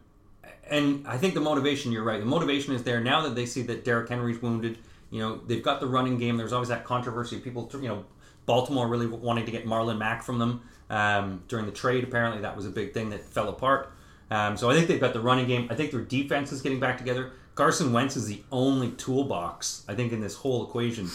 and 0.68 1.06
I 1.06 1.16
think 1.16 1.34
the 1.34 1.40
motivation, 1.40 1.92
you're 1.92 2.02
right. 2.02 2.18
The 2.18 2.26
motivation 2.26 2.74
is 2.74 2.82
there 2.82 3.00
now 3.00 3.20
that 3.22 3.36
they 3.36 3.46
see 3.46 3.62
that 3.62 3.84
Derrick 3.84 4.08
Henry's 4.08 4.42
wounded. 4.42 4.78
You 5.16 5.22
know, 5.22 5.40
they've 5.46 5.62
got 5.62 5.80
the 5.80 5.86
running 5.86 6.18
game. 6.18 6.36
There's 6.36 6.52
always 6.52 6.68
that 6.68 6.84
controversy. 6.84 7.38
People, 7.38 7.70
you 7.74 7.88
know, 7.88 8.04
Baltimore 8.44 8.86
really 8.86 9.06
wanting 9.06 9.46
to 9.46 9.50
get 9.50 9.66
Marlon 9.66 9.98
Mack 9.98 10.22
from 10.22 10.38
them 10.38 10.62
um, 10.90 11.42
during 11.48 11.64
the 11.64 11.72
trade. 11.72 12.04
Apparently, 12.04 12.42
that 12.42 12.54
was 12.54 12.66
a 12.66 12.70
big 12.70 12.92
thing 12.92 13.08
that 13.10 13.24
fell 13.24 13.48
apart. 13.48 13.92
Um, 14.30 14.56
so 14.56 14.68
I 14.68 14.74
think 14.74 14.88
they've 14.88 15.00
got 15.00 15.14
the 15.14 15.20
running 15.20 15.46
game. 15.46 15.68
I 15.70 15.74
think 15.74 15.90
their 15.90 16.02
defense 16.02 16.52
is 16.52 16.60
getting 16.60 16.80
back 16.80 16.98
together. 16.98 17.32
Carson 17.54 17.92
Wentz 17.92 18.16
is 18.16 18.26
the 18.26 18.42
only 18.52 18.90
toolbox 18.92 19.84
I 19.88 19.94
think 19.94 20.12
in 20.12 20.20
this 20.20 20.34
whole 20.34 20.66
equation. 20.66 21.08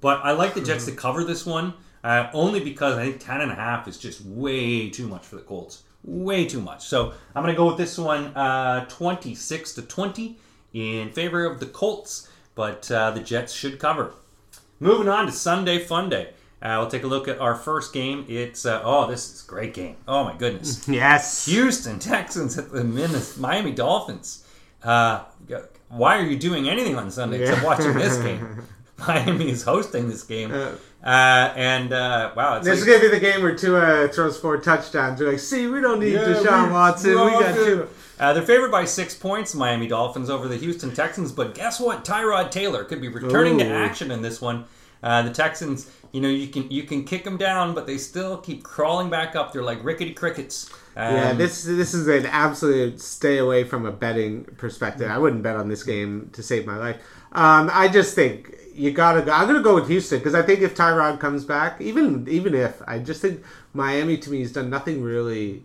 But 0.00 0.20
I 0.24 0.32
like 0.32 0.54
the 0.54 0.60
Jets 0.60 0.86
to 0.86 0.92
cover 0.92 1.22
this 1.22 1.46
one 1.46 1.74
uh, 2.02 2.28
only 2.32 2.60
because 2.60 2.98
I 2.98 3.04
think 3.04 3.20
ten 3.20 3.40
and 3.40 3.52
a 3.52 3.54
half 3.54 3.86
is 3.86 3.98
just 3.98 4.20
way 4.26 4.90
too 4.90 5.06
much 5.06 5.24
for 5.24 5.36
the 5.36 5.42
Colts. 5.42 5.84
Way 6.02 6.46
too 6.46 6.60
much. 6.60 6.84
So 6.84 7.14
I'm 7.34 7.42
going 7.42 7.54
to 7.54 7.56
go 7.56 7.66
with 7.66 7.78
this 7.78 7.96
one, 7.96 8.26
uh, 8.36 8.84
26 8.86 9.74
to 9.74 9.82
20 9.82 10.38
in 10.74 11.10
favor 11.12 11.46
of 11.46 11.60
the 11.60 11.66
Colts. 11.66 12.28
But 12.54 12.90
uh, 12.90 13.10
the 13.10 13.20
Jets 13.20 13.52
should 13.52 13.78
cover. 13.78 14.14
Moving 14.80 15.08
on 15.08 15.26
to 15.26 15.32
Sunday 15.32 15.78
Fun 15.78 16.08
Day. 16.08 16.30
Uh, 16.62 16.76
we'll 16.80 16.88
take 16.90 17.02
a 17.02 17.06
look 17.06 17.28
at 17.28 17.38
our 17.40 17.54
first 17.54 17.92
game. 17.92 18.24
It's 18.28 18.64
uh, 18.64 18.80
oh, 18.84 19.06
this 19.10 19.30
is 19.32 19.44
a 19.44 19.46
great 19.48 19.74
game. 19.74 19.96
Oh 20.08 20.24
my 20.24 20.34
goodness. 20.36 20.88
yes. 20.88 21.44
Houston 21.46 21.98
Texans 21.98 22.56
at 22.56 22.70
the 22.72 22.84
Miami 23.38 23.72
Dolphins. 23.72 24.46
Uh, 24.82 25.24
why 25.88 26.18
are 26.18 26.22
you 26.24 26.36
doing 26.38 26.68
anything 26.68 26.96
on 26.96 27.10
Sunday 27.10 27.40
except 27.42 27.64
watching 27.64 27.94
this 27.94 28.16
game? 28.22 28.62
Miami 28.98 29.50
is 29.50 29.62
hosting 29.64 30.08
this 30.08 30.22
game, 30.22 30.52
Uh, 30.52 30.72
uh, 31.04 31.52
and 31.56 31.92
uh, 31.92 32.32
wow, 32.36 32.56
it's 32.56 32.64
This 32.66 32.80
like, 32.80 32.88
is 32.88 32.94
gonna 32.94 33.10
be 33.10 33.18
the 33.18 33.20
game 33.20 33.42
where 33.42 33.54
Tua 33.56 34.08
throws 34.08 34.38
four 34.38 34.58
touchdowns. 34.58 35.18
You're 35.20 35.32
like, 35.32 35.40
see, 35.40 35.66
we 35.66 35.80
don't 35.80 35.98
need 36.00 36.12
Yeah, 36.12 36.20
Deshaun 36.26 36.70
Watson. 36.72 37.10
We 37.10 37.16
got 37.16 37.54
good. 37.56 37.88
Uh, 38.18 38.32
they're 38.32 38.42
favored 38.42 38.70
by 38.70 38.84
six 38.84 39.14
points, 39.14 39.54
Miami 39.54 39.88
Dolphins 39.88 40.30
over 40.30 40.48
the 40.48 40.56
Houston 40.56 40.94
Texans. 40.94 41.32
But 41.32 41.54
guess 41.54 41.80
what? 41.80 42.04
Tyrod 42.04 42.50
Taylor 42.50 42.84
could 42.84 43.00
be 43.00 43.08
returning 43.08 43.58
to 43.58 43.64
action 43.66 44.10
in 44.10 44.22
this 44.22 44.40
one. 44.40 44.64
Uh, 45.02 45.22
the 45.22 45.30
Texans, 45.30 45.90
you 46.12 46.20
know, 46.20 46.28
you 46.28 46.46
can 46.48 46.70
you 46.70 46.84
can 46.84 47.04
kick 47.04 47.24
them 47.24 47.36
down, 47.36 47.74
but 47.74 47.86
they 47.86 47.98
still 47.98 48.38
keep 48.38 48.62
crawling 48.62 49.10
back 49.10 49.36
up. 49.36 49.52
They're 49.52 49.62
like 49.62 49.84
rickety 49.84 50.14
crickets. 50.14 50.70
Um, 50.96 51.14
Yeah, 51.14 51.32
this 51.34 51.64
this 51.64 51.92
is 51.92 52.06
an 52.08 52.24
absolute 52.26 53.00
stay 53.00 53.38
away 53.38 53.64
from 53.64 53.84
a 53.84 53.92
betting 53.92 54.44
perspective. 54.44 55.10
I 55.10 55.18
wouldn't 55.18 55.42
bet 55.42 55.56
on 55.56 55.68
this 55.68 55.82
game 55.82 56.30
to 56.32 56.42
save 56.42 56.64
my 56.64 56.78
life. 56.78 56.96
Um, 57.32 57.68
I 57.72 57.88
just 57.88 58.14
think 58.14 58.54
you 58.72 58.92
gotta 58.92 59.20
go. 59.22 59.32
I'm 59.32 59.46
gonna 59.46 59.60
go 59.60 59.74
with 59.74 59.88
Houston 59.88 60.20
because 60.20 60.34
I 60.34 60.40
think 60.40 60.60
if 60.60 60.74
Tyrod 60.74 61.20
comes 61.20 61.44
back, 61.44 61.80
even 61.80 62.26
even 62.28 62.54
if 62.54 62.80
I 62.86 62.98
just 62.98 63.20
think 63.20 63.42
Miami 63.74 64.16
to 64.18 64.30
me 64.30 64.40
has 64.40 64.52
done 64.52 64.70
nothing 64.70 65.02
really 65.02 65.64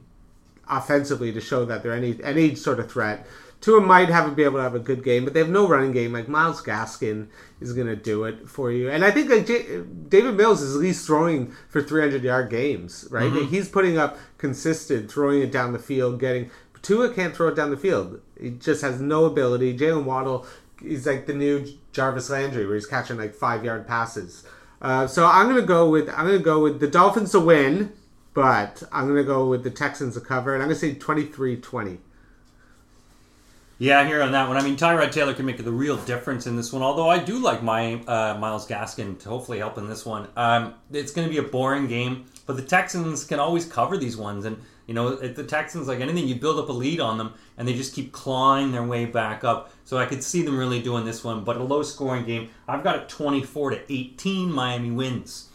offensively 0.69 1.31
to 1.33 1.41
show 1.41 1.65
that 1.65 1.83
they're 1.83 1.93
any 1.93 2.17
any 2.23 2.55
sort 2.55 2.79
of 2.79 2.91
threat. 2.91 3.25
Tua 3.61 3.81
might 3.81 4.07
have 4.07 4.37
be 4.37 4.43
able 4.43 4.59
to 4.59 4.63
have 4.63 4.75
a 4.75 4.79
good 4.79 5.03
game, 5.03 5.25
but 5.25 5.33
they 5.33 5.41
have 5.41 5.49
no 5.49 5.67
running 5.67 5.91
game. 5.91 6.13
Like 6.13 6.29
Myles 6.29 6.61
Gaskin 6.61 7.27
is 7.59 7.73
going 7.73 7.87
to 7.87 7.95
do 7.95 8.23
it 8.23 8.47
for 8.47 8.71
you, 8.71 8.89
and 8.89 9.03
I 9.03 9.11
think 9.11 9.29
like 9.29 9.45
J- 9.45 9.81
Davis 10.07 10.33
Mills 10.33 10.61
is 10.61 10.75
at 10.75 10.81
least 10.81 11.05
throwing 11.05 11.53
for 11.67 11.81
300 11.81 12.23
yard 12.23 12.49
games, 12.49 13.05
right? 13.11 13.31
He's 13.49 13.67
putting 13.67 13.97
up 13.97 14.17
consistent, 14.37 15.11
throwing 15.11 15.41
it 15.41 15.51
down 15.51 15.73
the 15.73 15.79
field, 15.79 16.19
getting. 16.19 16.49
Tua 16.81 17.13
can't 17.13 17.35
throw 17.35 17.49
it 17.49 17.55
down 17.55 17.71
the 17.71 17.77
field. 17.77 18.21
He 18.39 18.51
just 18.51 18.81
has 18.81 19.01
no 19.01 19.25
ability. 19.25 19.77
Jaylen 19.77 20.05
Waddle, 20.05 20.47
he's 20.81 21.05
like 21.05 21.25
the 21.25 21.33
new 21.33 21.67
Jarvis 21.91 22.29
Landry, 22.29 22.65
where 22.65 22.75
he's 22.75 22.85
catching 22.85 23.17
like 23.17 23.33
five 23.33 23.65
yard 23.65 23.85
passes. 23.85 24.45
Uh, 24.81 25.05
so 25.05 25.25
I'm 25.25 25.49
gonna 25.49 25.61
go 25.61 25.89
with 25.89 26.07
I'm 26.09 26.25
gonna 26.25 26.39
go 26.39 26.61
with 26.61 26.79
the 26.79 26.87
Dolphins 26.87 27.31
to 27.31 27.41
win, 27.41 27.91
but 28.39 28.83
I'm 28.93 29.05
gonna 29.05 29.25
go 29.25 29.49
with 29.49 29.65
the 29.65 29.69
Texans 29.69 30.13
to 30.13 30.21
cover, 30.21 30.53
and 30.53 30.63
I'm 30.63 30.69
gonna 30.69 30.79
say 30.79 30.95
23-20. 30.95 31.97
Yeah, 33.79 34.07
here 34.07 34.21
on 34.21 34.31
that 34.31 34.47
one. 34.47 34.55
I 34.55 34.61
mean, 34.61 34.77
Tyrod 34.77 35.11
Taylor 35.11 35.33
can 35.33 35.45
make 35.45 35.61
the 35.61 35.69
real 35.69 35.97
difference 35.97 36.47
in 36.47 36.55
this 36.55 36.71
one. 36.71 36.81
Although 36.81 37.09
I 37.09 37.17
do 37.17 37.37
like 37.37 37.61
my 37.61 37.95
uh, 37.95 38.37
Myles 38.39 38.65
Gaskin 38.65 39.19
to 39.19 39.29
hopefully 39.29 39.57
help 39.57 39.77
in 39.77 39.89
this 39.89 40.05
one. 40.05 40.29
Um, 40.37 40.75
it's 40.89 41.11
going 41.11 41.27
to 41.27 41.33
be 41.33 41.37
a 41.37 41.49
boring 41.49 41.87
game, 41.87 42.27
but 42.45 42.55
the 42.55 42.61
Texans 42.61 43.25
can 43.25 43.41
always 43.41 43.65
cover 43.65 43.97
these 43.97 44.15
ones. 44.15 44.45
And 44.45 44.57
you 44.87 44.93
know, 44.93 45.09
if 45.09 45.35
the 45.35 45.43
Texans 45.43 45.89
like 45.89 45.99
anything, 45.99 46.25
you 46.25 46.35
build 46.35 46.59
up 46.59 46.69
a 46.69 46.73
lead 46.73 47.01
on 47.01 47.17
them, 47.17 47.33
and 47.57 47.67
they 47.67 47.73
just 47.73 47.93
keep 47.93 48.13
clawing 48.13 48.71
their 48.71 48.83
way 48.83 49.03
back 49.03 49.43
up. 49.43 49.73
So 49.83 49.97
I 49.97 50.05
could 50.05 50.23
see 50.23 50.43
them 50.43 50.57
really 50.57 50.81
doing 50.81 51.03
this 51.03 51.25
one. 51.25 51.43
But 51.43 51.57
a 51.57 51.63
low-scoring 51.63 52.23
game. 52.23 52.51
I've 52.69 52.85
got 52.85 52.95
it 52.95 53.09
24 53.09 53.71
to 53.71 53.93
18. 53.93 54.49
Miami 54.49 54.91
wins. 54.91 55.48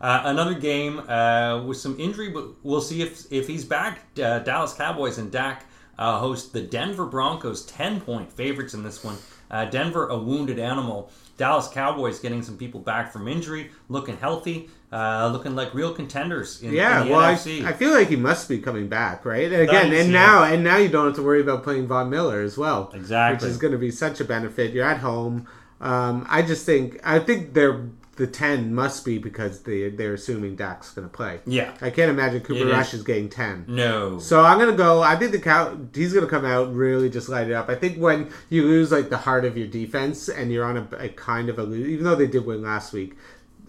Uh, 0.00 0.22
another 0.24 0.54
game 0.54 0.98
uh, 1.10 1.62
with 1.64 1.76
some 1.76 1.98
injury, 2.00 2.30
but 2.30 2.46
we'll 2.62 2.80
see 2.80 3.02
if 3.02 3.30
if 3.30 3.46
he's 3.46 3.64
back. 3.64 4.00
Uh, 4.22 4.38
Dallas 4.38 4.72
Cowboys 4.72 5.18
and 5.18 5.30
Dak 5.30 5.66
uh, 5.98 6.18
host 6.18 6.52
the 6.52 6.62
Denver 6.62 7.04
Broncos, 7.06 7.66
ten 7.66 8.00
point 8.00 8.32
favorites 8.32 8.72
in 8.74 8.82
this 8.82 9.04
one. 9.04 9.16
Uh, 9.50 9.64
Denver, 9.66 10.06
a 10.08 10.16
wounded 10.18 10.58
animal. 10.58 11.10
Dallas 11.36 11.68
Cowboys 11.68 12.18
getting 12.20 12.42
some 12.42 12.56
people 12.56 12.80
back 12.80 13.12
from 13.12 13.26
injury, 13.26 13.70
looking 13.88 14.16
healthy, 14.16 14.70
uh, 14.92 15.28
looking 15.32 15.56
like 15.56 15.74
real 15.74 15.92
contenders 15.92 16.62
in, 16.62 16.72
Yeah, 16.72 17.02
in 17.02 17.08
well, 17.08 17.20
I. 17.20 17.32
I 17.32 17.72
feel 17.72 17.90
like 17.90 18.08
he 18.08 18.16
must 18.16 18.48
be 18.48 18.58
coming 18.58 18.88
back, 18.88 19.24
right? 19.24 19.50
And 19.52 19.62
again, 19.62 19.86
and 19.86 20.10
yeah. 20.10 20.24
now 20.26 20.44
and 20.44 20.62
now 20.64 20.76
you 20.76 20.88
don't 20.88 21.06
have 21.06 21.16
to 21.16 21.22
worry 21.22 21.40
about 21.40 21.62
playing 21.62 21.88
Von 21.88 22.08
Miller 22.08 22.40
as 22.40 22.56
well, 22.56 22.90
Exactly. 22.94 23.46
which 23.46 23.50
is 23.50 23.58
going 23.58 23.72
to 23.72 23.78
be 23.78 23.90
such 23.90 24.20
a 24.20 24.24
benefit. 24.24 24.72
You're 24.72 24.86
at 24.86 24.98
home. 24.98 25.46
Um, 25.80 26.26
I 26.28 26.42
just 26.42 26.64
think 26.64 27.00
I 27.04 27.18
think 27.18 27.54
they're 27.54 27.88
the 28.20 28.26
ten 28.26 28.72
must 28.74 29.04
be 29.04 29.18
because 29.18 29.62
they 29.62 29.88
they're 29.90 30.14
assuming 30.14 30.54
Dak's 30.54 30.90
going 30.92 31.08
to 31.08 31.12
play. 31.12 31.40
yeah, 31.46 31.72
I 31.80 31.90
can't 31.90 32.10
imagine 32.10 32.40
Cooper 32.42 32.60
It 32.60 32.66
is. 32.68 32.72
Rush 32.72 32.94
is 32.94 33.02
getting 33.02 33.28
ten. 33.28 33.64
no. 33.66 34.18
So 34.20 34.42
I'm 34.44 34.58
gonna 34.58 34.76
go. 34.76 35.02
I 35.02 35.16
think 35.16 35.32
the 35.32 35.40
cow. 35.40 35.76
He's 35.94 36.12
gonna 36.12 36.26
come 36.26 36.44
out 36.44 36.72
really 36.74 37.10
just 37.10 37.28
light 37.28 37.48
it 37.48 37.52
up. 37.54 37.68
I 37.68 37.74
think 37.74 37.98
when 37.98 38.30
you 38.50 38.62
lose 38.62 38.92
like 38.92 39.08
the 39.10 39.16
heart 39.16 39.44
of 39.44 39.56
your 39.58 39.66
defense 39.66 40.28
and 40.28 40.52
you're 40.52 40.64
on 40.64 40.76
a, 40.76 40.88
a 40.96 41.08
kind 41.08 41.48
of 41.48 41.58
a 41.58 41.72
even 41.74 42.04
though 42.04 42.14
they 42.14 42.26
did 42.26 42.44
win 42.46 42.62
last 42.62 42.92
week, 42.92 43.16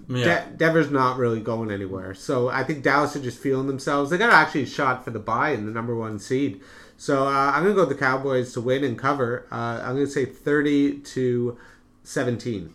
yeah. 0.07 0.45
De- 0.49 0.57
Denver's 0.57 0.91
not 0.91 1.17
really 1.17 1.39
going 1.39 1.71
anywhere. 1.71 2.13
So 2.13 2.49
I 2.49 2.63
think 2.63 2.83
Dallas 2.83 3.15
are 3.15 3.21
just 3.21 3.39
feeling 3.39 3.67
themselves. 3.67 4.09
They 4.11 4.17
got 4.17 4.31
actually 4.33 4.65
shot 4.65 5.03
for 5.05 5.11
the 5.11 5.19
bye 5.19 5.51
in 5.51 5.65
the 5.65 5.71
number 5.71 5.95
one 5.95 6.19
seed. 6.19 6.61
So 6.97 7.25
uh, 7.27 7.51
I'm 7.55 7.63
gonna 7.63 7.73
go 7.73 7.87
with 7.87 7.97
the 7.97 8.03
Cowboys 8.05 8.51
to 8.53 8.61
win 8.61 8.83
and 8.83 8.97
cover. 8.99 9.47
Uh, 9.51 9.79
I'm 9.83 9.95
gonna 9.95 10.07
say 10.07 10.25
30 10.25 10.99
to 10.99 11.57
17. 12.03 12.73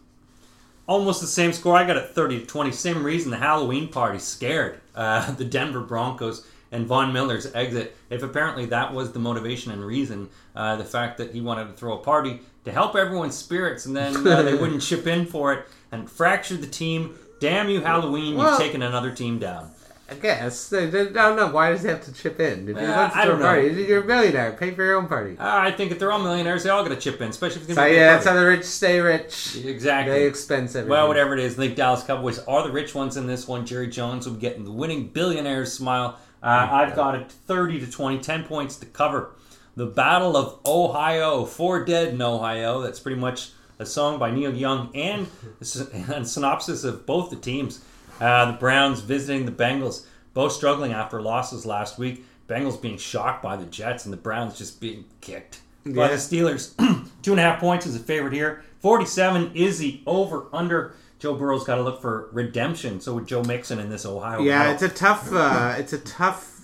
Almost 0.86 1.20
the 1.20 1.26
same 1.26 1.52
score. 1.52 1.74
I 1.76 1.84
got 1.86 1.96
a 1.96 2.02
30 2.02 2.40
to 2.40 2.46
20. 2.46 2.70
Same 2.72 3.02
reason 3.02 3.30
the 3.30 3.36
Halloween 3.38 3.88
party 3.88 4.18
scared 4.18 4.80
uh, 4.94 5.30
the 5.38 5.44
Denver 5.44 5.80
Broncos 5.80 6.46
and 6.72 6.86
Von 6.86 7.12
Miller's 7.12 7.52
exit. 7.54 7.96
If 8.10 8.22
apparently 8.22 8.66
that 8.66 8.92
was 8.94 9.12
the 9.12 9.18
motivation 9.18 9.72
and 9.72 9.84
reason, 9.84 10.28
uh, 10.54 10.76
the 10.76 10.84
fact 10.84 11.18
that 11.18 11.32
he 11.32 11.40
wanted 11.40 11.66
to 11.68 11.72
throw 11.72 11.94
a 11.94 12.02
party 12.02 12.40
to 12.64 12.72
help 12.72 12.94
everyone's 12.96 13.36
spirits 13.36 13.86
and 13.86 13.96
then 13.96 14.26
uh, 14.26 14.42
they 14.42 14.54
wouldn't 14.60 14.82
chip 14.82 15.06
in 15.06 15.26
for 15.26 15.52
it 15.54 15.66
and 15.92 16.10
fractured 16.10 16.60
the 16.60 16.66
team. 16.66 17.16
Damn 17.40 17.68
you, 17.68 17.80
Halloween! 17.80 18.36
Well- 18.36 18.50
You've 18.50 18.58
taken 18.60 18.82
another 18.82 19.10
team 19.12 19.38
down. 19.38 19.70
I 20.08 20.14
guess. 20.14 20.72
I 20.72 20.86
don't 20.86 21.36
know. 21.36 21.48
Why 21.48 21.70
does 21.70 21.82
he 21.82 21.88
have 21.88 22.04
to 22.04 22.12
chip 22.12 22.38
in? 22.38 22.68
If 22.68 22.76
he 22.78 22.84
Uh, 22.84 22.96
wants 22.96 23.14
to 23.14 23.20
I 23.20 23.24
don't 23.24 23.40
a 23.40 23.44
party, 23.44 23.68
you're 23.88 24.02
a 24.02 24.06
millionaire. 24.06 24.52
Pay 24.52 24.70
for 24.72 24.84
your 24.84 24.96
own 24.96 25.08
party. 25.08 25.36
Uh, 25.38 25.42
I 25.58 25.72
think 25.72 25.90
if 25.90 25.98
they're 25.98 26.12
all 26.12 26.20
millionaires, 26.20 26.62
they 26.62 26.70
all 26.70 26.82
got 26.84 26.90
to 26.90 26.96
chip 26.96 27.20
in, 27.20 27.30
especially 27.30 27.62
if 27.62 27.68
it's 27.68 27.74
So 27.74 27.80
going 27.80 27.88
to 27.88 27.94
be 27.94 27.98
a 27.98 28.04
yeah, 28.04 28.12
that's 28.14 28.26
how 28.26 28.34
the 28.34 28.46
rich 28.46 28.64
stay 28.64 29.00
rich. 29.00 29.56
Exactly. 29.64 30.12
They 30.14 30.26
expense 30.26 30.76
everything. 30.76 30.90
Well, 30.90 31.08
whatever 31.08 31.34
it 31.34 31.40
is, 31.40 31.54
I 31.54 31.56
think 31.56 31.74
Dallas 31.76 32.04
Cowboys 32.04 32.38
are 32.40 32.62
the 32.62 32.72
rich 32.72 32.94
ones 32.94 33.16
in 33.16 33.26
this 33.26 33.48
one. 33.48 33.66
Jerry 33.66 33.88
Jones 33.88 34.26
will 34.26 34.34
be 34.34 34.40
getting 34.40 34.62
the 34.64 34.70
winning 34.70 35.08
billionaire's 35.08 35.72
smile. 35.72 36.18
Uh, 36.42 36.68
I've 36.70 36.94
got 36.94 37.16
it 37.16 37.32
30 37.32 37.80
to 37.80 37.90
20, 37.90 38.18
10 38.20 38.44
points 38.44 38.76
to 38.76 38.86
cover. 38.86 39.30
The 39.74 39.86
Battle 39.86 40.36
of 40.36 40.60
Ohio, 40.64 41.44
Four 41.44 41.84
Dead 41.84 42.08
in 42.14 42.22
Ohio. 42.22 42.80
That's 42.80 43.00
pretty 43.00 43.20
much 43.20 43.50
a 43.80 43.84
song 43.84 44.18
by 44.20 44.30
Neil 44.30 44.54
Young 44.54 44.90
and 44.94 45.26
a 45.60 45.64
synopsis 46.24 46.84
of 46.84 47.04
both 47.06 47.30
the 47.30 47.36
teams. 47.36 47.80
Uh, 48.20 48.52
the 48.52 48.58
Browns 48.58 49.00
visiting 49.00 49.46
the 49.46 49.52
Bengals, 49.52 50.06
both 50.34 50.52
struggling 50.52 50.92
after 50.92 51.20
losses 51.20 51.66
last 51.66 51.98
week. 51.98 52.24
Bengals 52.48 52.80
being 52.80 52.96
shocked 52.98 53.42
by 53.42 53.56
the 53.56 53.66
Jets 53.66 54.04
and 54.04 54.12
the 54.12 54.18
Browns 54.18 54.56
just 54.56 54.80
being 54.80 55.04
kicked 55.20 55.60
by 55.84 56.08
the 56.08 56.14
Steelers. 56.14 56.74
Two 57.22 57.32
and 57.32 57.40
a 57.40 57.42
half 57.42 57.60
points 57.60 57.86
is 57.86 57.96
a 57.96 58.00
favorite 58.00 58.32
here. 58.32 58.62
47 58.80 59.52
is 59.54 59.78
the 59.78 60.00
over 60.06 60.46
under. 60.52 60.94
Joe 61.18 61.34
Burrow's 61.34 61.64
got 61.64 61.76
to 61.76 61.82
look 61.82 62.00
for 62.00 62.28
redemption. 62.32 63.00
So 63.00 63.14
with 63.14 63.26
Joe 63.26 63.42
Mixon 63.42 63.78
in 63.78 63.88
this 63.90 64.04
Ohio. 64.04 64.40
Yeah, 64.40 64.72
it's 64.72 64.82
a 64.82 64.88
tough. 64.88 65.32
Uh, 65.32 65.74
it's 65.76 65.92
a 65.92 65.98
tough 65.98 66.55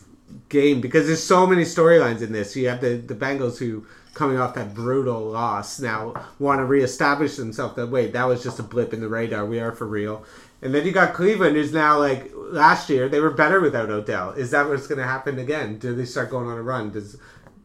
game 0.48 0.80
because 0.80 1.06
there's 1.06 1.22
so 1.22 1.46
many 1.46 1.62
storylines 1.62 2.22
in 2.22 2.32
this. 2.32 2.56
You 2.56 2.68
have 2.68 2.80
the 2.80 2.96
the 2.96 3.14
Bengals 3.14 3.58
who 3.58 3.86
coming 4.14 4.38
off 4.38 4.54
that 4.54 4.74
brutal 4.74 5.20
loss 5.20 5.80
now 5.80 6.12
want 6.38 6.58
to 6.58 6.64
reestablish 6.64 7.36
themselves 7.36 7.74
that 7.76 7.86
wait 7.86 8.12
that 8.12 8.24
was 8.24 8.42
just 8.42 8.58
a 8.58 8.62
blip 8.62 8.92
in 8.92 9.00
the 9.00 9.08
radar. 9.08 9.46
We 9.46 9.60
are 9.60 9.72
for 9.72 9.86
real. 9.86 10.24
And 10.60 10.72
then 10.72 10.86
you 10.86 10.92
got 10.92 11.14
Cleveland, 11.14 11.56
who's 11.56 11.72
now 11.72 11.98
like 11.98 12.30
last 12.34 12.88
year 12.88 13.08
they 13.08 13.20
were 13.20 13.30
better 13.30 13.60
without 13.60 13.90
Odell. 13.90 14.30
Is 14.30 14.50
that 14.52 14.68
what's 14.68 14.86
going 14.86 14.98
to 15.00 15.06
happen 15.06 15.38
again? 15.38 15.78
Do 15.78 15.94
they 15.94 16.04
start 16.04 16.30
going 16.30 16.48
on 16.48 16.56
a 16.56 16.62
run? 16.62 16.90
Does 16.92 17.16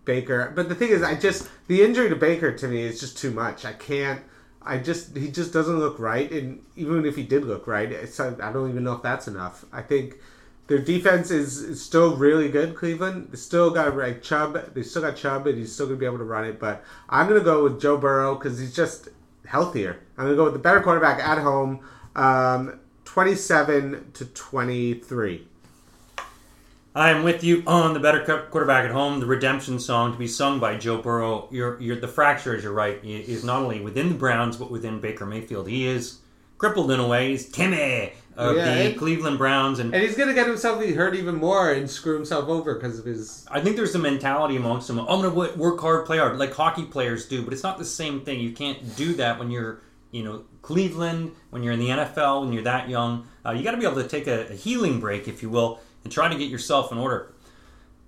Baker? 0.06 0.52
But 0.56 0.68
the 0.68 0.76
thing 0.76 0.90
is, 0.90 1.04
I 1.04 1.16
just 1.16 1.48
the 1.68 1.84
injury 1.84 2.10
to 2.10 2.16
Baker 2.16 2.52
to 2.52 2.68
me 2.68 2.82
is 2.82 3.00
just 3.00 3.18
too 3.18 3.32
much. 3.32 3.66
I 3.66 3.74
can't. 3.74 4.22
I 4.64 4.80
just 4.80 5.16
he 5.16 5.32
just 5.32 5.54
doesn't 5.54 5.80
look 5.80 5.98
right, 6.00 6.30
and 6.30 6.62
even 6.76 7.06
if 7.06 7.16
he 7.16 7.24
did 7.24 7.46
look 7.46 7.68
right, 7.68 7.90
it's, 7.90 8.20
I 8.20 8.52
don't 8.52 8.70
even 8.70 8.84
know 8.84 8.94
if 8.94 9.02
that's 9.02 9.28
enough. 9.28 9.64
I 9.72 9.82
think 9.82 10.16
their 10.68 10.80
defense 10.80 11.32
is, 11.32 11.60
is 11.62 11.82
still 11.84 12.16
really 12.16 12.50
good. 12.50 12.76
Cleveland, 12.76 13.30
they 13.32 13.38
still 13.38 13.70
got 13.70 13.96
like 13.96 14.22
Chubb. 14.22 14.74
They 14.74 14.84
still 14.84 15.02
got 15.02 15.16
Chubb, 15.16 15.48
and 15.48 15.58
he's 15.58 15.74
still 15.74 15.88
gonna 15.88 15.98
be 15.98 16.06
able 16.06 16.18
to 16.18 16.26
run 16.26 16.46
it. 16.46 16.60
But 16.60 16.84
I'm 17.10 17.28
gonna 17.28 17.40
go 17.40 17.64
with 17.64 17.82
Joe 17.82 17.98
Burrow 17.98 18.36
because 18.36 18.60
he's 18.60 18.76
just 18.76 19.10
healthier. 19.46 20.00
I'm 20.18 20.26
gonna 20.26 20.36
go 20.36 20.44
with 20.44 20.54
the 20.54 20.60
better 20.60 20.82
quarterback 20.82 21.20
at 21.20 21.38
home. 21.38 21.80
Um, 22.16 22.80
27 23.06 24.12
to 24.14 24.26
23. 24.26 25.48
I 26.94 27.12
am 27.12 27.24
with 27.24 27.44
you 27.44 27.64
on 27.68 27.94
the 27.94 28.00
better 28.00 28.48
quarterback 28.50 28.86
at 28.86 28.92
home. 28.92 29.20
The 29.20 29.26
redemption 29.26 29.80
song 29.80 30.12
to 30.14 30.18
be 30.18 30.28
sung 30.28 30.60
by 30.60 30.78
Joe 30.78 31.02
Burrow. 31.02 31.48
You're, 31.52 31.80
you're 31.80 32.00
the 32.00 32.08
fracture, 32.08 32.56
as 32.56 32.64
you're 32.64 32.74
right, 32.74 33.00
is 33.04 33.44
not 33.44 33.62
only 33.62 33.80
within 33.80 34.10
the 34.10 34.16
Browns 34.16 34.58
but 34.58 34.72
within 34.72 35.00
Baker 35.00 35.26
Mayfield. 35.26 35.70
He 35.70 35.88
is 35.88 36.20
crippled 36.58 36.92
in 36.92 37.00
a 37.00 37.08
way. 37.08 37.30
He's 37.30 37.48
Timmy 37.50 38.14
of 38.38 38.56
Yeah, 38.56 38.66
the 38.66 38.72
and- 38.90 38.98
Cleveland 38.98 39.38
Browns, 39.38 39.80
and 39.80 39.94
And 39.94 40.04
he's 40.04 40.16
gonna 40.16 40.34
get 40.34 40.48
himself 40.48 40.84
hurt 40.84 41.16
even 41.16 41.36
more 41.36 41.72
and 41.72 41.90
screw 41.90 42.14
himself 42.16 42.48
over 42.48 42.76
because 42.76 43.00
of 43.00 43.06
his. 43.06 43.46
I 43.50 43.60
think 43.62 43.76
there's 43.76 43.96
a 43.96 44.00
mentality 44.00 44.56
amongst 44.56 44.88
them. 44.88 45.00
I'm 45.00 45.22
going 45.22 45.24
to 45.52 45.58
work 45.58 45.80
hard, 45.82 46.06
play 46.06 46.20
hard, 46.20 46.38
like 46.38 46.54
hockey 46.54 46.86
players 46.86 47.26
do, 47.28 47.42
but 47.42 47.52
it's 47.52 47.64
not 47.64 47.78
the 47.80 47.86
same 47.86 48.22
thing. 48.22 48.40
You 48.40 48.52
can't 48.52 48.96
do 48.96 49.14
that 49.16 49.40
when 49.40 49.50
you're, 49.50 49.82
you 50.12 50.24
know, 50.24 50.44
Cleveland, 50.62 51.32
when 51.50 51.64
you're 51.64 51.74
in 51.74 51.80
the 51.80 51.90
NFL, 51.90 52.42
when 52.42 52.54
you're 52.54 52.64
that 52.64 52.88
young. 52.90 53.26
Uh, 53.46 53.52
you 53.52 53.64
got 53.64 53.72
to 53.72 53.78
be 53.78 53.86
able 53.86 54.02
to 54.02 54.08
take 54.08 54.28
a, 54.28 54.48
a 54.52 54.54
healing 54.54 55.00
break, 55.00 55.28
if 55.28 55.42
you 55.42 55.50
will, 55.50 55.80
and 56.04 56.14
try 56.14 56.28
to 56.28 56.38
get 56.38 56.50
yourself 56.50 56.92
in 56.92 56.98
order. 56.98 57.34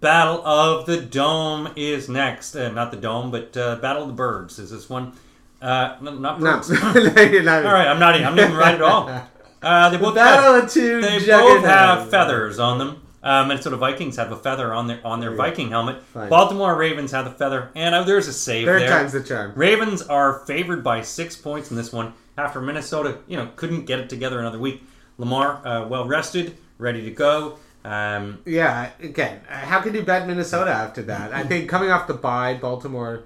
Battle 0.01 0.45
of 0.45 0.85
the 0.85 1.01
Dome 1.01 1.69
is 1.75 2.07
next. 2.07 2.55
Uh, 2.55 2.69
not 2.69 2.91
the 2.91 2.97
Dome, 2.97 3.31
but 3.31 3.55
uh, 3.57 3.77
Battle 3.77 4.03
of 4.03 4.07
the 4.09 4.13
Birds 4.13 4.59
is 4.59 4.69
this 4.71 4.89
one. 4.89 5.13
Uh, 5.61 5.95
not 6.01 6.39
No, 6.39 6.51
birds. 6.53 6.69
All 6.71 6.77
right, 6.93 7.87
I'm 7.87 7.99
not. 7.99 8.15
I'm 8.15 8.35
not 8.35 8.39
even 8.45 8.55
right 8.55 8.75
at 8.75 8.81
all. 8.81 9.07
Uh, 9.61 9.89
they 9.89 9.97
The 9.97 10.03
both 10.03 10.73
two 10.73 11.01
they 11.01 11.19
both 11.25 11.63
have 11.65 12.09
feathers 12.09 12.59
on 12.59 12.77
them. 12.77 13.01
Uh, 13.21 13.43
Minnesota 13.45 13.75
Vikings 13.75 14.15
have 14.15 14.31
a 14.31 14.37
feather 14.37 14.73
on 14.73 14.87
their 14.87 15.05
on 15.05 15.19
their 15.19 15.35
Viking 15.35 15.69
helmet. 15.69 16.01
Fine. 16.03 16.29
Baltimore 16.29 16.75
Ravens 16.75 17.11
have 17.11 17.27
a 17.27 17.31
feather, 17.31 17.69
and 17.75 17.93
uh, 17.93 18.03
there's 18.03 18.27
a 18.29 18.33
save 18.33 18.65
Third 18.65 18.83
there. 18.83 18.89
time's 18.89 19.11
the 19.11 19.21
charm. 19.21 19.51
Ravens 19.55 20.01
are 20.03 20.39
favored 20.45 20.83
by 20.83 21.01
six 21.01 21.35
points 21.35 21.69
in 21.69 21.75
this 21.75 21.91
one 21.91 22.13
after 22.37 22.61
Minnesota, 22.61 23.17
you 23.27 23.35
know, 23.35 23.49
couldn't 23.57 23.85
get 23.85 23.99
it 23.99 24.09
together 24.09 24.39
another 24.39 24.59
week. 24.59 24.81
Lamar, 25.17 25.65
uh, 25.67 25.85
well 25.87 26.07
rested, 26.07 26.55
ready 26.77 27.03
to 27.03 27.11
go. 27.11 27.57
Um, 27.83 28.39
Yeah, 28.45 28.91
again, 29.01 29.41
how 29.49 29.81
can 29.81 29.93
you 29.93 30.03
bet 30.03 30.25
Minnesota 30.25 30.71
after 30.71 31.01
that? 31.03 31.33
I 31.33 31.43
think 31.43 31.67
coming 31.69 31.91
off 31.91 32.07
the 32.07 32.13
bye, 32.13 32.53
Baltimore 32.53 33.23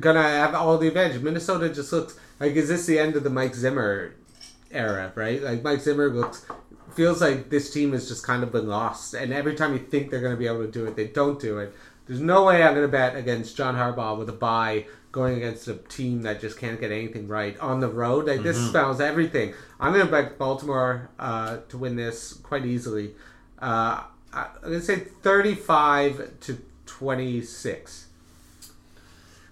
gonna 0.00 0.22
have 0.22 0.54
all 0.54 0.76
the 0.78 0.88
advantage. 0.88 1.22
Minnesota 1.22 1.68
just 1.68 1.92
looks 1.92 2.18
like 2.40 2.52
is 2.54 2.68
this 2.68 2.86
the 2.86 2.98
end 2.98 3.14
of 3.14 3.22
the 3.22 3.30
Mike 3.30 3.54
Zimmer 3.54 4.14
era, 4.70 5.12
right? 5.14 5.42
Like 5.42 5.62
Mike 5.62 5.80
Zimmer 5.80 6.08
looks 6.10 6.46
feels 6.94 7.20
like 7.20 7.50
this 7.50 7.72
team 7.72 7.92
has 7.92 8.08
just 8.08 8.24
kind 8.26 8.42
of 8.42 8.50
been 8.52 8.66
lost, 8.66 9.14
and 9.14 9.32
every 9.32 9.54
time 9.54 9.72
you 9.72 9.78
think 9.78 10.10
they're 10.10 10.20
gonna 10.20 10.36
be 10.36 10.46
able 10.46 10.64
to 10.64 10.70
do 10.70 10.86
it, 10.86 10.96
they 10.96 11.06
don't 11.06 11.40
do 11.40 11.58
it. 11.58 11.74
There's 12.06 12.20
no 12.20 12.44
way 12.44 12.62
I'm 12.62 12.74
gonna 12.74 12.88
bet 12.88 13.16
against 13.16 13.56
John 13.56 13.74
Harbaugh 13.76 14.18
with 14.18 14.28
a 14.28 14.32
bye 14.34 14.86
going 15.12 15.36
against 15.36 15.66
a 15.68 15.74
team 15.74 16.22
that 16.22 16.40
just 16.40 16.58
can't 16.58 16.80
get 16.80 16.92
anything 16.92 17.26
right 17.26 17.58
on 17.58 17.80
the 17.80 17.88
road. 17.88 18.26
Like 18.26 18.42
this 18.42 18.68
spells 18.68 19.00
everything. 19.00 19.54
I'm 19.78 19.92
gonna 19.92 20.10
bet 20.10 20.38
Baltimore 20.38 21.10
uh, 21.18 21.58
to 21.68 21.78
win 21.78 21.96
this 21.96 22.34
quite 22.34 22.64
easily. 22.64 23.12
Uh, 23.58 24.04
I'm 24.32 24.46
gonna 24.62 24.80
say 24.80 24.96
35 24.96 26.40
to 26.40 26.58
26. 26.86 28.06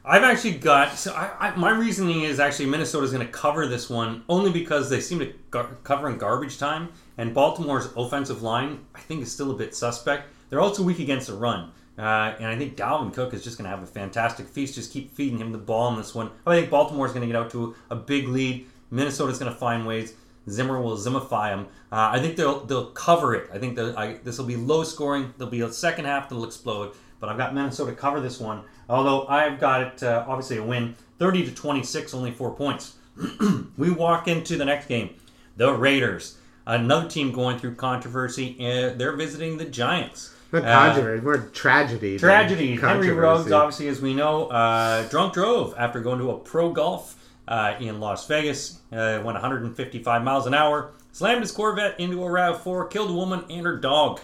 I've 0.09 0.23
actually 0.23 0.53
got 0.53 0.95
so 0.95 1.13
I, 1.13 1.49
I, 1.49 1.57
my 1.57 1.71
reasoning 1.71 2.23
is 2.23 2.41
actually 2.41 2.65
Minnesota's 2.65 3.13
going 3.13 3.27
to 3.27 3.31
cover 3.31 3.67
this 3.67 3.91
one 3.91 4.25
only 4.27 4.51
because 4.51 4.89
they 4.89 5.01
seem 5.01 5.19
to 5.19 5.35
gar- 5.51 5.77
cover 5.85 6.09
in 6.09 6.17
garbage 6.17 6.57
time, 6.57 6.89
and 7.19 7.35
Baltimore's 7.35 7.91
offensive 7.95 8.43
line 8.43 8.87
I 8.95 9.01
think 9.01 9.23
is 9.23 9.31
still 9.31 9.51
a 9.51 9.55
bit 9.55 9.77
suspect. 9.77 10.31
They're 10.49 10.63
also 10.63 10.83
weak 10.83 10.99
against 10.99 11.27
the 11.27 11.35
run, 11.35 11.73
uh, 11.99 12.35
and 12.39 12.47
I 12.47 12.57
think 12.57 12.75
Dalvin 12.75 13.13
Cook 13.13 13.35
is 13.35 13.45
just 13.45 13.59
going 13.59 13.71
to 13.71 13.77
have 13.77 13.83
a 13.83 13.87
fantastic 13.87 14.49
feast. 14.49 14.77
Just 14.77 14.95
keep 14.95 15.15
feeding 15.15 15.41
him 15.41 15.53
the 15.53 15.59
ball 15.59 15.91
in 15.93 15.99
this 15.99 16.15
one. 16.15 16.31
I 16.47 16.59
think 16.59 16.71
Baltimore's 16.71 17.13
going 17.13 17.21
to 17.21 17.27
get 17.27 17.37
out 17.37 17.51
to 17.51 17.77
a 17.91 17.97
big 17.97 18.29
lead. 18.29 18.67
Minnesota's 18.91 19.39
going 19.39 19.53
to 19.53 19.59
find 19.59 19.87
ways. 19.87 20.15
Zimmer 20.49 20.81
will 20.81 20.97
zimify 20.97 21.51
them. 21.51 21.67
Uh, 21.93 22.13
I 22.13 22.19
think 22.19 22.37
they'll 22.37 22.61
they'll 22.61 22.93
cover 22.93 23.35
it. 23.35 23.51
I 23.53 23.59
think 23.59 23.77
this 23.77 24.39
will 24.39 24.47
be 24.47 24.57
low 24.57 24.85
scoring. 24.85 25.35
There'll 25.37 25.51
be 25.51 25.61
a 25.61 25.71
second 25.71 26.07
half 26.07 26.31
that'll 26.31 26.47
explode. 26.47 26.95
But 27.21 27.29
I've 27.29 27.37
got 27.37 27.53
Minnesota 27.53 27.93
cover 27.93 28.21
this 28.21 28.39
one. 28.39 28.63
Although 28.89 29.27
I've 29.27 29.61
got 29.61 29.81
it 29.83 30.03
uh, 30.03 30.25
obviously 30.27 30.57
a 30.59 30.63
win, 30.63 30.95
thirty 31.19 31.45
to 31.45 31.55
twenty 31.55 31.83
six, 31.83 32.15
only 32.15 32.31
four 32.31 32.53
points. 32.55 32.95
we 33.77 33.91
walk 33.91 34.29
into 34.29 34.57
the 34.57 34.65
next 34.65 34.87
game, 34.87 35.11
the 35.57 35.73
Raiders, 35.73 36.39
another 36.67 37.09
team 37.09 37.33
going 37.33 37.59
through 37.59 37.75
controversy. 37.75 38.57
Uh, 38.61 38.95
they're 38.97 39.17
visiting 39.17 39.59
the 39.59 39.65
Giants. 39.65 40.35
Not 40.53 40.65
Uh, 40.65 40.73
controversy, 40.87 41.23
more 41.25 41.39
tragedy. 41.53 42.19
Tragedy. 42.19 42.77
Henry. 42.77 43.11
Ruggs, 43.11 43.53
obviously, 43.53 43.89
as 43.89 44.01
we 44.01 44.15
know, 44.15 44.47
uh, 44.47 45.07
drunk 45.09 45.35
drove 45.35 45.75
after 45.77 46.01
going 46.01 46.21
to 46.21 46.31
a 46.31 46.39
pro 46.39 46.71
golf 46.73 47.17
uh, 47.49 47.75
in 47.81 48.01
Las 48.01 48.27
Vegas. 48.27 48.79
Uh, 48.91 49.21
went 49.23 49.35
155 49.35 50.23
miles 50.23 50.47
an 50.47 50.55
hour. 50.55 50.93
Slammed 51.13 51.41
his 51.43 51.51
Corvette 51.53 51.99
into 51.99 52.23
a 52.23 52.27
RAV4, 52.27 52.89
killed 52.91 53.11
a 53.11 53.13
woman 53.13 53.45
and 53.51 53.67
her 53.67 53.77
dog. 53.77 54.21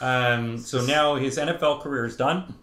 Um, 0.00 0.56
so 0.58 0.80
now 0.84 1.14
his 1.16 1.36
NFL 1.36 1.82
career 1.82 2.06
is 2.06 2.16
done. 2.16 2.54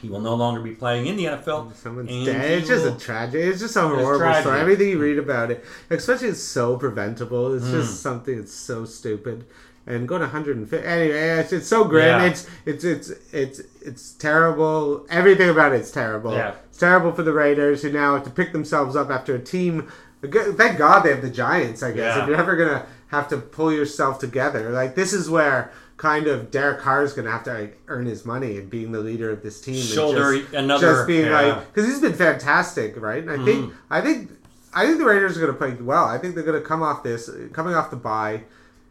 He 0.00 0.08
will 0.08 0.20
no 0.20 0.34
longer 0.36 0.60
be 0.60 0.74
playing 0.74 1.06
in 1.06 1.16
the 1.16 1.24
NFL. 1.24 1.74
Someone's 1.74 2.10
and 2.10 2.24
dead. 2.24 2.50
It's 2.58 2.68
just 2.68 2.86
a 2.86 2.92
tragedy. 2.92 3.42
It's 3.42 3.60
just 3.60 3.74
a 3.76 3.80
horrible 3.82 4.32
story. 4.40 4.60
Everything 4.60 4.88
you 4.90 4.98
read 4.98 5.18
about 5.18 5.50
it, 5.50 5.64
especially 5.90 6.28
it's 6.28 6.42
so 6.42 6.76
preventable. 6.76 7.52
It's 7.54 7.66
Hmm. 7.66 7.72
just 7.72 8.00
something 8.00 8.38
that's 8.38 8.54
so 8.54 8.84
stupid. 8.84 9.44
And 9.88 10.06
going 10.06 10.20
150 10.20 10.86
anyway, 10.86 11.38
it's, 11.40 11.52
it's 11.52 11.66
so 11.66 11.82
grim. 11.84 12.20
Yeah. 12.20 12.24
It's 12.26 12.46
it's 12.66 12.84
it's 12.84 13.10
it's 13.32 13.60
it's 13.80 14.12
terrible. 14.12 15.06
Everything 15.10 15.48
about 15.48 15.72
it's 15.72 15.90
terrible. 15.90 16.32
Yeah. 16.34 16.54
It's 16.68 16.78
terrible 16.78 17.10
for 17.12 17.22
the 17.22 17.32
Raiders 17.32 17.82
who 17.82 17.90
now 17.90 18.14
have 18.14 18.24
to 18.24 18.30
pick 18.30 18.52
themselves 18.52 18.94
up 18.96 19.10
after 19.10 19.34
a 19.34 19.38
team. 19.40 19.88
Thank 20.22 20.78
God 20.78 21.00
they 21.04 21.10
have 21.10 21.22
the 21.22 21.30
Giants. 21.30 21.82
I 21.82 21.92
guess 21.92 22.16
Yeah. 22.16 22.22
if 22.22 22.28
you're 22.28 22.36
ever 22.36 22.54
gonna 22.56 22.86
have 23.08 23.28
to 23.28 23.38
pull 23.38 23.72
yourself 23.72 24.18
together, 24.18 24.70
like 24.70 24.94
this 24.94 25.12
is 25.14 25.30
where 25.30 25.70
kind 25.98 26.26
of 26.26 26.50
Derek 26.50 26.80
Carr 26.80 27.04
is 27.04 27.12
gonna 27.12 27.30
have 27.30 27.44
to 27.44 27.52
like, 27.52 27.78
earn 27.88 28.06
his 28.06 28.24
money 28.24 28.56
and 28.56 28.70
being 28.70 28.92
the 28.92 29.00
leader 29.00 29.30
of 29.30 29.42
this 29.42 29.60
team. 29.60 29.74
and 29.74 29.84
Shoulder 29.84 30.38
just, 30.38 30.54
another- 30.54 30.92
just 30.92 31.06
being 31.06 31.26
yeah. 31.26 31.40
like 31.40 31.66
because 31.74 31.86
he's 31.86 32.00
been 32.00 32.14
fantastic, 32.14 32.96
right? 32.96 33.22
And 33.22 33.30
I 33.30 33.44
think 33.44 33.66
mm-hmm. 33.66 33.76
I 33.90 34.00
think 34.00 34.30
I 34.74 34.86
think 34.86 34.98
the 34.98 35.04
Raiders 35.04 35.36
are 35.36 35.40
going 35.40 35.52
to 35.52 35.58
play 35.58 35.74
well. 35.84 36.04
I 36.04 36.18
think 36.18 36.34
they're 36.34 36.44
going 36.44 36.60
to 36.60 36.66
come 36.66 36.82
off 36.82 37.02
this 37.02 37.30
coming 37.52 37.74
off 37.74 37.90
the 37.90 37.96
bye. 37.96 38.44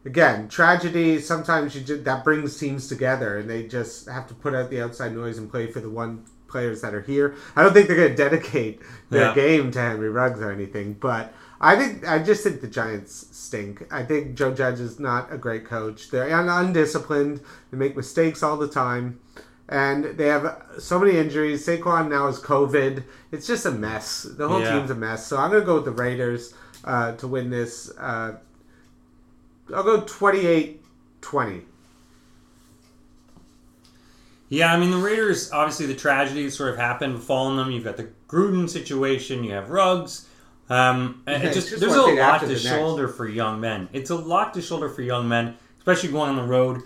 Again, 0.06 0.48
tragedy. 0.48 1.20
Sometimes 1.20 1.76
you 1.76 1.82
just, 1.82 2.04
that 2.06 2.24
brings 2.24 2.58
teams 2.58 2.88
together, 2.88 3.38
and 3.38 3.50
they 3.50 3.68
just 3.68 4.08
have 4.08 4.28
to 4.28 4.34
put 4.34 4.56
out 4.56 4.70
the 4.70 4.82
outside 4.82 5.14
noise 5.14 5.38
and 5.38 5.52
play 5.52 5.68
for 5.68 5.80
the 5.80 5.90
one 5.90 6.26
players 6.48 6.82
that 6.82 6.94
are 6.94 7.02
here. 7.02 7.36
I 7.56 7.64
don't 7.64 7.74
think 7.74 7.88
they're 7.88 7.98
going 7.98 8.10
to 8.10 8.16
dedicate 8.16 8.82
their 9.10 9.30
Yeah. 9.30 9.36
game 9.36 9.72
to 9.72 9.80
Henry 9.80 10.10
Ruggs 10.10 10.40
or 10.40 10.52
anything, 10.52 10.94
but 10.94 11.34
I 11.60 11.76
think 11.76 12.08
I 12.08 12.20
just 12.20 12.44
think 12.44 12.62
the 12.62 12.68
Giants 12.68 13.28
stink. 13.32 13.88
I 13.92 14.04
think 14.04 14.36
Joe 14.36 14.54
Judge 14.54 14.80
is 14.80 15.00
not 15.00 15.32
a 15.34 15.38
great 15.38 15.66
coach. 15.66 16.12
They're 16.12 16.32
un- 16.36 16.50
undisciplined. 16.50 17.42
They 17.72 17.78
make 17.78 17.96
mistakes 17.98 18.44
all 18.44 18.58
the 18.58 18.68
time 18.68 19.20
and 19.70 20.06
they 20.18 20.28
have 20.28 20.62
so 20.80 21.00
many 21.00 21.18
injuries. 21.18 21.66
Saquon 21.66 22.10
now 22.10 22.28
is 22.28 22.40
COVID. 22.40 23.04
It's 23.32 23.48
just 23.48 23.66
a 23.66 23.72
mess. 23.72 24.24
The 24.24 24.48
whole 24.48 24.62
Yeah. 24.62 24.74
team's 24.78 24.92
a 24.92 24.96
mess. 24.96 25.26
So 25.28 25.38
I'm 25.38 25.50
going 25.50 25.62
to 25.62 25.66
go 25.66 25.76
with 25.76 25.86
the 25.86 25.92
Raiders 25.92 26.54
uh, 26.86 27.14
to 27.14 27.28
win 27.28 27.50
this. 27.50 27.92
Uh, 27.98 28.38
I'll 29.74 29.84
go 29.84 30.02
28-20. 30.02 31.64
Yeah, 34.50 34.74
I 34.74 34.80
mean 34.80 34.92
the 34.92 34.98
Raiders. 34.98 35.52
Obviously, 35.52 35.88
the 35.88 35.96
tragedy 35.96 36.50
sort 36.50 36.70
of 36.72 36.78
happened, 36.78 37.16
befallen 37.16 37.58
them. 37.58 37.70
You've 37.72 37.84
got 37.84 37.98
the 37.98 38.08
Gruden 38.30 38.70
situation. 38.70 39.44
You 39.44 39.52
have 39.54 39.70
Ruggs. 39.70 40.28
Um, 40.70 41.24
Yeah, 41.28 41.38
it 41.38 41.54
just, 41.54 41.70
just 41.70 41.80
there's 41.80 41.96
a 41.96 42.02
lot 42.02 42.40
to 42.42 42.46
the 42.48 42.54
next. 42.54 42.66
shoulder 42.66 43.08
for 43.08 43.28
young 43.28 43.60
men. 43.60 43.90
It's 43.94 44.10
a 44.10 44.16
lot 44.16 44.54
to 44.56 44.62
shoulder 44.62 44.90
for 44.90 45.02
young 45.02 45.28
men, 45.28 45.56
especially 45.78 46.12
going 46.12 46.30
on 46.30 46.36
the 46.36 46.44
road. 46.44 46.82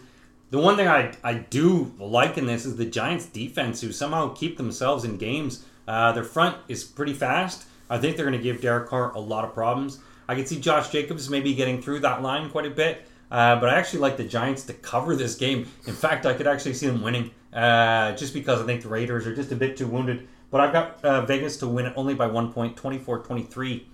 The 0.52 0.60
one 0.60 0.76
thing 0.76 0.88
I, 0.88 1.14
I 1.24 1.36
do 1.36 1.94
like 1.98 2.38
in 2.38 2.46
this 2.46 2.66
is 2.66 2.76
the 2.76 2.86
Giants' 2.86 3.26
defense, 3.26 3.82
who 3.82 3.92
somehow 3.92 4.34
keep 4.34 4.58
themselves 4.58 5.04
in 5.04 5.18
games. 5.18 5.66
Uh, 5.88 6.12
their 6.12 6.24
front 6.24 6.58
is 6.68 6.84
pretty 6.84 7.14
fast. 7.14 7.66
I 7.90 7.98
think 7.98 8.16
they're 8.16 8.26
going 8.26 8.38
to 8.38 8.44
give 8.44 8.62
Derek 8.62 8.88
Carr 8.90 9.12
a 9.14 9.20
lot 9.20 9.46
of 9.46 9.54
problems. 9.54 10.00
I 10.28 10.36
can 10.36 10.46
see 10.46 10.60
Josh 10.60 10.90
Jacobs 10.90 11.30
maybe 11.30 11.54
getting 11.54 11.82
through 11.82 12.00
that 12.02 12.22
line 12.22 12.50
quite 12.50 12.66
a 12.66 12.70
bit. 12.70 13.06
Uh, 13.32 13.56
but 13.60 13.70
I 13.70 13.76
actually 13.76 14.00
like 14.00 14.18
the 14.18 14.26
Giants 14.26 14.64
to 14.64 14.74
cover 14.74 15.16
this 15.16 15.36
game. 15.36 15.68
In 15.88 15.94
fact, 15.94 16.26
I 16.26 16.34
could 16.34 16.48
actually 16.48 16.74
see 16.74 16.88
them 16.88 17.02
winning 17.02 17.32
uh, 17.54 18.12
just 18.14 18.34
because 18.34 18.62
I 18.62 18.66
think 18.66 18.82
the 18.82 18.90
Raiders 18.90 19.26
are 19.26 19.34
just 19.34 19.54
a 19.54 19.56
bit 19.56 19.78
too 19.78 19.88
wounded. 19.88 20.28
But 20.52 20.62
I've 20.62 20.74
got 20.74 21.04
uh, 21.04 21.26
Vegas 21.26 21.58
to 21.58 21.68
win 21.68 21.88
it 21.88 21.94
only 21.96 22.14
by 22.14 22.28
one 22.28 22.54
point, 22.54 22.78
24 22.78 23.20
23. 23.20 23.88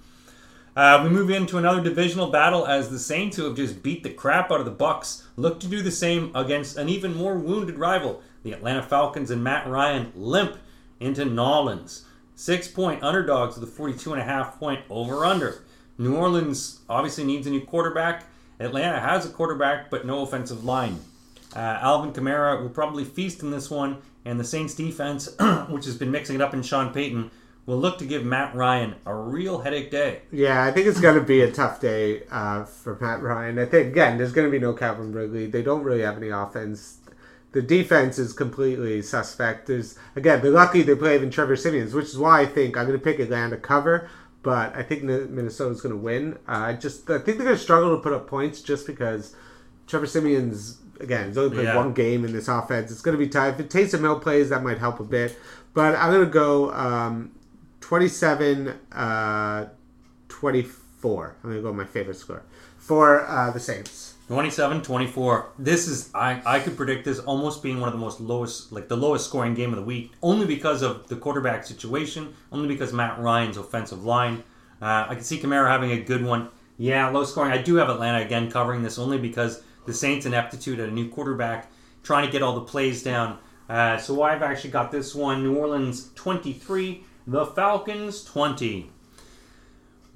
Uh, 0.75 1.01
we 1.03 1.09
move 1.09 1.31
into 1.31 1.57
another 1.57 1.81
divisional 1.81 2.27
battle 2.27 2.67
as 2.67 2.89
the 2.89 2.99
Saints, 2.99 3.37
who 3.37 3.45
have 3.45 3.55
just 3.55 3.81
beat 3.81 4.03
the 4.03 4.11
crap 4.11 4.51
out 4.51 4.59
of 4.59 4.65
the 4.65 4.71
Bucs, 4.71 5.23
look 5.35 5.59
to 5.59 5.67
do 5.67 5.81
the 5.81 5.91
same 5.91 6.31
against 6.35 6.77
an 6.77 6.87
even 6.89 7.15
more 7.15 7.35
wounded 7.35 7.79
rival. 7.79 8.21
The 8.43 8.51
Atlanta 8.51 8.83
Falcons 8.83 9.31
and 9.31 9.43
Matt 9.43 9.67
Ryan 9.67 10.11
limp 10.15 10.57
into 10.99 11.25
Nolans. 11.25 12.05
Six 12.35 12.67
point 12.67 13.01
underdogs 13.01 13.57
with 13.57 13.67
a 13.67 13.71
42 13.71 14.13
and 14.13 14.21
a 14.21 14.25
half 14.25 14.59
point 14.59 14.81
over 14.89 15.25
under. 15.25 15.63
New 15.97 16.15
Orleans 16.15 16.81
obviously 16.87 17.23
needs 17.23 17.47
a 17.47 17.49
new 17.49 17.61
quarterback. 17.61 18.25
Atlanta 18.59 18.99
has 18.99 19.25
a 19.25 19.29
quarterback, 19.29 19.89
but 19.89 20.05
no 20.05 20.21
offensive 20.21 20.63
line. 20.63 20.99
Uh, 21.55 21.79
Alvin 21.81 22.13
Kamara 22.13 22.61
will 22.61 22.69
probably 22.69 23.03
feast 23.03 23.41
in 23.41 23.49
this 23.49 23.71
one, 23.71 23.97
and 24.27 24.39
the 24.39 24.43
Saints 24.43 24.75
defense, 24.75 25.29
which 25.69 25.85
has 25.85 25.97
been 25.97 26.11
mixing 26.11 26.35
it 26.35 26.41
up 26.41 26.53
in 26.53 26.61
Sean 26.61 26.93
Payton, 26.93 27.31
will 27.65 27.77
look 27.77 27.97
to 27.99 28.05
give 28.05 28.23
Matt 28.23 28.55
Ryan 28.55 28.95
a 29.05 29.13
real 29.13 29.59
headache 29.59 29.91
day. 29.91 30.21
Yeah, 30.31 30.63
I 30.63 30.71
think 30.71 30.87
it's 30.87 31.01
going 31.01 31.15
to 31.15 31.21
be 31.23 31.41
a 31.41 31.51
tough 31.51 31.79
day 31.79 32.23
uh, 32.31 32.63
for 32.63 32.97
Matt 32.99 33.21
Ryan. 33.21 33.59
I 33.59 33.65
think, 33.65 33.87
again, 33.87 34.17
there's 34.17 34.31
going 34.31 34.47
to 34.47 34.51
be 34.51 34.59
no 34.59 34.73
Calvin 34.73 35.11
Ridley. 35.11 35.47
They 35.47 35.61
don't 35.61 35.83
really 35.83 36.01
have 36.01 36.17
any 36.17 36.29
offense. 36.29 36.99
The 37.51 37.61
defense 37.61 38.19
is 38.19 38.33
completely 38.33 39.01
suspect. 39.01 39.67
There's 39.67 39.97
Again, 40.15 40.41
they're 40.41 40.51
lucky 40.51 40.81
they 40.81 40.95
play 40.95 41.15
even 41.15 41.29
Trevor 41.29 41.55
Siemian, 41.55 41.91
which 41.91 42.05
is 42.05 42.17
why 42.17 42.41
I 42.41 42.45
think 42.45 42.77
I'm 42.77 42.85
going 42.85 42.97
to 42.97 43.03
pick 43.03 43.19
Atlanta 43.19 43.57
cover. 43.57 44.09
But 44.43 44.75
I 44.75 44.83
think 44.83 45.03
Minnesota's 45.03 45.81
going 45.81 45.95
to 45.95 46.01
win. 46.01 46.37
Uh, 46.47 46.67
I 46.67 46.73
just 46.73 47.09
I 47.09 47.17
think 47.17 47.37
they're 47.37 47.47
going 47.47 47.57
to 47.57 47.61
struggle 47.61 47.95
to 47.95 48.01
put 48.01 48.13
up 48.13 48.27
points 48.27 48.61
just 48.61 48.87
because 48.87 49.35
Trevor 49.87 50.05
Siemian 50.05 50.53
again 50.99 51.27
he's 51.27 51.37
only 51.37 51.55
played 51.55 51.65
Yeah. 51.65 51.75
one 51.75 51.93
game 51.93 52.25
in 52.25 52.33
this 52.33 52.47
offense. 52.47 52.91
It's 52.91 53.01
going 53.01 53.17
to 53.17 53.23
be 53.23 53.29
tight. 53.29 53.49
If 53.49 53.59
it 53.59 53.69
Taysom 53.69 54.01
Hill 54.01 54.19
plays, 54.19 54.49
that 54.49 54.63
might 54.63 54.77
help 54.79 54.99
a 54.99 55.03
bit. 55.03 55.37
But 55.73 55.95
I'm 55.95 56.11
going 56.11 56.25
to 56.25 56.31
go 56.31 56.71
um, 56.71 57.31
27 57.81 58.73
uh, 58.91 59.65
24. 60.29 61.35
I'm 61.43 61.49
going 61.49 61.55
to 61.55 61.61
go 61.61 61.73
my 61.73 61.85
favorite 61.85 62.17
score 62.17 62.43
for 62.77 63.25
uh, 63.27 63.51
the 63.51 63.59
Saints. 63.59 64.13
27 64.27 64.81
24 64.81 65.53
this 65.57 65.87
is 65.87 66.09
I, 66.13 66.41
I 66.45 66.59
could 66.59 66.75
predict 66.75 67.05
this 67.05 67.19
almost 67.19 67.63
being 67.63 67.79
one 67.79 67.87
of 67.87 67.93
the 67.93 67.99
most 67.99 68.19
lowest 68.19 68.73
like 68.73 68.89
the 68.89 68.97
lowest 68.97 69.25
scoring 69.25 69.53
game 69.53 69.69
of 69.69 69.77
the 69.77 69.85
week 69.85 70.11
only 70.21 70.45
because 70.45 70.81
of 70.81 71.07
the 71.07 71.15
quarterback 71.15 71.63
situation 71.63 72.33
only 72.51 72.67
because 72.67 72.91
matt 72.91 73.19
ryan's 73.19 73.55
offensive 73.55 74.03
line 74.03 74.43
uh, 74.81 75.05
i 75.07 75.15
can 75.15 75.23
see 75.23 75.39
Kamara 75.39 75.69
having 75.69 75.91
a 75.91 76.01
good 76.01 76.25
one 76.25 76.49
yeah 76.77 77.07
low 77.07 77.23
scoring 77.23 77.53
i 77.53 77.57
do 77.57 77.75
have 77.75 77.87
atlanta 77.89 78.25
again 78.25 78.51
covering 78.51 78.83
this 78.83 78.99
only 78.99 79.17
because 79.17 79.63
the 79.87 79.93
Saints' 79.93 80.25
ineptitude 80.25 80.79
at 80.79 80.89
a 80.89 80.91
new 80.91 81.09
quarterback, 81.09 81.71
trying 82.03 82.25
to 82.25 82.31
get 82.31 82.43
all 82.43 82.53
the 82.53 82.61
plays 82.61 83.01
down. 83.01 83.39
Uh, 83.67 83.97
so 83.97 84.21
I've 84.21 84.43
actually 84.43 84.69
got 84.69 84.91
this 84.91 85.15
one: 85.15 85.43
New 85.43 85.55
Orleans 85.55 86.11
23, 86.13 87.03
the 87.25 87.45
Falcons 87.45 88.23
20. 88.23 88.91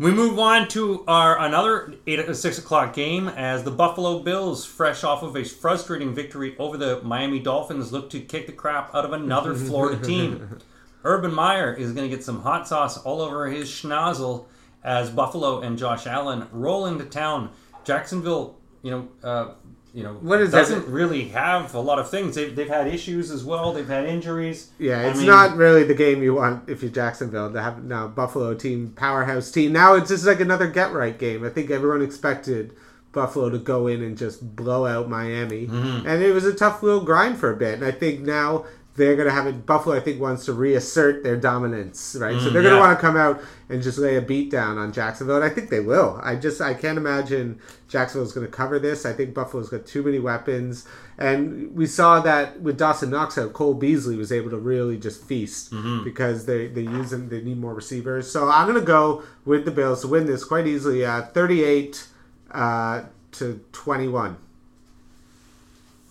We 0.02 0.12
move 0.12 0.40
on 0.40 0.68
to 0.70 1.04
our 1.08 1.40
another 1.40 1.94
eight 2.08 2.20
uh, 2.20 2.34
six 2.34 2.58
o'clock 2.58 2.94
game 2.94 3.28
as 3.28 3.64
the 3.64 3.70
Buffalo 3.70 4.20
Bills, 4.20 4.66
fresh 4.66 5.04
off 5.04 5.22
of 5.22 5.36
a 5.36 5.44
frustrating 5.44 6.16
victory 6.16 6.56
over 6.58 6.76
the 6.76 7.02
Miami 7.04 7.40
Dolphins, 7.40 7.92
look 7.92 8.10
to 8.10 8.20
kick 8.20 8.48
the 8.48 8.52
crap 8.52 8.96
out 8.96 9.06
of 9.06 9.14
another 9.14 9.54
Florida 9.68 10.04
team. 10.04 10.58
Urban 11.04 11.32
Meyer 11.34 11.74
is 11.74 11.94
going 11.94 12.10
to 12.10 12.16
get 12.16 12.24
some 12.24 12.42
hot 12.42 12.68
sauce 12.68 12.98
all 12.98 13.22
over 13.22 13.48
his 13.48 13.70
schnozzle 13.70 14.46
as 14.84 15.12
Buffalo 15.12 15.62
and 15.62 15.78
Josh 15.78 16.08
Allen 16.08 16.48
roll 16.52 16.88
into 16.88 17.06
town. 17.06 17.52
Jacksonville, 17.84 18.58
you 18.82 18.92
know, 18.92 19.08
uh, 19.24 19.54
you 19.94 20.04
know, 20.04 20.14
What 20.22 20.39
is 20.42 20.52
doesn't 20.52 20.86
that? 20.86 20.92
really 20.92 21.30
have 21.30 21.74
a 21.76 21.80
lot 21.80 22.00
of 22.00 22.10
things. 22.10 22.36
They've, 22.36 22.56
they've 22.56 22.68
had 22.68 22.88
issues 22.88 23.30
as 23.30 23.44
well. 23.44 23.74
They've 23.74 23.88
had 23.88 24.06
injuries. 24.06 24.70
Yeah, 24.80 25.00
I 25.00 25.04
it's 25.10 25.18
mean- 25.20 25.28
not 25.28 25.58
really 25.58 25.84
the 25.84 25.94
game 25.94 26.24
you 26.24 26.36
want 26.36 26.70
if 26.70 26.82
you're 26.82 26.92
Jacksonville 26.92 27.52
to 27.52 27.62
have 27.62 27.84
now 27.84 28.08
Buffalo 28.08 28.54
team 28.54 28.94
powerhouse 28.96 29.52
team. 29.52 29.74
Now 29.74 29.96
it's 29.96 30.10
just 30.10 30.26
like 30.26 30.39
another 30.39 30.68
get 30.68 30.94
right 30.94 31.18
game. 31.18 31.44
I 31.46 31.50
think 31.50 31.70
everyone 31.72 32.02
expected 32.02 32.74
Buffalo 33.12 33.50
to 33.50 33.58
go 33.58 33.88
in 33.88 34.02
and 34.02 34.18
just 34.18 34.56
blow 34.56 34.86
out 34.86 35.10
Miami, 35.10 35.68
Mm-hmm. 35.68 36.08
and 36.08 36.24
it 36.24 36.32
was 36.34 36.46
a 36.46 36.54
tough 36.54 36.82
little 36.82 37.02
grind 37.04 37.38
for 37.38 37.52
a 37.52 37.58
bit. 37.58 37.74
And 37.76 37.84
I 37.84 37.92
think 37.92 38.22
now 38.22 38.64
they're 39.02 39.16
gonna 39.16 39.32
have 39.32 39.47
it. 39.47 39.66
Buffalo, 39.66 39.95
I 39.95 39.99
think, 39.99 40.22
wants 40.22 40.45
to 40.45 40.54
reassert 40.54 41.24
their 41.24 41.36
dominance, 41.36 42.16
right? 42.20 42.39
so 42.39 42.49
they're 42.52 42.62
gonna 42.62 42.76
Mm, 42.76 42.80
want 42.80 42.97
to 42.97 43.02
come 43.02 43.18
out 43.18 43.41
and 43.68 43.82
just 43.82 43.97
lay 43.97 44.16
a 44.16 44.22
beat 44.22 44.52
down 44.52 44.78
on 44.78 44.91
Jacksonville, 44.93 45.38
and 45.38 45.45
I 45.45 45.49
think 45.49 45.70
they 45.70 45.80
will. 45.80 46.20
I 46.24 46.36
just 46.36 46.62
I 46.62 46.74
can't 46.76 46.97
imagine 46.97 47.60
Jacksonville's 47.88 48.32
going 48.34 48.45
to 48.45 48.52
cover 48.52 48.78
this. 48.80 49.06
I 49.06 49.14
think 49.14 49.34
Buffalo's 49.34 49.70
got 49.70 49.86
too 49.86 50.04
many 50.04 50.20
weapons, 50.20 50.86
and 51.18 51.76
we 51.76 51.86
saw 51.88 52.20
that 52.22 52.62
with 52.62 52.78
Dawson 52.78 53.10
Knox 53.10 53.38
out, 53.38 53.54
Cole 53.54 53.74
Beasley 53.74 54.16
was 54.18 54.32
able 54.32 54.49
to 54.52 54.58
really 54.58 54.97
just 54.97 55.24
feast 55.24 55.72
Mm-hmm. 55.74 56.04
because 56.04 56.45
they 56.45 56.68
they 56.68 56.82
use 56.82 57.10
them. 57.10 57.30
They 57.30 57.41
need 57.41 57.58
more 57.60 57.74
receivers. 57.74 58.32
So 58.32 58.49
I'm 58.49 58.68
going 58.68 58.80
to 58.80 58.86
go 58.86 59.24
with 59.45 59.66
the 59.66 59.72
Bills 59.72 60.02
to 60.02 60.08
win 60.08 60.26
this 60.28 60.43
quite 60.43 60.68
easily, 60.68 61.04
uh, 61.06 61.24
38 61.24 62.08
uh, 62.52 63.04
to 63.34 63.60
21. 63.72 64.38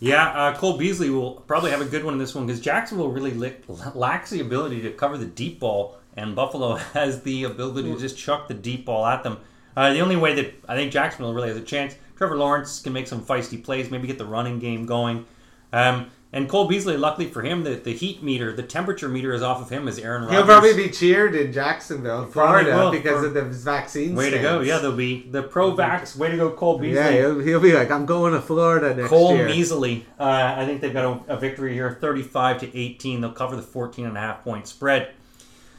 Yeah, 0.01 0.29
uh, 0.29 0.57
Cole 0.57 0.79
Beasley 0.79 1.11
will 1.11 1.33
probably 1.33 1.71
have 1.71 1.83
a 1.83 1.85
good 1.85 2.05
one 2.05 2.15
in 2.15 2.19
this 2.19 2.35
one 2.35 2.47
because 2.47 2.61
Jacksonville 2.61 3.11
really 3.11 3.33
lick, 3.33 3.65
lacks 3.95 4.31
the 4.31 4.41
ability 4.41 4.81
to 4.83 4.91
cover 4.93 5.19
the 5.19 5.27
deep 5.27 5.61
ball, 5.61 5.99
and 6.17 6.35
Buffalo 6.35 6.75
has 6.95 7.23
the 7.23 7.45
ability 7.45 7.93
to 7.93 7.99
just 7.99 8.17
chuck 8.17 8.49
the 8.49 8.55
deep 8.55 8.87
ball 8.87 9.07
at 9.07 9.23
them. 9.23 9.39
Uh, 9.77 9.93
the 9.93 10.01
only 10.01 10.17
way 10.17 10.35
that 10.35 10.55
I 10.67 10.75
think 10.75 10.91
Jacksonville 10.91 11.35
really 11.35 11.49
has 11.49 11.57
a 11.57 11.63
chance, 11.63 11.95
Trevor 12.17 12.37
Lawrence 12.37 12.81
can 12.81 12.93
make 12.95 13.07
some 13.07 13.25
feisty 13.25 13.63
plays, 13.63 13.91
maybe 13.91 14.07
get 14.07 14.19
the 14.19 14.27
running 14.27 14.59
game 14.59 14.87
going. 14.87 15.27
Um, 15.73 16.11
and 16.33 16.49
Cole 16.49 16.69
Beasley, 16.69 16.97
luckily 16.97 17.27
for 17.27 17.43
him, 17.43 17.65
the, 17.65 17.75
the 17.75 17.93
heat 17.93 18.23
meter, 18.23 18.53
the 18.53 18.63
temperature 18.63 19.09
meter 19.09 19.33
is 19.33 19.43
off 19.43 19.61
of 19.61 19.69
him 19.69 19.89
as 19.89 19.99
Aaron 19.99 20.23
Rodgers. 20.23 20.37
He'll 20.37 20.47
probably 20.47 20.75
be 20.75 20.89
cheered 20.89 21.35
in 21.35 21.53
Jacksonville, 21.53 22.27
Florida, 22.27 22.77
will, 22.77 22.93
because 22.93 23.21
for- 23.21 23.27
of 23.27 23.35
the 23.35 23.43
vaccine. 23.43 24.15
Way 24.15 24.31
to 24.31 24.39
go. 24.39 24.61
Yeah, 24.61 24.79
there'll 24.79 24.97
be 24.97 25.23
the 25.23 25.43
pro 25.43 25.73
vax. 25.73 26.17
Way 26.17 26.31
to 26.31 26.37
go, 26.37 26.53
Cole 26.53 26.79
Beasley. 26.79 26.95
Yeah, 26.95 27.11
he'll, 27.11 27.41
he'll 27.41 27.61
be 27.61 27.73
like, 27.73 27.91
I'm 27.91 28.07
going 28.07 28.33
to 28.35 28.41
Florida 28.41 28.95
next 28.95 29.09
Cole 29.09 29.35
year. 29.35 29.49
Measley. 29.49 30.05
Uh, 30.21 30.55
I 30.57 30.65
think 30.67 30.81
they've 30.81 30.93
got 30.93 31.25
a, 31.29 31.35
a 31.35 31.37
victory 31.37 31.75
here, 31.75 31.99
35 32.01 32.61
to 32.61 32.79
18. 32.79 33.21
They'll 33.21 33.33
cover 33.33 33.57
the 33.57 33.63
14 33.63 34.07
and 34.07 34.17
a 34.17 34.21
half 34.21 34.45
point 34.45 34.69
spread. 34.69 35.11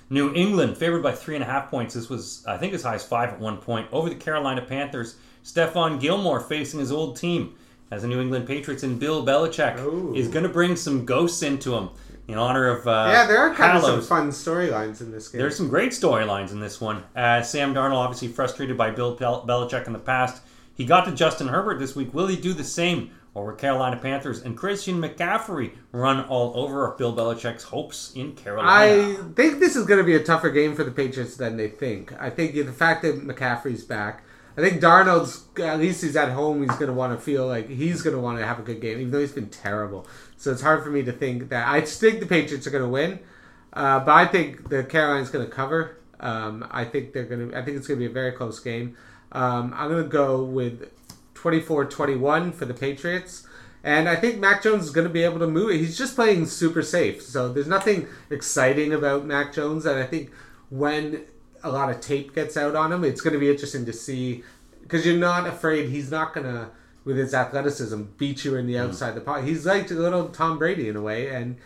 New 0.10 0.34
England 0.34 0.78
favored 0.78 1.02
by 1.02 1.14
three 1.14 1.36
and 1.36 1.44
a 1.46 1.48
half 1.48 1.70
points. 1.72 1.94
This 1.94 2.10
was, 2.10 2.46
I 2.46 2.58
think, 2.58 2.74
as 2.74 2.84
high 2.84 2.96
as 2.96 3.06
five 3.06 3.30
at 3.30 3.40
one 3.40 3.56
point 3.58 3.88
over 3.94 4.10
the 4.10 4.16
Carolina 4.16 4.62
Panthers. 4.62 5.16
Stephon 5.46 6.02
Gilmore 6.02 6.42
facing 6.42 6.82
his 6.82 6.92
old 6.92 7.16
team 7.16 7.56
as 7.92 8.02
the 8.02 8.08
New 8.08 8.22
England 8.22 8.48
Patriots, 8.48 8.84
and 8.84 9.00
Bill 9.00 9.26
Belichick 9.26 9.80
Ooh. 9.80 10.16
is 10.16 10.28
going 10.28 10.44
to 10.44 10.50
bring 10.50 10.76
some 10.76 11.06
ghosts 11.06 11.44
into 11.44 11.76
him 11.76 11.90
in 12.28 12.38
honor 12.38 12.68
of. 12.68 12.88
Uh, 12.88 13.10
yeah, 13.12 13.28
there 13.28 13.40
are 13.40 13.54
kind 13.54 13.78
of 13.78 13.84
some 13.84 14.02
fun 14.02 14.30
storylines 14.30 15.02
in 15.02 15.12
this 15.12 15.28
game. 15.28 15.40
There's 15.40 15.56
some 15.56 15.68
great 15.68 15.92
storylines 15.92 16.52
in 16.52 16.60
this 16.60 16.80
one. 16.80 17.04
Uh, 17.16 17.42
Sam 17.42 17.74
Darnold, 17.74 17.98
obviously 17.98 18.30
frustrated 18.30 18.78
by 18.78 18.92
Bill 18.92 19.16
Bel- 19.16 19.46
Belichick 19.46 19.88
in 19.88 19.94
the 19.94 20.00
past. 20.00 20.42
He 20.74 20.86
got 20.86 21.06
to 21.06 21.12
Justin 21.12 21.48
Herbert 21.48 21.80
this 21.80 21.96
week. 21.96 22.14
Will 22.14 22.28
he 22.28 22.38
do 22.38 22.54
the 22.54 22.64
same 22.64 23.12
over 23.36 23.54
Carolina 23.54 23.98
Panthers? 23.98 24.42
And 24.42 24.58
Christian 24.58 25.02
McCaffrey 25.02 25.74
run 25.92 26.24
all 26.26 26.54
over 26.56 26.96
Bill 26.98 27.16
Belichick's 27.16 27.64
hopes 27.64 28.14
in 28.16 28.34
Carolina. 28.34 28.70
I 28.70 29.16
think 29.36 29.60
this 29.60 29.76
is 29.76 29.86
going 29.86 30.00
to 30.00 30.06
be 30.06 30.16
a 30.16 30.24
tougher 30.24 30.50
game 30.50 30.76
for 30.76 30.84
the 30.84 30.92
Patriots 30.92 31.36
than 31.36 31.58
they 31.58 31.68
think. 31.68 32.14
I 32.20 32.30
think 32.30 32.54
the 32.54 32.72
fact 32.72 33.02
that 33.04 33.22
McCaffrey's 33.22 33.84
back, 33.84 34.24
I 34.58 34.62
think 34.62 34.82
Darnold's 34.82 35.46
at 35.60 35.80
least 35.80 36.04
he's 36.04 36.16
at 36.16 36.30
home. 36.30 36.62
He's 36.62 36.78
going 36.78 36.88
to 36.88 36.94
want 36.94 37.18
to 37.18 37.24
feel 37.24 37.48
like 37.48 37.70
he's 37.70 38.02
going 38.02 38.16
to 38.16 38.22
want 38.22 38.40
to 38.40 38.46
have 38.46 38.60
a 38.60 38.64
good 38.64 38.82
game, 38.82 39.00
even 39.00 39.12
though 39.12 39.20
he's 39.20 39.32
been 39.32 39.50
terrible. 39.50 40.06
So 40.38 40.52
it's 40.52 40.62
hard 40.62 40.84
for 40.84 40.90
me 40.90 41.04
to 41.04 41.12
think 41.12 41.50
that. 41.50 41.68
I 41.68 41.82
think 41.82 42.20
the 42.20 42.26
Patriots 42.26 42.68
are 42.68 42.72
going 42.72 42.84
to 42.84 42.90
win, 42.90 43.20
uh, 43.74 44.00
but 44.00 44.12
I 44.12 44.26
think 44.26 44.70
the 44.70 44.84
Carolina's 44.84 45.30
going 45.30 45.46
to 45.46 45.52
cover. 45.52 45.98
Um, 46.20 46.68
I 46.70 46.86
think 46.86 47.14
they're 47.14 47.26
going 47.26 47.52
to. 47.52 47.58
I 47.58 47.64
think 47.64 47.78
it's 47.78 47.88
going 47.88 48.00
to 48.00 48.06
be 48.06 48.10
a 48.12 48.14
very 48.14 48.32
close 48.32 48.60
game. 48.60 48.98
Um, 49.32 49.74
I'm 49.76 49.90
going 49.90 50.04
to 50.04 50.10
go 50.10 50.44
with 50.44 50.92
24-21 51.36 52.54
for 52.54 52.66
the 52.66 52.74
Patriots. 52.74 53.48
And 53.84 54.08
I 54.08 54.16
think 54.16 54.40
Mac 54.40 54.62
Jones 54.62 54.86
is 54.86 54.92
going 54.92 55.08
to 55.08 55.14
be 55.14 55.24
able 55.24 55.40
to 55.40 55.48
move 55.48 55.72
it. 55.72 55.78
He's 55.78 55.98
just 55.98 56.16
playing 56.16 56.46
super 56.46 56.84
safe. 56.84 57.22
So 57.22 57.52
there's 57.52 57.68
nothing 57.68 58.08
exciting 58.30 58.94
about 58.94 59.26
Mac 59.26 59.54
Jones. 59.54 59.86
And 59.86 60.00
I 60.00 60.06
think 60.06 60.32
when 60.70 61.26
a 61.64 61.70
lot 61.70 61.90
of 61.90 62.02
tape 62.02 62.36
gets 62.36 62.58
out 62.58 62.76
on 62.76 62.92
him, 62.92 63.04
it's 63.04 63.22
going 63.22 63.34
to 63.34 63.40
be 63.40 63.50
interesting 63.50 63.86
to 63.86 63.94
see 63.94 64.44
because 64.92 65.06
you're 65.06 65.18
not 65.18 65.48
afraid 65.48 65.90
he's 65.90 66.12
not 66.12 66.34
going 66.34 66.46
to, 66.46 66.70
with 67.06 67.18
his 67.18 67.34
athleticism, 67.34 68.04
beat 68.18 68.44
you 68.44 68.56
in 68.56 68.68
the 68.68 68.78
outside 68.78 69.16
the 69.16 69.22
pocket. 69.22 69.46
He's 69.46 69.66
like 69.66 69.90
a 69.90 69.94
little 69.94 70.28
Tom 70.30 70.58
Brady 70.58 70.90
in 70.90 70.98
a 70.98 71.02
way. 71.02 71.30
And 71.30 71.58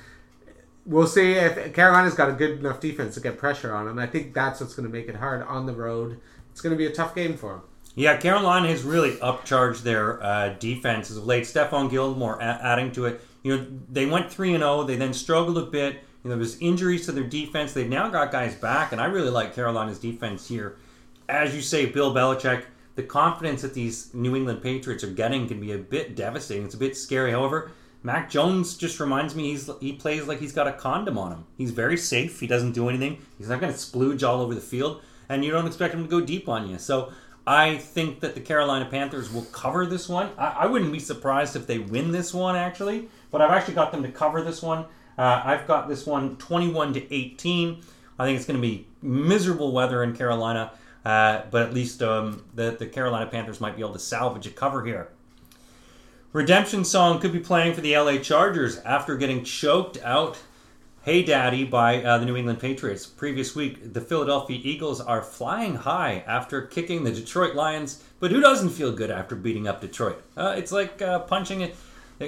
we'll 0.85 1.07
see 1.07 1.33
if 1.33 1.73
Carolina's 1.73 2.13
got 2.13 2.29
a 2.29 2.33
good 2.33 2.59
enough 2.59 2.79
defense 2.79 3.15
to 3.15 3.21
get 3.21 3.37
pressure 3.37 3.73
on 3.73 3.87
him. 3.87 3.97
I 3.97 4.05
think 4.05 4.33
that's 4.33 4.61
what's 4.61 4.75
going 4.75 4.87
to 4.87 4.93
make 4.93 5.07
it 5.07 5.15
hard 5.15 5.41
on 5.43 5.65
the 5.65 5.73
road. 5.73 6.19
It's 6.51 6.61
going 6.61 6.71
to 6.71 6.77
be 6.77 6.85
a 6.85 6.91
tough 6.91 7.15
game 7.15 7.35
for 7.35 7.55
him. 7.55 7.61
Yeah, 7.95 8.17
Carolina 8.17 8.67
has 8.67 8.83
really 8.83 9.11
upcharged 9.15 9.81
their 9.83 10.21
uh, 10.21 10.49
defense 10.59 11.09
as 11.09 11.17
of 11.17 11.25
late. 11.25 11.45
Stephon 11.45 11.89
Gilmore 11.89 12.37
a- 12.39 12.59
adding 12.61 12.91
to 12.91 13.05
it. 13.05 13.21
You 13.41 13.57
know, 13.57 13.67
they 13.89 14.05
went 14.05 14.31
three 14.31 14.53
and 14.53 14.61
zero. 14.61 14.83
They 14.83 14.97
then 14.97 15.13
struggled 15.13 15.57
a 15.57 15.65
bit. 15.65 16.03
You 16.26 16.30
know, 16.30 16.38
there 16.38 16.41
was 16.41 16.57
injuries 16.59 17.05
to 17.05 17.11
their 17.11 17.23
defense. 17.23 17.71
They've 17.71 17.88
now 17.88 18.09
got 18.09 18.32
guys 18.32 18.55
back, 18.55 18.91
and 18.91 18.99
I 18.99 19.05
really 19.05 19.30
like 19.30 19.53
Carolina's 19.53 19.99
defense 19.99 20.47
here. 20.47 20.76
As 21.30 21.53
you 21.53 21.61
say, 21.61 21.86
Bill 21.86 22.15
Belichick, 22.15 22.63
the 22.95 23.03
confidence 23.03 23.61
that 23.61 23.76
these 23.76 24.11
New 24.11 24.36
England 24.36 24.63
Patriots 24.63 25.03
are 25.03 25.11
getting 25.11 25.47
can 25.47 25.59
be 25.59 25.73
a 25.73 25.78
bit 25.78 26.15
devastating. 26.15 26.65
It's 26.65 26.73
a 26.73 26.80
bit 26.80 26.97
scary. 26.97 27.30
However, 27.30 27.69
Mac 28.01 28.32
Jones 28.32 28.76
just 28.76 28.99
reminds 28.99 29.36
me 29.36 29.51
he's 29.51 29.69
he 29.80 29.93
plays 29.93 30.26
like 30.26 30.39
he's 30.39 30.51
got 30.51 30.67
a 30.67 30.73
condom 30.73 31.19
on 31.19 31.32
him. 31.32 31.45
He's 31.59 31.69
very 31.69 31.95
safe. 31.95 32.39
He 32.39 32.47
doesn't 32.47 32.71
do 32.71 32.89
anything. 32.89 33.19
He's 33.38 33.49
not 33.49 33.61
going 33.61 33.71
to 33.71 33.78
splooge 33.78 34.28
all 34.28 34.41
over 34.41 34.55
the 34.55 34.61
field, 34.61 35.03
and 35.30 35.45
you 35.45 35.51
don't 35.51 35.67
expect 35.67 35.93
him 35.93 36.01
to 36.01 36.09
go 36.09 36.21
deep 36.21 36.49
on 36.49 36.67
you. 36.67 36.80
So 36.80 37.11
I 37.45 37.78
think 37.78 38.21
that 38.21 38.34
the 38.34 38.41
Carolina 38.41 38.86
Panthers 38.86 39.32
will 39.32 39.45
cover 39.51 39.86
this 39.86 40.09
one. 40.09 40.32
I, 40.39 40.47
I 40.61 40.65
wouldn't 40.65 40.91
be 40.91 40.97
surprised 40.97 41.55
if 41.55 41.67
they 41.67 41.78
win 41.78 42.11
this 42.11 42.34
one 42.34 42.55
actually, 42.55 43.09
but 43.30 43.41
I've 43.41 43.51
actually 43.51 43.76
got 43.76 43.91
them 43.91 44.01
to 44.01 44.11
cover 44.11 44.41
this 44.41 44.63
one. 44.63 44.86
Uh, 45.18 45.41
I've 45.45 45.68
got 45.68 45.88
this 45.88 46.05
one 46.05 46.38
21 46.38 46.93
to 46.93 47.13
18. 47.13 47.82
I 48.18 48.26
think 48.26 48.38
it's 48.38 48.45
going 48.45 48.61
to 48.61 48.68
be 48.68 48.88
miserable 49.01 49.72
weather 49.72 50.03
in 50.03 50.16
Carolina, 50.16 50.72
uh, 51.03 51.43
but 51.51 51.63
at 51.63 51.74
least 51.74 52.01
um, 52.01 52.43
the 52.53 52.76
the 52.78 52.86
Carolina 52.86 53.30
Panthers 53.30 53.61
might 53.61 53.76
be 53.76 53.82
able 53.82 53.93
to 53.93 53.99
salvage 53.99 54.47
a 54.47 54.51
cover 54.51 54.86
here. 54.86 55.09
Redemption 56.36 56.84
Song 56.84 57.20
could 57.20 57.32
be 57.32 57.39
playing 57.39 57.74
for 57.74 57.80
the 57.80 57.97
LA 57.97 58.18
Chargers 58.18 58.80
after 58.80 59.16
getting 59.16 59.45
choked 59.45 59.97
out, 60.03 60.38
hey 61.03 61.24
daddy, 61.24 61.63
by 61.63 62.03
uh, 62.03 62.18
the 62.18 62.26
New 62.26 62.36
England 62.36 62.59
Patriots. 62.59 63.05
Previous 63.05 63.55
week, 63.55 63.93
the 63.93 64.01
Philadelphia 64.01 64.59
Eagles 64.61 64.99
are 64.99 65.22
flying 65.22 65.76
high 65.76 66.26
after 66.28 66.61
kicking 66.63 67.05
the 67.05 67.11
Detroit 67.13 67.55
Lions, 67.55 68.03
but 68.20 68.32
who 68.32 68.41
doesn't 68.41 68.72
feel 68.72 68.91
good 68.91 69.11
after 69.11 69.34
beating 69.34 69.66
up 69.66 69.80
Detroit? 69.80 70.22
Uh, 70.36 70.55
it's 70.57 70.74
like 70.74 71.01
uh, 71.01 71.20
punching 71.20 71.63
a 71.63 71.72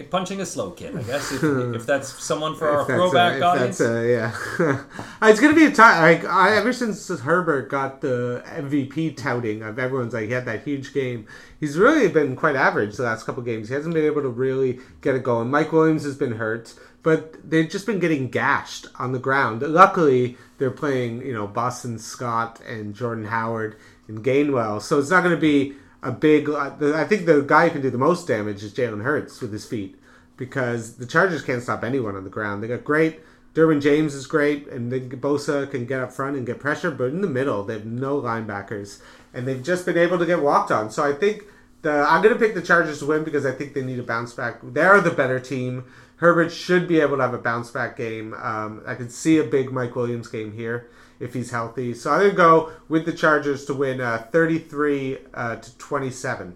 punching 0.10 0.42
a 0.42 0.46
slow 0.46 0.72
kid, 0.72 0.96
I 0.96 1.04
guess. 1.04 1.32
If, 1.32 1.44
if 1.76 1.86
that's 1.86 2.22
someone 2.24 2.56
for 2.56 2.70
our 2.70 2.86
throwback 2.86 3.34
a, 3.34 3.38
if 3.38 3.44
audience. 3.44 3.80
A, 3.80 4.10
yeah. 4.10 4.84
it's 5.22 5.40
gonna 5.40 5.56
be 5.56 5.66
a 5.66 5.72
time. 5.72 6.02
Like 6.02 6.26
I, 6.26 6.56
ever 6.58 6.74
since 6.74 7.08
Herbert 7.08 7.70
got 7.70 8.02
the 8.02 8.44
MVP 8.46 9.16
touting 9.16 9.64
of 9.64 9.80
everyone's 9.80 10.14
like 10.14 10.26
he 10.26 10.32
had 10.32 10.46
that 10.46 10.64
huge 10.64 10.94
game. 10.94 11.28
He's 11.60 11.78
really 11.78 12.08
been 12.10 12.36
quite 12.36 12.56
average 12.56 12.98
the 12.98 13.04
last 13.04 13.26
couple 13.26 13.44
games. 13.44 13.70
He 13.70 13.76
hasn't 13.76 13.94
been 13.94 14.06
able 14.06 14.22
to 14.22 14.30
really 14.30 14.80
get 15.02 15.16
it 15.16 15.24
going. 15.24 15.50
Mike 15.50 15.72
Williams 15.72 16.04
has 16.04 16.16
been 16.16 16.34
hurt, 16.34 16.74
but 17.02 17.50
they've 17.50 17.70
just 17.70 17.86
been 17.86 18.00
getting 18.00 18.30
gashed 18.30 18.88
on 19.00 19.14
the 19.14 19.20
ground. 19.20 19.62
Luckily, 19.62 20.38
they're 20.58 20.70
playing 20.70 21.26
you 21.26 21.34
know 21.34 21.48
Boston 21.48 21.98
Scott 21.98 22.60
and 22.68 22.94
Jordan 22.94 23.26
Howard 23.26 23.78
and 24.08 24.24
Gainwell, 24.24 24.82
so 24.82 25.00
it's 25.00 25.10
not 25.10 25.24
going 25.24 25.36
to 25.36 25.42
be 25.42 25.76
a 26.04 26.12
big. 26.12 26.50
I 26.50 27.04
think 27.06 27.26
the 27.26 27.42
guy 27.42 27.68
who 27.68 27.74
can 27.74 27.82
do 27.82 27.90
the 27.90 27.98
most 27.98 28.28
damage 28.28 28.64
is 28.64 28.74
Jalen 28.74 29.04
Hurts 29.04 29.42
with 29.42 29.52
his 29.52 29.66
feet 29.66 30.00
because 30.36 30.98
the 30.98 31.06
Chargers 31.06 31.42
can't 31.42 31.64
stop 31.64 31.84
anyone 31.84 32.16
on 32.16 32.24
the 32.24 32.30
ground. 32.30 32.62
They 32.62 32.68
got 32.68 32.84
great. 32.84 33.22
Derwin 33.54 33.82
James 33.82 34.14
is 34.14 34.28
great, 34.28 34.68
and 34.68 34.92
then 34.92 35.10
Bosa 35.10 35.70
can 35.72 35.86
get 35.86 36.02
up 36.02 36.12
front 36.12 36.38
and 36.38 36.46
get 36.46 36.60
pressure, 36.60 36.92
but 36.92 37.06
in 37.06 37.22
the 37.22 37.28
middle 37.28 37.64
they 37.64 37.74
have 37.74 37.86
no 37.86 38.22
linebackers, 38.22 39.02
and 39.34 39.48
they've 39.48 39.64
just 39.64 39.86
been 39.86 39.98
able 39.98 40.20
to 40.20 40.28
get 40.28 40.44
walked 40.44 40.72
on. 40.72 40.92
So 40.92 41.04
I 41.04 41.14
think 41.14 41.44
The, 41.82 41.92
I'm 41.92 42.22
going 42.22 42.34
to 42.34 42.40
pick 42.40 42.54
the 42.56 42.62
Chargers 42.62 43.00
to 43.00 43.06
win 43.06 43.24
because 43.24 43.46
I 43.46 43.52
think 43.52 43.74
they 43.74 43.84
need 43.84 44.00
a 44.00 44.04
bounce 44.04 44.34
back. 44.34 44.60
They're 44.64 45.00
the 45.02 45.12
better 45.12 45.40
team. 45.40 45.86
Herbert 46.18 46.52
should 46.52 46.88
be 46.88 47.00
able 47.00 47.18
to 47.18 47.24
have 47.24 47.34
a 47.34 47.38
bounce 47.38 47.70
back 47.72 47.96
game. 47.96 48.34
Um, 48.34 48.82
I 48.86 48.96
could 48.96 49.12
see 49.12 49.38
a 49.38 49.44
big 49.44 49.72
Mike 49.72 49.96
Williams 49.96 50.28
game 50.28 50.54
here 50.54 50.90
if 51.20 51.34
he's 51.34 51.52
healthy. 51.52 51.94
So 51.94 52.12
I'm 52.12 52.20
going 52.20 52.32
to 52.32 52.36
go 52.36 52.72
with 52.90 53.06
the 53.06 53.14
Chargers 53.14 53.66
to 53.66 53.74
win 53.74 54.02
uh, 54.02 54.28
33 54.32 55.18
uh, 55.34 55.56
to 55.58 55.78
27. 55.78 56.56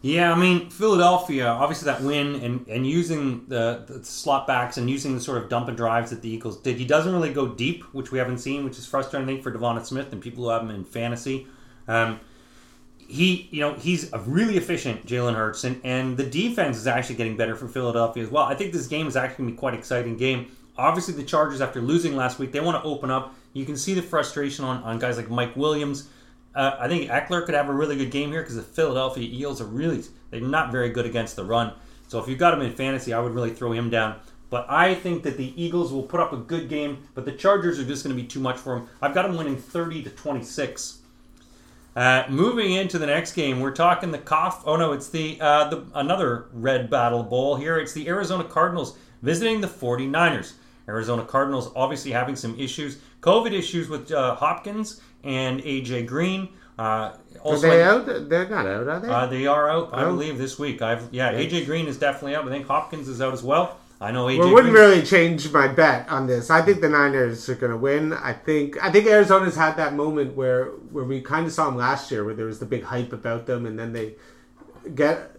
Yeah, 0.00 0.32
I 0.32 0.36
mean 0.36 0.70
Philadelphia, 0.70 1.48
obviously 1.48 1.86
that 1.86 2.02
win 2.02 2.36
and, 2.36 2.66
and 2.68 2.86
using 2.86 3.44
the, 3.48 3.84
the 3.88 4.04
slot 4.04 4.46
backs 4.46 4.76
and 4.76 4.88
using 4.88 5.14
the 5.14 5.20
sort 5.20 5.42
of 5.42 5.48
dump 5.48 5.66
and 5.66 5.76
drives 5.76 6.10
that 6.10 6.22
the 6.22 6.28
Eagles 6.28 6.56
did. 6.58 6.76
He 6.76 6.84
doesn't 6.84 7.12
really 7.12 7.32
go 7.32 7.48
deep, 7.48 7.82
which 7.92 8.12
we 8.12 8.18
haven't 8.18 8.38
seen, 8.38 8.64
which 8.64 8.78
is 8.78 8.86
frustrating 8.86 9.28
I 9.28 9.32
think, 9.32 9.42
for 9.42 9.50
Devonta 9.50 9.84
Smith 9.84 10.12
and 10.12 10.22
people 10.22 10.44
who 10.44 10.50
have 10.50 10.62
him 10.62 10.70
in 10.70 10.84
fantasy. 10.84 11.48
Um, 11.88 12.20
he, 13.08 13.48
you 13.50 13.60
know, 13.60 13.74
he's 13.74 14.12
a 14.12 14.20
really 14.20 14.56
efficient 14.56 15.04
Jalen 15.06 15.34
Hurts, 15.34 15.64
and, 15.64 15.80
and 15.82 16.16
the 16.16 16.26
defense 16.26 16.76
is 16.76 16.86
actually 16.86 17.16
getting 17.16 17.36
better 17.36 17.56
for 17.56 17.66
Philadelphia 17.66 18.22
as 18.22 18.30
well. 18.30 18.44
I 18.44 18.54
think 18.54 18.72
this 18.72 18.86
game 18.86 19.08
is 19.08 19.16
actually 19.16 19.44
going 19.44 19.50
to 19.50 19.54
be 19.54 19.58
quite 19.58 19.72
an 19.72 19.80
exciting 19.80 20.16
game. 20.16 20.52
Obviously, 20.78 21.14
the 21.14 21.24
Chargers, 21.24 21.60
after 21.60 21.80
losing 21.80 22.16
last 22.16 22.38
week, 22.38 22.52
they 22.52 22.60
want 22.60 22.82
to 22.82 22.88
open 22.88 23.10
up. 23.10 23.34
You 23.52 23.66
can 23.66 23.76
see 23.76 23.94
the 23.94 24.02
frustration 24.02 24.64
on, 24.64 24.82
on 24.84 24.98
guys 24.98 25.16
like 25.16 25.28
Mike 25.28 25.56
Williams. 25.56 26.08
Uh, 26.54 26.76
I 26.78 26.88
think 26.88 27.10
Ekeler 27.10 27.44
could 27.44 27.54
have 27.54 27.68
a 27.68 27.72
really 27.72 27.96
good 27.96 28.10
game 28.10 28.30
here 28.30 28.42
because 28.42 28.56
the 28.56 28.62
Philadelphia 28.62 29.28
Eagles 29.28 29.60
are 29.60 29.66
really 29.66 30.02
they're 30.30 30.40
not 30.40 30.72
very 30.72 30.90
good 30.90 31.06
against 31.06 31.36
the 31.36 31.44
run. 31.44 31.72
So 32.06 32.18
if 32.18 32.28
you've 32.28 32.38
got 32.38 32.54
him 32.54 32.62
in 32.62 32.72
fantasy, 32.72 33.12
I 33.12 33.20
would 33.20 33.34
really 33.34 33.50
throw 33.50 33.72
him 33.72 33.90
down. 33.90 34.20
But 34.50 34.66
I 34.70 34.94
think 34.94 35.24
that 35.24 35.36
the 35.36 35.52
Eagles 35.62 35.92
will 35.92 36.02
put 36.02 36.20
up 36.20 36.32
a 36.32 36.36
good 36.36 36.68
game, 36.68 37.06
but 37.14 37.24
the 37.24 37.32
Chargers 37.32 37.78
are 37.78 37.84
just 37.84 38.02
going 38.02 38.16
to 38.16 38.22
be 38.22 38.26
too 38.26 38.40
much 38.40 38.56
for 38.56 38.78
them. 38.78 38.88
I've 39.02 39.14
got 39.14 39.22
them 39.22 39.36
winning 39.36 39.56
30 39.56 40.04
to 40.04 40.10
26. 40.10 40.98
Uh, 41.94 42.24
moving 42.28 42.72
into 42.72 42.98
the 42.98 43.06
next 43.06 43.32
game, 43.32 43.60
we're 43.60 43.74
talking 43.74 44.10
the 44.10 44.18
cough. 44.18 44.62
Oh 44.66 44.76
no, 44.76 44.92
it's 44.92 45.10
the, 45.10 45.38
uh, 45.40 45.68
the 45.68 45.84
another 45.94 46.46
red 46.52 46.88
battle 46.88 47.22
bowl 47.22 47.56
here. 47.56 47.78
It's 47.78 47.92
the 47.92 48.08
Arizona 48.08 48.44
Cardinals 48.44 48.96
visiting 49.20 49.60
the 49.60 49.66
49ers. 49.66 50.52
Arizona 50.88 51.24
Cardinals 51.24 51.70
obviously 51.76 52.10
having 52.10 52.34
some 52.34 52.58
issues, 52.58 52.98
COVID 53.20 53.52
issues 53.52 53.88
with 53.88 54.10
uh, 54.10 54.34
Hopkins 54.34 55.00
and 55.22 55.60
AJ 55.60 56.06
Green. 56.06 56.48
Uh, 56.78 57.16
are 57.44 57.58
they 57.58 57.82
out? 57.82 58.06
They're 58.06 58.48
not 58.48 58.66
out, 58.66 58.88
are 58.88 59.00
they? 59.00 59.08
Uh, 59.08 59.26
they 59.26 59.46
are 59.46 59.68
out, 59.68 59.90
I 59.92 60.04
believe, 60.04 60.38
this 60.38 60.58
week. 60.58 60.80
I've 60.80 61.08
yeah, 61.12 61.32
AJ 61.32 61.66
Green 61.66 61.86
is 61.86 61.98
definitely 61.98 62.36
out. 62.36 62.46
I 62.46 62.50
think 62.50 62.66
Hopkins 62.66 63.08
is 63.08 63.20
out 63.20 63.32
as 63.32 63.42
well. 63.42 63.78
I 64.00 64.12
know 64.12 64.26
AJ. 64.26 64.38
Well, 64.38 64.48
it 64.48 64.52
wouldn't 64.54 64.74
really 64.74 65.02
change 65.02 65.50
my 65.52 65.66
bet 65.66 66.08
on 66.08 66.28
this. 66.28 66.50
I 66.50 66.62
think 66.62 66.80
the 66.80 66.88
Niners 66.88 67.48
are 67.48 67.56
going 67.56 67.72
to 67.72 67.76
win. 67.76 68.12
I 68.12 68.32
think 68.32 68.82
I 68.82 68.92
think 68.92 69.06
Arizona's 69.06 69.56
had 69.56 69.76
that 69.76 69.94
moment 69.94 70.36
where 70.36 70.66
where 70.92 71.04
we 71.04 71.20
kind 71.20 71.46
of 71.46 71.52
saw 71.52 71.66
them 71.66 71.76
last 71.76 72.10
year, 72.12 72.24
where 72.24 72.34
there 72.34 72.46
was 72.46 72.60
the 72.60 72.66
big 72.66 72.84
hype 72.84 73.12
about 73.12 73.46
them, 73.46 73.66
and 73.66 73.76
then 73.76 73.92
they 73.92 74.14
get 74.94 75.37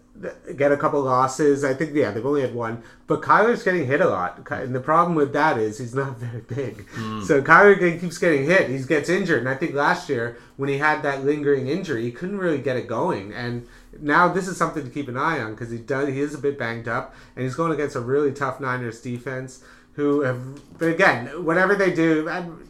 get 0.56 0.72
a 0.72 0.78
couple 0.78 1.02
losses. 1.02 1.64
I 1.64 1.74
think 1.74 1.94
yeah, 1.94 2.12
they've 2.12 2.26
only 2.26 2.42
had 2.42 2.54
one, 2.54 2.84
but 3.08 3.22
Kyler's 3.22 3.64
getting 3.64 3.86
hit 3.86 4.02
a 4.02 4.10
lot, 4.10 4.50
and 4.52 4.76
the 4.76 4.80
problem 4.80 5.16
with 5.16 5.34
that 5.34 5.58
is 5.58 5.78
he's 5.78 5.96
not 5.96 6.18
very 6.18 6.42
big. 6.42 6.88
Mm. 6.90 7.24
So 7.24 7.42
Kyler 7.42 8.00
keeps 8.00 8.18
getting 8.18 8.46
hit. 8.46 8.70
He 8.70 8.80
gets 8.84 9.10
injured, 9.10 9.40
and 9.40 9.50
I 9.50 9.56
think 9.56 9.74
last 9.74 10.10
year 10.10 10.38
when 10.58 10.70
he 10.70 10.78
had 10.78 11.04
that 11.04 11.24
lingering 11.24 11.68
injury, 11.68 12.04
he 12.04 12.12
couldn't 12.12 12.38
really 12.38 12.60
get 12.60 12.78
it 12.78 12.88
going. 12.88 13.34
And 13.34 13.68
now 14.00 14.28
this 14.28 14.48
is 14.48 14.58
something 14.58 14.84
to 14.84 14.90
keep 14.90 15.08
an 15.08 15.18
eye 15.18 15.40
on 15.40 15.52
because 15.52 15.72
he 15.72 15.78
does 15.78 16.10
he 16.10 16.20
is 16.20 16.34
a 16.34 16.40
bit 16.40 16.58
banged 16.58 16.88
up, 16.88 17.16
and 17.36 17.44
he's 17.44 17.56
going 17.56 17.72
against 17.72 17.96
a 17.96 18.02
really 18.02 18.32
tough 18.32 18.60
Niners 18.60 19.02
defense. 19.02 19.64
Who 19.94 20.22
have, 20.22 20.78
but 20.78 20.88
again, 20.88 21.44
whatever 21.44 21.76
they 21.76 21.94
do, 21.94 22.24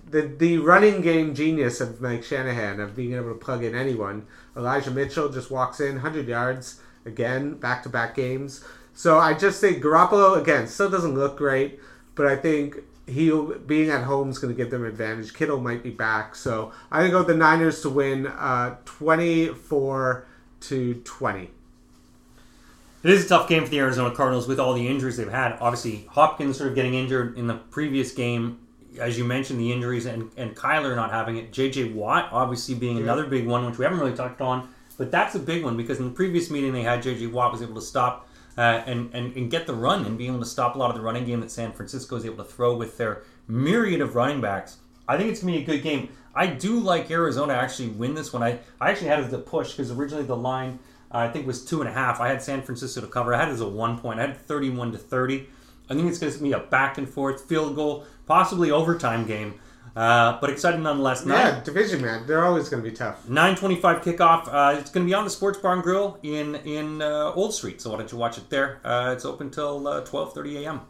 the 0.10 0.22
the 0.22 0.58
running 0.58 1.02
game 1.02 1.36
genius 1.36 1.80
of 1.80 2.02
Mike 2.02 2.24
Shanahan 2.24 2.80
of 2.80 2.96
being 2.96 3.14
able 3.14 3.30
to 3.30 3.36
plug 3.36 3.64
in 3.64 3.76
anyone. 3.76 4.26
Elijah 4.58 4.90
Mitchell 4.90 5.30
just 5.30 5.52
walks 5.52 5.80
in, 5.80 6.00
hundred 6.00 6.28
yards 6.28 6.82
again, 7.10 7.56
back 7.56 7.84
to 7.84 7.90
back 7.90 8.16
games. 8.16 8.64
So 8.94 9.18
I 9.18 9.34
just 9.34 9.60
think 9.62 9.84
Garoppolo 9.84 10.42
again 10.42 10.68
still 10.68 10.90
doesn't 10.90 11.16
look 11.16 11.38
great, 11.38 11.80
but 12.16 12.26
I 12.26 12.36
think 12.36 12.78
he 13.06 13.32
being 13.66 13.90
at 13.90 14.04
home 14.04 14.30
is 14.30 14.38
going 14.38 14.54
to 14.54 14.58
give 14.58 14.72
them 14.72 14.86
advantage. 14.86 15.34
Kittle 15.34 15.60
might 15.60 15.84
be 15.84 15.90
back, 15.90 16.36
so 16.36 16.72
I 16.92 17.02
think 17.02 17.14
go 17.14 17.24
the 17.24 17.36
Niners 17.36 17.82
to 17.82 17.90
win 17.90 18.28
uh, 18.28 18.78
twenty 18.86 19.48
four 19.48 20.28
to 20.62 20.96
twenty. 21.06 21.50
It 23.02 23.10
is 23.12 23.26
a 23.26 23.30
tough 23.30 23.48
game 23.48 23.64
for 23.64 23.70
the 23.70 23.80
Arizona 23.80 24.14
Cardinals 24.14 24.48
with 24.48 24.60
all 24.60 24.74
the 24.74 24.88
injuries 24.88 25.16
they've 25.16 25.32
had. 25.32 25.58
Obviously, 25.62 26.06
Hopkins 26.10 26.58
sort 26.58 26.70
of 26.70 26.76
getting 26.76 26.94
injured 26.94 27.38
in 27.38 27.48
the 27.48 27.54
previous 27.56 28.12
game, 28.12 28.60
as 29.00 29.18
you 29.18 29.24
mentioned, 29.24 29.58
the 29.58 29.72
injuries, 29.72 30.06
and, 30.06 30.30
and 30.36 30.54
Kyler 30.54 30.94
not 30.98 31.10
having 31.10 31.38
it. 31.38 31.54
J.J. 31.54 31.94
Watt, 31.94 32.28
obviously, 32.34 32.76
being 32.76 32.98
yeah. 32.98 33.04
another 33.04 33.26
big 33.26 33.48
one, 33.48 33.66
which 33.66 33.78
we 33.78 33.86
haven't 33.86 34.00
really 34.00 34.18
touched 34.18 34.42
on. 34.42 34.68
But 35.00 35.12
that's 35.12 35.34
a 35.34 35.40
big 35.40 35.64
one 35.64 35.78
because 35.78 36.00
in 36.00 36.06
the 36.06 36.12
previous 36.12 36.52
meeting 36.52 36.74
they 36.74 36.84
had, 36.84 37.02
J.J. 37.02 37.28
Watt 37.28 37.54
was 37.54 37.62
able 37.62 37.76
to 37.76 37.82
stop 37.82 38.28
uh, 38.58 38.84
and, 38.86 39.10
and, 39.16 39.34
and 39.36 39.50
get 39.50 39.66
the 39.66 39.74
run 39.74 40.06
and 40.06 40.18
be 40.18 40.28
able 40.28 40.40
to 40.40 40.46
stop 40.46 40.76
a 40.76 40.78
lot 40.78 40.90
of 40.90 40.98
the 40.98 41.02
running 41.02 41.24
game 41.24 41.40
that 41.40 41.50
San 41.50 41.72
Francisco 41.72 42.18
is 42.18 42.26
able 42.26 42.36
to 42.36 42.44
throw 42.44 42.76
with 42.76 42.98
their 42.98 43.24
myriad 43.48 44.02
of 44.02 44.16
running 44.16 44.42
backs. 44.42 44.78
I 45.08 45.18
think 45.18 45.32
it's 45.32 45.42
going 45.42 45.54
to 45.54 45.60
be 45.60 45.64
a 45.64 45.78
good 45.78 45.84
game. 45.84 46.10
I 46.36 46.48
do 46.48 46.82
like 46.82 47.10
Arizona 47.10 47.54
actually 47.54 47.88
win 47.88 48.14
this 48.14 48.34
one. 48.34 48.44
I, 48.44 48.60
I 48.82 48.92
actually 48.92 49.08
had 49.08 49.20
it 49.20 49.28
as 49.28 49.34
a 49.34 49.40
push 49.40 49.72
because 49.72 49.90
originally 49.90 50.26
the 50.26 50.36
line 50.36 50.80
uh, 51.12 51.20
I 51.20 51.30
think 51.30 51.48
was 51.48 51.64
two 51.64 51.80
and 51.80 51.90
a 51.90 51.94
half. 51.94 52.20
I 52.20 52.28
had 52.28 52.42
San 52.42 52.62
Francisco 52.62 53.00
to 53.00 53.08
cover. 53.08 53.34
I 53.34 53.40
had 53.40 53.48
it 53.48 53.54
as 53.54 53.62
a 53.62 53.68
one 53.68 53.98
point. 53.98 54.20
I 54.20 54.28
had 54.28 54.38
31 54.38 54.92
to 54.92 54.98
30. 54.98 55.48
I 55.90 55.96
think 55.96 56.08
it's 56.08 56.20
going 56.20 56.34
to 56.34 56.40
be 56.40 56.52
a 56.52 56.60
back 56.60 56.98
and 56.98 57.10
forth 57.10 57.48
field 57.48 57.76
goal, 57.76 58.06
possibly 58.28 58.70
overtime 58.70 59.26
game. 59.26 59.60
Uh, 59.96 60.40
but 60.40 60.50
exciting 60.50 60.84
nonetheless. 60.84 61.24
Yeah, 61.26 61.62
division 61.64 62.02
man, 62.02 62.26
they're 62.28 62.46
always 62.46 62.70
going 62.70 62.84
to 62.84 62.90
be 62.90 62.96
tough. 62.96 63.28
Nine 63.28 63.56
twenty-five 63.56 64.02
kickoff. 64.02 64.48
Uh, 64.48 64.78
it's 64.80 64.92
going 64.92 65.06
to 65.06 65.10
be 65.10 65.14
on 65.14 65.24
the 65.24 65.30
Sports 65.30 65.58
Barn 65.58 65.82
Grill 65.82 66.20
in 66.24 66.56
in 66.56 67.02
uh, 67.02 67.32
Old 67.36 67.54
Street. 67.54 67.82
So 67.82 67.92
why 67.92 67.98
don't 67.98 68.12
you 68.12 68.18
watch 68.18 68.38
it 68.38 68.50
there? 68.50 68.80
Uh, 68.84 69.14
it's 69.16 69.26
open 69.26 69.50
till 69.50 69.88
uh, 69.88 70.02
twelve 70.02 70.34
thirty 70.34 70.64
a.m. 70.64 70.82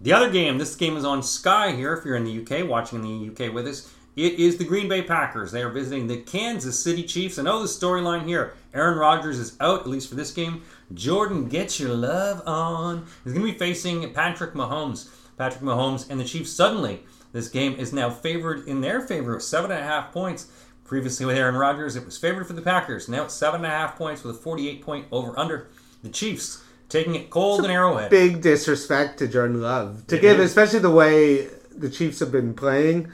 The 0.00 0.12
other 0.12 0.30
game. 0.30 0.58
This 0.58 0.74
game 0.76 0.96
is 0.96 1.04
on 1.04 1.22
Sky 1.22 1.72
here. 1.72 1.94
If 1.94 2.04
you're 2.04 2.16
in 2.16 2.24
the 2.24 2.42
UK, 2.42 2.68
watching 2.68 3.04
in 3.04 3.34
the 3.34 3.46
UK 3.46 3.52
with 3.52 3.66
us, 3.66 3.92
it 4.16 4.34
is 4.34 4.56
the 4.58 4.64
Green 4.64 4.88
Bay 4.88 5.02
Packers. 5.02 5.50
They 5.50 5.62
are 5.62 5.70
visiting 5.70 6.06
the 6.06 6.18
Kansas 6.18 6.82
City 6.82 7.02
Chiefs. 7.02 7.38
I 7.38 7.42
know 7.42 7.60
the 7.60 7.68
storyline 7.68 8.26
here. 8.26 8.54
Aaron 8.72 8.98
Rodgers 8.98 9.38
is 9.38 9.56
out 9.60 9.80
at 9.80 9.86
least 9.88 10.08
for 10.08 10.14
this 10.14 10.30
game. 10.30 10.62
Jordan, 10.92 11.48
get 11.48 11.80
your 11.80 11.94
love 11.94 12.42
on. 12.46 13.06
He's 13.24 13.32
going 13.32 13.46
to 13.46 13.52
be 13.52 13.58
facing 13.58 14.12
Patrick 14.12 14.52
Mahomes. 14.54 15.08
Patrick 15.36 15.62
Mahomes 15.62 16.08
and 16.10 16.20
the 16.20 16.24
Chiefs 16.24 16.52
suddenly 16.52 17.02
this 17.34 17.48
game 17.48 17.74
is 17.74 17.92
now 17.92 18.08
favored 18.08 18.66
in 18.66 18.80
their 18.80 19.00
favor 19.00 19.34
of 19.34 19.42
seven 19.42 19.72
and 19.72 19.80
a 19.80 19.82
half 19.82 20.12
points. 20.12 20.46
Previously 20.84 21.26
with 21.26 21.36
Aaron 21.36 21.56
Rodgers, 21.56 21.96
it 21.96 22.04
was 22.04 22.16
favored 22.16 22.46
for 22.46 22.52
the 22.52 22.62
Packers. 22.62 23.08
Now 23.08 23.24
it's 23.24 23.34
seven 23.34 23.64
and 23.64 23.66
a 23.66 23.76
half 23.76 23.96
points 23.96 24.22
with 24.22 24.36
a 24.36 24.38
48 24.38 24.82
point 24.82 25.06
over 25.10 25.36
under. 25.38 25.66
The 26.02 26.10
Chiefs 26.10 26.62
taking 26.88 27.16
it 27.16 27.30
cold 27.30 27.64
and 27.64 27.72
Arrowhead. 27.72 28.10
Big 28.10 28.40
disrespect 28.40 29.18
to 29.18 29.26
Jordan 29.26 29.60
Love 29.60 30.06
to 30.06 30.16
it 30.16 30.20
give, 30.20 30.38
is. 30.38 30.50
especially 30.50 30.78
the 30.78 30.90
way 30.90 31.48
the 31.76 31.90
Chiefs 31.90 32.20
have 32.20 32.30
been 32.30 32.54
playing 32.54 33.10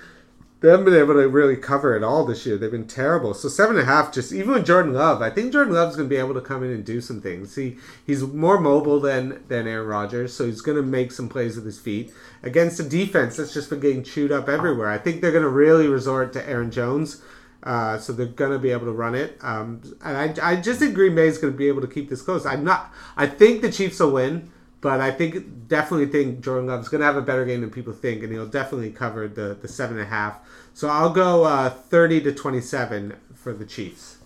they 0.61 0.69
haven't 0.69 0.85
been 0.85 0.95
able 0.95 1.15
to 1.15 1.27
really 1.27 1.57
cover 1.57 1.97
it 1.97 2.05
all 2.05 2.27
this 2.27 2.45
year. 2.45 2.59
They've 2.59 2.71
been 2.71 2.87
terrible. 2.87 3.33
So 3.33 3.49
seven 3.49 3.77
and 3.77 3.89
a 3.89 3.91
half, 3.91 4.13
just 4.13 4.31
even 4.31 4.53
with 4.53 4.67
Jordan 4.67 4.93
Love, 4.93 5.23
I 5.23 5.31
think 5.31 5.53
Jordan 5.53 5.73
Love's 5.73 5.97
going 5.97 6.09
to 6.09 6.15
be 6.15 6.21
able 6.21 6.35
to 6.35 6.41
come 6.41 6.63
in 6.63 6.71
and 6.71 6.85
do 6.85 7.01
some 7.01 7.21
things. 7.21 7.57
He 7.57 7.79
he's 8.07 8.23
more 8.23 8.61
mobile 8.61 9.01
than 9.01 9.43
than 9.49 9.67
Aaron 9.67 9.89
Rodgers, 9.89 10.35
so 10.35 10.45
he's 10.45 10.61
going 10.61 10.77
to 10.77 10.83
make 10.83 11.13
some 11.13 11.29
plays 11.29 11.57
with 11.57 11.65
his 11.65 11.79
feet 11.79 12.13
against 12.43 12.79
a 12.79 12.83
defense 12.83 13.37
that's 13.37 13.55
just 13.55 13.71
been 13.71 13.81
getting 13.81 14.05
chewed 14.05 14.33
up 14.33 14.49
everywhere. 14.49 14.89
I 14.89 14.99
think 14.99 15.21
they're 15.21 15.33
going 15.33 15.45
to 15.45 15.49
really 15.49 15.89
resort 15.89 16.33
to 16.35 16.49
Aaron 16.49 16.71
Jones. 16.71 17.23
Uh, 17.63 17.99
so 17.99 18.15
they're 18.15 18.25
going 18.25 18.53
to 18.53 18.59
be 18.59 18.71
able 18.71 18.87
to 18.87 18.93
run 18.93 19.15
it. 19.15 19.37
Um, 19.43 19.83
and 20.03 20.41
I, 20.41 20.53
I 20.53 20.57
just 20.57 20.81
think 20.81 20.95
Green 20.95 21.15
Bay 21.15 21.29
is 21.29 21.37
going 21.37 21.53
to 21.53 21.59
be 21.59 21.69
able 21.69 21.83
to 21.83 21.87
keep 21.87 22.09
this 22.09 22.23
close. 22.23 22.47
I'm 22.47 22.65
not. 22.65 22.91
I 23.19 23.27
think 23.27 23.61
the 23.61 23.71
Chiefs 23.71 24.01
will 24.01 24.13
win. 24.13 24.51
But 24.81 25.01
I 25.01 25.11
think 25.11 25.69
definitely 25.69 26.07
think 26.07 26.43
Jordan 26.43 26.69
Love's 26.69 26.89
going 26.89 27.01
to 27.01 27.07
have 27.07 27.17
a 27.17 27.23
better 27.23 27.45
game 27.45 27.61
than 27.61 27.71
people 27.71 27.93
think, 27.93 28.23
and 28.23 28.33
he'll 28.33 28.47
definitely 28.47 28.91
cover 28.91 29.29
the 29.29 29.57
the 29.61 29.69
seven 29.69 29.99
and 29.99 30.07
a 30.07 30.09
half. 30.09 30.41
So 30.73 30.89
I'll 30.89 31.13
go 31.13 31.45
uh, 31.45 31.71
thirty 31.71 32.21
to 32.23 32.33
twenty 32.33 32.61
seven 32.61 33.17
for 33.35 33.53
the 33.53 33.67
Chiefs. 33.67 34.19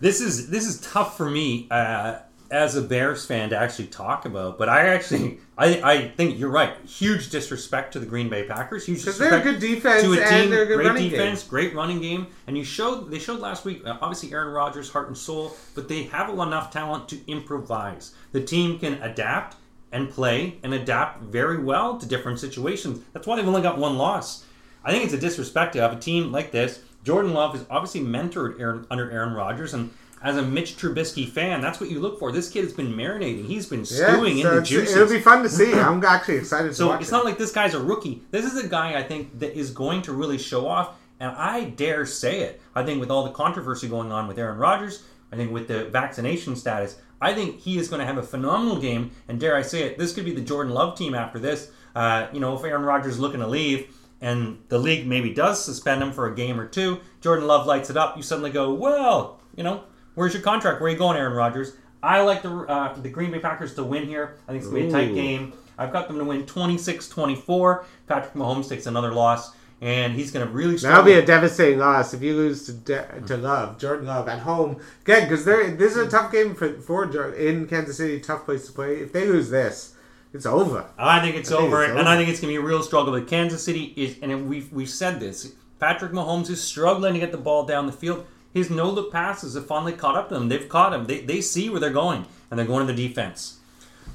This 0.00 0.20
is 0.20 0.50
this 0.50 0.66
is 0.66 0.80
tough 0.80 1.16
for 1.16 1.28
me 1.28 1.66
uh, 1.70 2.18
as 2.50 2.76
a 2.76 2.82
Bears 2.82 3.26
fan 3.26 3.50
to 3.50 3.58
actually 3.58 3.88
talk 3.88 4.24
about, 4.26 4.58
but 4.58 4.68
I 4.68 4.88
actually 4.88 5.38
I, 5.58 5.80
I 5.82 6.08
think 6.08 6.38
you're 6.38 6.50
right. 6.50 6.74
Huge 6.86 7.30
disrespect 7.30 7.92
to 7.94 7.98
the 7.98 8.06
Green 8.06 8.28
Bay 8.28 8.44
Packers. 8.44 8.86
Huge 8.86 8.98
disrespect 8.98 9.30
they're 9.30 9.40
a 9.40 9.42
good 9.42 9.60
defense 9.60 10.02
to 10.02 10.12
a 10.12 10.28
team, 10.28 10.50
great 10.50 11.10
defense, 11.10 11.42
game. 11.42 11.50
great 11.50 11.74
running 11.74 12.00
game, 12.00 12.26
and 12.46 12.56
you 12.56 12.64
showed 12.64 13.10
they 13.10 13.18
showed 13.18 13.40
last 13.40 13.64
week. 13.64 13.82
Uh, 13.84 13.98
obviously, 14.00 14.32
Aaron 14.32 14.52
Rodgers, 14.52 14.90
heart 14.90 15.08
and 15.08 15.16
soul, 15.16 15.56
but 15.74 15.88
they 15.88 16.04
have 16.04 16.28
enough 16.28 16.70
talent 16.70 17.08
to 17.08 17.18
improvise. 17.30 18.14
The 18.32 18.40
team 18.40 18.78
can 18.78 18.94
adapt 19.02 19.56
and 19.94 20.10
play 20.10 20.58
and 20.64 20.74
adapt 20.74 21.22
very 21.22 21.62
well 21.62 21.96
to 21.96 22.04
different 22.04 22.40
situations. 22.40 23.00
That's 23.12 23.26
why 23.26 23.36
they've 23.36 23.48
only 23.48 23.62
got 23.62 23.78
one 23.78 23.96
loss. 23.96 24.44
I 24.84 24.90
think 24.90 25.04
it's 25.04 25.14
a 25.14 25.18
disrespect 25.18 25.72
to 25.74 25.80
have 25.80 25.92
a 25.92 25.98
team 25.98 26.32
like 26.32 26.50
this. 26.50 26.82
Jordan 27.04 27.32
Love 27.32 27.54
is 27.54 27.64
obviously 27.70 28.00
mentored 28.00 28.60
Aaron, 28.60 28.86
under 28.90 29.10
Aaron 29.10 29.34
Rodgers, 29.34 29.72
and 29.72 29.90
as 30.20 30.36
a 30.36 30.42
Mitch 30.42 30.76
Trubisky 30.76 31.28
fan, 31.28 31.60
that's 31.60 31.80
what 31.80 31.90
you 31.90 32.00
look 32.00 32.18
for. 32.18 32.32
This 32.32 32.50
kid 32.50 32.64
has 32.64 32.72
been 32.72 32.92
marinating. 32.92 33.46
He's 33.46 33.66
been 33.66 33.84
stewing 33.84 34.38
yeah, 34.38 34.44
so 34.44 34.50
in 34.50 34.56
the 34.56 34.62
juices. 34.62 34.96
It'll 34.96 35.08
be 35.08 35.20
fun 35.20 35.42
to 35.42 35.48
see. 35.48 35.72
I'm 35.74 36.04
actually 36.04 36.38
excited. 36.38 36.74
so 36.74 36.92
it's 36.94 37.08
it. 37.08 37.12
not 37.12 37.24
like 37.24 37.38
this 37.38 37.52
guy's 37.52 37.74
a 37.74 37.80
rookie. 37.80 38.22
This 38.30 38.44
is 38.44 38.62
a 38.62 38.66
guy 38.66 38.98
I 38.98 39.02
think 39.02 39.38
that 39.38 39.56
is 39.56 39.70
going 39.70 40.02
to 40.02 40.12
really 40.12 40.38
show 40.38 40.66
off. 40.66 40.96
And 41.20 41.30
I 41.30 41.64
dare 41.64 42.04
say 42.04 42.40
it. 42.40 42.60
I 42.74 42.84
think 42.84 43.00
with 43.00 43.10
all 43.10 43.22
the 43.22 43.30
controversy 43.30 43.86
going 43.86 44.10
on 44.10 44.26
with 44.26 44.38
Aaron 44.38 44.58
Rodgers, 44.58 45.04
I 45.30 45.36
think 45.36 45.52
with 45.52 45.68
the 45.68 45.84
vaccination 45.84 46.56
status, 46.56 46.96
I 47.20 47.34
think 47.34 47.60
he 47.60 47.78
is 47.78 47.88
going 47.88 48.00
to 48.00 48.06
have 48.06 48.18
a 48.18 48.22
phenomenal 48.22 48.80
game. 48.80 49.12
And 49.28 49.40
dare 49.40 49.56
I 49.56 49.62
say 49.62 49.82
it, 49.84 49.98
this 49.98 50.14
could 50.14 50.24
be 50.24 50.34
the 50.34 50.40
Jordan 50.40 50.72
Love 50.72 50.96
team 50.96 51.14
after 51.14 51.38
this. 51.38 51.70
Uh, 51.94 52.26
you 52.32 52.40
know, 52.40 52.56
if 52.56 52.64
Aaron 52.64 52.82
Rodgers 52.82 53.14
is 53.14 53.20
looking 53.20 53.40
to 53.40 53.46
leave 53.46 53.94
and 54.20 54.58
the 54.68 54.78
league 54.78 55.06
maybe 55.06 55.32
does 55.32 55.64
suspend 55.64 56.02
him 56.02 56.12
for 56.12 56.30
a 56.30 56.34
game 56.34 56.58
or 56.58 56.66
two, 56.66 57.00
Jordan 57.20 57.46
Love 57.46 57.66
lights 57.66 57.90
it 57.90 57.96
up. 57.96 58.16
You 58.16 58.22
suddenly 58.22 58.50
go, 58.50 58.74
well, 58.74 59.40
you 59.56 59.62
know, 59.62 59.84
where's 60.14 60.32
your 60.34 60.42
contract? 60.42 60.80
Where 60.80 60.88
are 60.88 60.92
you 60.92 60.98
going, 60.98 61.16
Aaron 61.16 61.34
Rodgers? 61.34 61.76
I 62.02 62.20
like 62.20 62.42
the 62.42 62.50
uh, 62.50 62.92
the 62.94 63.08
Green 63.08 63.30
Bay 63.30 63.38
Packers 63.38 63.74
to 63.74 63.84
win 63.84 64.06
here. 64.06 64.36
I 64.46 64.52
think 64.52 64.62
it's 64.62 64.70
going 64.70 64.82
to 64.82 64.88
be 64.88 64.94
a 64.94 65.06
tight 65.06 65.14
game. 65.14 65.52
I've 65.78 65.92
got 65.92 66.06
them 66.06 66.18
to 66.18 66.24
win 66.24 66.44
26-24. 66.44 67.84
Patrick 68.06 68.34
Mahomes 68.34 68.68
takes 68.68 68.86
another 68.86 69.12
loss, 69.12 69.52
and 69.84 70.14
he's 70.14 70.30
going 70.32 70.44
to 70.46 70.50
really 70.52 70.78
struggle. 70.78 71.04
That'll 71.04 71.20
be 71.20 71.22
a 71.22 71.26
devastating 71.26 71.78
loss 71.78 72.14
if 72.14 72.22
you 72.22 72.34
lose 72.34 72.64
to 72.66 72.72
De- 72.72 73.20
to 73.26 73.36
Love, 73.36 73.78
Jordan 73.78 74.06
Love 74.06 74.28
at 74.28 74.38
home 74.40 74.80
again 75.02 75.28
because 75.28 75.44
this 75.44 75.92
is 75.92 75.96
a 75.98 76.08
tough 76.08 76.32
game 76.32 76.54
for 76.54 76.72
for 76.80 77.06
Jor- 77.06 77.32
in 77.34 77.66
Kansas 77.68 77.98
City, 77.98 78.18
tough 78.18 78.44
place 78.46 78.66
to 78.66 78.72
play. 78.72 78.96
If 78.96 79.12
they 79.12 79.26
lose 79.26 79.50
this, 79.50 79.94
it's 80.32 80.46
over. 80.46 80.86
I 80.98 81.20
think 81.20 81.36
it's 81.36 81.52
I 81.52 81.56
think 81.58 81.66
over, 81.68 81.82
it's 81.82 81.90
and 81.90 82.00
over. 82.00 82.08
I 82.08 82.16
think 82.16 82.30
it's 82.30 82.40
going 82.40 82.52
to 82.54 82.58
be 82.60 82.64
a 82.64 82.66
real 82.66 82.82
struggle. 82.82 83.12
But 83.12 83.28
Kansas 83.28 83.62
City 83.62 83.92
is, 83.96 84.16
and 84.22 84.48
we've 84.48 84.72
we've 84.72 84.88
said 84.90 85.20
this. 85.20 85.52
Patrick 85.78 86.12
Mahomes 86.12 86.48
is 86.48 86.62
struggling 86.62 87.12
to 87.14 87.20
get 87.20 87.30
the 87.30 87.36
ball 87.38 87.66
down 87.66 87.84
the 87.86 87.92
field. 87.92 88.24
His 88.54 88.70
no 88.70 88.88
look 88.88 89.12
passes 89.12 89.54
have 89.54 89.66
finally 89.66 89.92
caught 89.92 90.16
up 90.16 90.28
to 90.30 90.36
him. 90.36 90.48
They've 90.48 90.68
caught 90.68 90.94
him. 90.94 91.06
They, 91.06 91.20
they 91.20 91.40
see 91.40 91.68
where 91.68 91.80
they're 91.80 91.90
going, 91.90 92.24
and 92.50 92.58
they're 92.58 92.64
going 92.66 92.86
to 92.86 92.92
the 92.92 93.08
defense. 93.08 93.58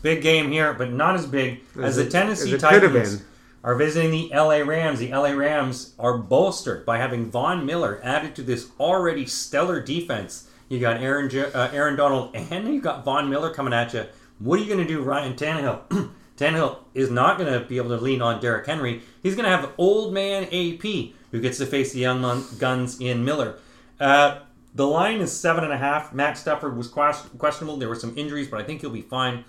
Big 0.01 0.21
game 0.21 0.49
here, 0.49 0.73
but 0.73 0.91
not 0.93 1.15
as 1.15 1.25
big 1.27 1.59
as, 1.77 1.83
As 1.83 1.95
the 1.97 2.03
it- 2.03 2.11
Tennessee 2.11 2.53
as 2.53 2.63
it 2.63 2.67
could 2.67 2.81
have 2.83 2.91
Titans 2.93 3.15
been. 3.17 3.25
Are 3.63 3.75
visiting 3.75 4.11
the 4.11 4.29
LA 4.33 4.59
Rams. 4.59 4.99
The 4.99 5.11
LA 5.11 5.31
Rams 5.31 5.93
are 5.99 6.17
bolstered 6.17 6.85
by 6.85 6.97
having 6.97 7.29
Von 7.29 7.65
Miller 7.65 7.99
added 8.03 8.35
to 8.35 8.43
this 8.43 8.69
already 8.79 9.25
stellar 9.25 9.81
defense. 9.81 10.49
You 10.69 10.79
got 10.79 11.01
Aaron 11.01 11.35
uh, 11.35 11.69
Aaron 11.73 11.95
Donald 11.95 12.35
and 12.35 12.73
you 12.73 12.81
got 12.81 13.03
Von 13.03 13.29
Miller 13.29 13.53
coming 13.53 13.73
at 13.73 13.93
you. 13.93 14.05
What 14.39 14.59
are 14.59 14.63
you 14.63 14.73
going 14.73 14.85
to 14.85 14.93
do, 14.93 15.01
Ryan 15.01 15.33
Tannehill? 15.33 16.11
Tannehill 16.37 16.77
is 16.93 17.11
not 17.11 17.37
going 17.37 17.51
to 17.51 17.67
be 17.67 17.77
able 17.77 17.89
to 17.89 18.01
lean 18.01 18.21
on 18.21 18.39
Derrick 18.39 18.65
Henry. 18.65 19.01
He's 19.21 19.35
going 19.35 19.49
to 19.49 19.55
have 19.55 19.71
old 19.77 20.13
man 20.13 20.43
AP 20.45 21.13
who 21.31 21.41
gets 21.41 21.57
to 21.57 21.65
face 21.65 21.91
the 21.91 21.99
young 21.99 22.45
guns 22.57 23.01
in 23.01 23.25
Miller. 23.25 23.59
Uh, 23.99 24.39
the 24.73 24.87
line 24.87 25.19
is 25.19 25.37
seven 25.37 25.63
and 25.63 25.73
a 25.73 25.77
half. 25.77 26.13
Matt 26.13 26.37
Stafford 26.37 26.77
was 26.77 26.87
ques- 26.87 27.27
questionable. 27.37 27.77
There 27.77 27.89
were 27.89 27.95
some 27.95 28.17
injuries, 28.17 28.47
but 28.47 28.61
I 28.61 28.63
think 28.63 28.81
he'll 28.81 28.89
be 28.89 29.01
fine. 29.01 29.43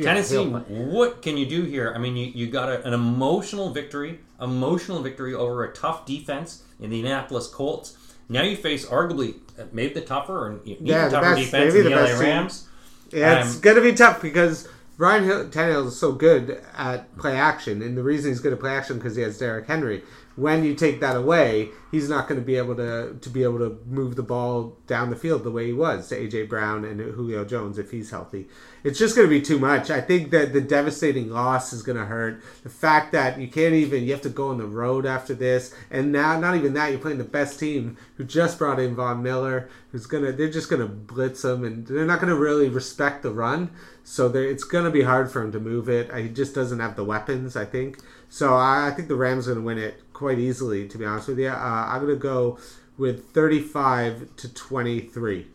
Tennessee, 0.00 0.36
he'll 0.36 0.58
what 0.60 1.22
can 1.22 1.36
you 1.36 1.46
do 1.46 1.62
here? 1.62 1.92
I 1.94 1.98
mean, 1.98 2.16
you, 2.16 2.26
you 2.26 2.46
got 2.48 2.68
a, 2.68 2.84
an 2.86 2.94
emotional 2.94 3.70
victory, 3.70 4.20
emotional 4.40 5.02
victory 5.02 5.34
over 5.34 5.64
a 5.64 5.72
tough 5.72 6.04
defense 6.06 6.62
in 6.80 6.90
the 6.90 6.96
Indianapolis 6.98 7.46
Colts. 7.46 7.96
Now 8.28 8.42
you 8.42 8.56
face 8.56 8.86
arguably 8.86 9.36
uh, 9.58 9.64
maybe 9.72 9.94
the 9.94 10.00
tougher 10.00 10.48
and 10.50 10.66
even 10.66 10.86
Yeah, 10.86 11.08
tougher 11.08 11.34
best- 11.34 11.40
defense 11.42 11.74
maybe 11.74 11.86
in 11.86 11.92
the, 11.92 11.98
the 11.98 12.02
LA 12.02 12.06
team. 12.10 12.20
Rams. 12.20 12.68
Yeah, 13.12 13.40
it's 13.44 13.54
Um, 13.56 13.60
gonna 13.60 13.80
be 13.82 13.92
tough 13.92 14.20
because 14.20 14.66
Ryan 14.96 15.24
Hill, 15.24 15.44
Tannehill 15.48 15.86
is 15.88 15.98
so 15.98 16.12
good 16.12 16.60
at 16.76 17.16
play 17.16 17.36
action, 17.36 17.82
and 17.82 17.96
the 17.96 18.02
reason 18.02 18.30
he's 18.30 18.40
good 18.40 18.52
at 18.52 18.60
play 18.60 18.72
action 18.74 18.96
because 18.96 19.14
he 19.16 19.22
has 19.22 19.38
Derrick 19.38 19.66
Henry. 19.66 20.02
When 20.36 20.64
you 20.64 20.74
take 20.74 20.98
that 21.00 21.14
away, 21.14 21.70
he's 21.92 22.08
not 22.08 22.26
going 22.26 22.40
to 22.40 22.44
be 22.44 22.56
able 22.56 22.74
to 22.76 23.16
to 23.20 23.30
be 23.30 23.44
able 23.44 23.58
to 23.60 23.78
move 23.86 24.16
the 24.16 24.22
ball 24.22 24.76
down 24.88 25.10
the 25.10 25.16
field 25.16 25.44
the 25.44 25.50
way 25.50 25.66
he 25.66 25.72
was 25.72 26.08
to 26.08 26.18
AJ 26.18 26.48
Brown 26.48 26.84
and 26.84 27.00
Julio 27.00 27.44
Jones 27.44 27.78
if 27.78 27.92
he's 27.92 28.10
healthy. 28.10 28.48
It's 28.82 28.98
just 28.98 29.14
going 29.14 29.28
to 29.28 29.30
be 29.30 29.40
too 29.40 29.60
much. 29.60 29.90
I 29.90 30.00
think 30.00 30.30
that 30.30 30.52
the 30.52 30.60
devastating 30.60 31.30
loss 31.30 31.72
is 31.72 31.82
going 31.82 31.98
to 31.98 32.06
hurt. 32.06 32.42
The 32.64 32.68
fact 32.68 33.12
that 33.12 33.38
you 33.38 33.46
can't 33.46 33.74
even 33.74 34.02
you 34.02 34.10
have 34.10 34.22
to 34.22 34.28
go 34.28 34.48
on 34.48 34.58
the 34.58 34.66
road 34.66 35.06
after 35.06 35.34
this, 35.34 35.72
and 35.90 36.10
now 36.10 36.38
not 36.38 36.56
even 36.56 36.74
that 36.74 36.90
you're 36.90 36.98
playing 36.98 37.18
the 37.18 37.24
best 37.24 37.60
team 37.60 37.96
who 38.16 38.24
just 38.24 38.58
brought 38.58 38.80
in 38.80 38.96
Von 38.96 39.22
Miller, 39.22 39.68
who's 39.92 40.06
gonna 40.06 40.32
they're 40.32 40.50
just 40.50 40.68
gonna 40.68 40.88
blitz 40.88 41.44
him, 41.44 41.62
and 41.62 41.86
they're 41.86 42.04
not 42.04 42.20
gonna 42.20 42.34
really 42.34 42.68
respect 42.68 43.22
the 43.22 43.32
run. 43.32 43.70
So 44.02 44.28
it's 44.34 44.64
gonna 44.64 44.90
be 44.90 45.02
hard 45.02 45.30
for 45.30 45.42
him 45.42 45.52
to 45.52 45.60
move 45.60 45.88
it. 45.88 46.12
He 46.14 46.28
just 46.28 46.54
doesn't 46.54 46.80
have 46.80 46.96
the 46.96 47.04
weapons, 47.04 47.56
I 47.56 47.64
think. 47.64 47.98
So 48.28 48.54
I, 48.54 48.88
I 48.88 48.90
think 48.90 49.06
the 49.06 49.14
Rams 49.14 49.48
are 49.48 49.54
gonna 49.54 49.64
win 49.64 49.78
it 49.78 50.00
quite 50.14 50.38
easily. 50.38 50.88
To 50.88 50.96
be 50.96 51.04
honest 51.04 51.28
with 51.28 51.38
you, 51.38 51.50
uh, 51.50 51.52
I'm 51.54 52.00
gonna 52.00 52.16
go 52.16 52.58
with 52.96 53.30
35 53.30 54.36
to 54.36 54.54
23. 54.54 55.48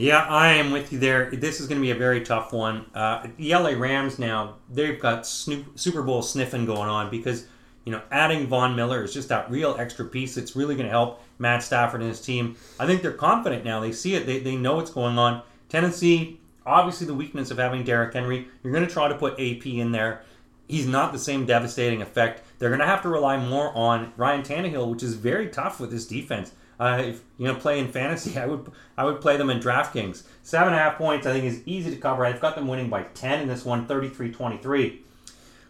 Yeah, 0.00 0.20
I 0.20 0.52
am 0.54 0.70
with 0.70 0.92
you 0.92 0.98
there. 0.98 1.30
This 1.30 1.60
is 1.60 1.66
going 1.66 1.78
to 1.78 1.84
be 1.84 1.90
a 1.90 1.94
very 1.94 2.22
tough 2.22 2.54
one. 2.54 2.86
Uh, 2.94 3.26
the 3.36 3.54
LA 3.54 3.72
Rams 3.72 4.18
now 4.18 4.54
they've 4.70 4.98
got 4.98 5.26
Snoop, 5.26 5.78
Super 5.78 6.02
Bowl 6.02 6.22
sniffing 6.22 6.64
going 6.64 6.88
on 6.88 7.10
because 7.10 7.46
you 7.84 7.92
know 7.92 8.00
adding 8.10 8.46
Von 8.46 8.74
Miller 8.74 9.04
is 9.04 9.12
just 9.12 9.28
that 9.28 9.50
real 9.50 9.76
extra 9.78 10.06
piece 10.06 10.34
that's 10.34 10.56
really 10.56 10.74
going 10.74 10.86
to 10.86 10.90
help 10.90 11.22
Matt 11.38 11.62
Stafford 11.62 12.00
and 12.00 12.08
his 12.08 12.20
team. 12.20 12.56
I 12.78 12.86
think 12.86 13.02
they're 13.02 13.12
confident 13.12 13.64
now. 13.64 13.80
They 13.80 13.92
see 13.92 14.14
it. 14.14 14.24
They, 14.24 14.38
they 14.38 14.56
know 14.56 14.76
what's 14.76 14.90
going 14.90 15.18
on. 15.18 15.42
Tennessee, 15.68 16.40
obviously 16.64 17.06
the 17.06 17.14
weakness 17.14 17.50
of 17.50 17.58
having 17.58 17.84
Derrick 17.84 18.14
Henry. 18.14 18.48
You're 18.62 18.72
going 18.72 18.86
to 18.86 18.92
try 18.92 19.08
to 19.08 19.14
put 19.14 19.34
AP 19.34 19.66
in 19.66 19.92
there. 19.92 20.22
He's 20.70 20.86
not 20.86 21.12
the 21.12 21.18
same 21.18 21.46
devastating 21.46 22.02
effect. 22.02 22.42
They're 22.58 22.70
going 22.70 22.80
to 22.80 22.86
have 22.86 23.02
to 23.02 23.08
rely 23.08 23.36
more 23.36 23.76
on 23.76 24.12
Ryan 24.16 24.42
Tannehill, 24.42 24.90
which 24.90 25.02
is 25.02 25.14
very 25.14 25.48
tough 25.48 25.80
with 25.80 25.90
this 25.90 26.06
defense. 26.06 26.52
Uh, 26.78 27.02
if 27.04 27.20
you 27.36 27.46
know 27.46 27.54
play 27.54 27.78
in 27.78 27.88
fantasy, 27.88 28.38
I 28.38 28.46
would 28.46 28.70
I 28.96 29.04
would 29.04 29.20
play 29.20 29.36
them 29.36 29.50
in 29.50 29.60
DraftKings. 29.60 30.22
Seven 30.42 30.68
and 30.68 30.76
a 30.76 30.78
half 30.78 30.96
points, 30.96 31.26
I 31.26 31.32
think, 31.32 31.44
is 31.44 31.62
easy 31.66 31.90
to 31.90 31.96
cover. 31.96 32.24
I've 32.24 32.40
got 32.40 32.54
them 32.54 32.68
winning 32.68 32.88
by 32.88 33.02
ten 33.14 33.42
in 33.42 33.48
this 33.48 33.64
one, 33.64 33.86
33-23. 33.86 34.98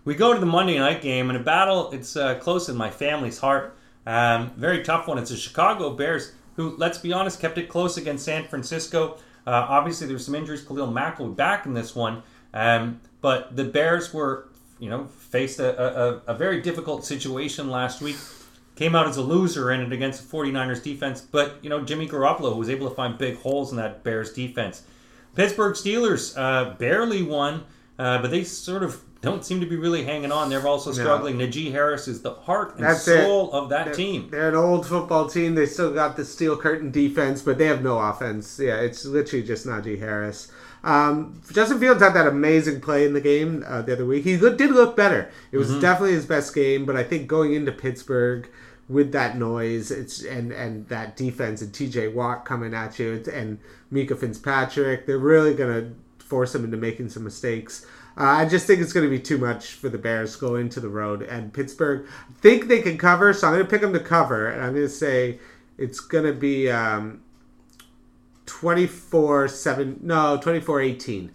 We 0.04 0.14
go 0.14 0.32
to 0.32 0.40
the 0.40 0.46
Monday 0.46 0.78
night 0.78 1.02
game 1.02 1.28
in 1.28 1.36
a 1.36 1.40
battle. 1.40 1.90
It's 1.90 2.16
uh, 2.16 2.36
close 2.36 2.68
in 2.68 2.76
my 2.76 2.90
family's 2.90 3.38
heart. 3.38 3.76
Um, 4.06 4.50
very 4.56 4.82
tough 4.82 5.06
one. 5.08 5.18
It's 5.18 5.30
the 5.30 5.36
Chicago 5.36 5.90
Bears, 5.90 6.32
who, 6.56 6.74
let's 6.76 6.98
be 6.98 7.12
honest, 7.12 7.40
kept 7.40 7.58
it 7.58 7.68
close 7.68 7.96
against 7.96 8.24
San 8.24 8.44
Francisco. 8.44 9.18
Uh, 9.46 9.66
obviously, 9.68 10.06
there's 10.06 10.24
some 10.24 10.34
injuries. 10.34 10.62
Khalil 10.62 10.90
Mack 10.90 11.18
will 11.18 11.28
be 11.28 11.34
back 11.34 11.66
in 11.66 11.74
this 11.74 11.94
one, 11.94 12.22
um, 12.54 13.00
but 13.20 13.56
the 13.56 13.64
Bears 13.64 14.14
were, 14.14 14.48
you 14.80 14.90
know, 14.90 15.04
faced 15.04 15.60
a, 15.60 15.80
a, 15.80 16.22
a 16.28 16.34
very 16.34 16.60
difficult 16.60 17.04
situation 17.04 17.70
last 17.70 18.00
week. 18.00 18.16
Came 18.76 18.94
out 18.96 19.06
as 19.06 19.18
a 19.18 19.22
loser 19.22 19.70
in 19.72 19.80
it 19.82 19.92
against 19.92 20.28
the 20.30 20.36
49ers 20.36 20.82
defense, 20.82 21.20
but 21.20 21.58
you 21.62 21.68
know 21.68 21.82
Jimmy 21.84 22.08
Garoppolo 22.08 22.56
was 22.56 22.70
able 22.70 22.88
to 22.88 22.94
find 22.94 23.18
big 23.18 23.36
holes 23.38 23.70
in 23.72 23.76
that 23.76 24.02
Bears 24.02 24.32
defense. 24.32 24.82
Pittsburgh 25.34 25.74
Steelers 25.74 26.34
uh, 26.36 26.74
barely 26.76 27.22
won, 27.22 27.64
uh, 27.98 28.20
but 28.22 28.30
they 28.30 28.42
sort 28.42 28.82
of 28.82 29.02
don't 29.20 29.44
seem 29.44 29.60
to 29.60 29.66
be 29.66 29.76
really 29.76 30.02
hanging 30.04 30.32
on. 30.32 30.48
They're 30.48 30.66
also 30.66 30.92
struggling. 30.92 31.36
Najee 31.36 31.70
Harris 31.70 32.08
is 32.08 32.22
the 32.22 32.32
heart 32.32 32.76
and 32.76 32.84
That's 32.84 33.06
it. 33.06 33.22
soul 33.22 33.52
of 33.52 33.68
that 33.68 33.84
They're- 33.86 33.94
team. 33.94 34.28
They're 34.30 34.48
an 34.48 34.54
old 34.54 34.86
football 34.86 35.28
team. 35.28 35.54
They 35.54 35.66
still 35.66 35.92
got 35.92 36.16
the 36.16 36.24
steel 36.24 36.56
curtain 36.56 36.90
defense, 36.90 37.42
but 37.42 37.58
they 37.58 37.66
have 37.66 37.82
no 37.82 37.98
offense. 37.98 38.58
Yeah, 38.58 38.76
it's 38.80 39.04
literally 39.04 39.44
just 39.46 39.66
Najee 39.66 39.98
Harris. 39.98 40.50
Um, 40.82 41.42
Justin 41.52 41.78
Fields 41.78 42.02
had 42.02 42.14
that 42.14 42.26
amazing 42.26 42.80
play 42.80 43.04
in 43.04 43.12
the 43.12 43.20
game 43.20 43.64
uh, 43.66 43.82
the 43.82 43.92
other 43.92 44.06
week. 44.06 44.24
He 44.24 44.36
did 44.36 44.70
look 44.70 44.96
better. 44.96 45.30
It 45.52 45.58
was 45.58 45.78
definitely 45.80 46.14
his 46.14 46.26
best 46.26 46.54
game, 46.54 46.86
but 46.86 46.96
I 46.96 47.04
think 47.04 47.26
going 47.26 47.52
into 47.52 47.72
Pittsburgh 47.72 48.48
with 48.88 49.12
that 49.12 49.36
noise, 49.36 49.90
it's 49.90 50.24
and 50.24 50.52
and 50.52 50.88
that 50.88 51.16
defense 51.16 51.62
and 51.62 51.72
T.J. 51.72 52.08
Watt 52.08 52.44
coming 52.44 52.74
at 52.74 52.98
you, 52.98 53.22
and 53.32 53.58
Minkah 53.92 54.18
Fitzpatrick, 54.18 55.06
they're 55.06 55.18
really 55.18 55.54
gonna 55.54 55.92
force 56.18 56.54
him 56.54 56.64
into 56.64 56.76
making 56.76 57.10
some 57.10 57.24
mistakes. 57.24 57.86
Uh, 58.16 58.24
I 58.24 58.44
just 58.48 58.66
think 58.66 58.80
it's 58.80 58.92
going 58.92 59.06
to 59.06 59.10
be 59.10 59.18
too 59.18 59.38
much 59.38 59.68
for 59.74 59.88
the 59.88 59.98
Bears 59.98 60.36
going 60.36 60.50
to 60.50 60.50
go 60.50 60.56
into 60.56 60.80
the 60.80 60.88
road. 60.88 61.22
And 61.22 61.52
Pittsburgh 61.52 62.06
I 62.06 62.32
think 62.40 62.66
they 62.66 62.82
can 62.82 62.98
cover, 62.98 63.32
so 63.32 63.46
I'm 63.46 63.54
going 63.54 63.64
to 63.64 63.70
pick 63.70 63.80
them 63.80 63.92
to 63.92 64.00
cover. 64.00 64.48
And 64.48 64.62
I'm 64.62 64.74
going 64.74 64.86
to 64.86 64.92
say 64.92 65.38
it's 65.78 66.00
going 66.00 66.24
to 66.24 66.32
be 66.32 66.70
um, 66.70 67.22
24 68.50 69.48
7. 69.48 70.00
No, 70.02 70.38
24 70.40 70.80
18. 70.80 71.30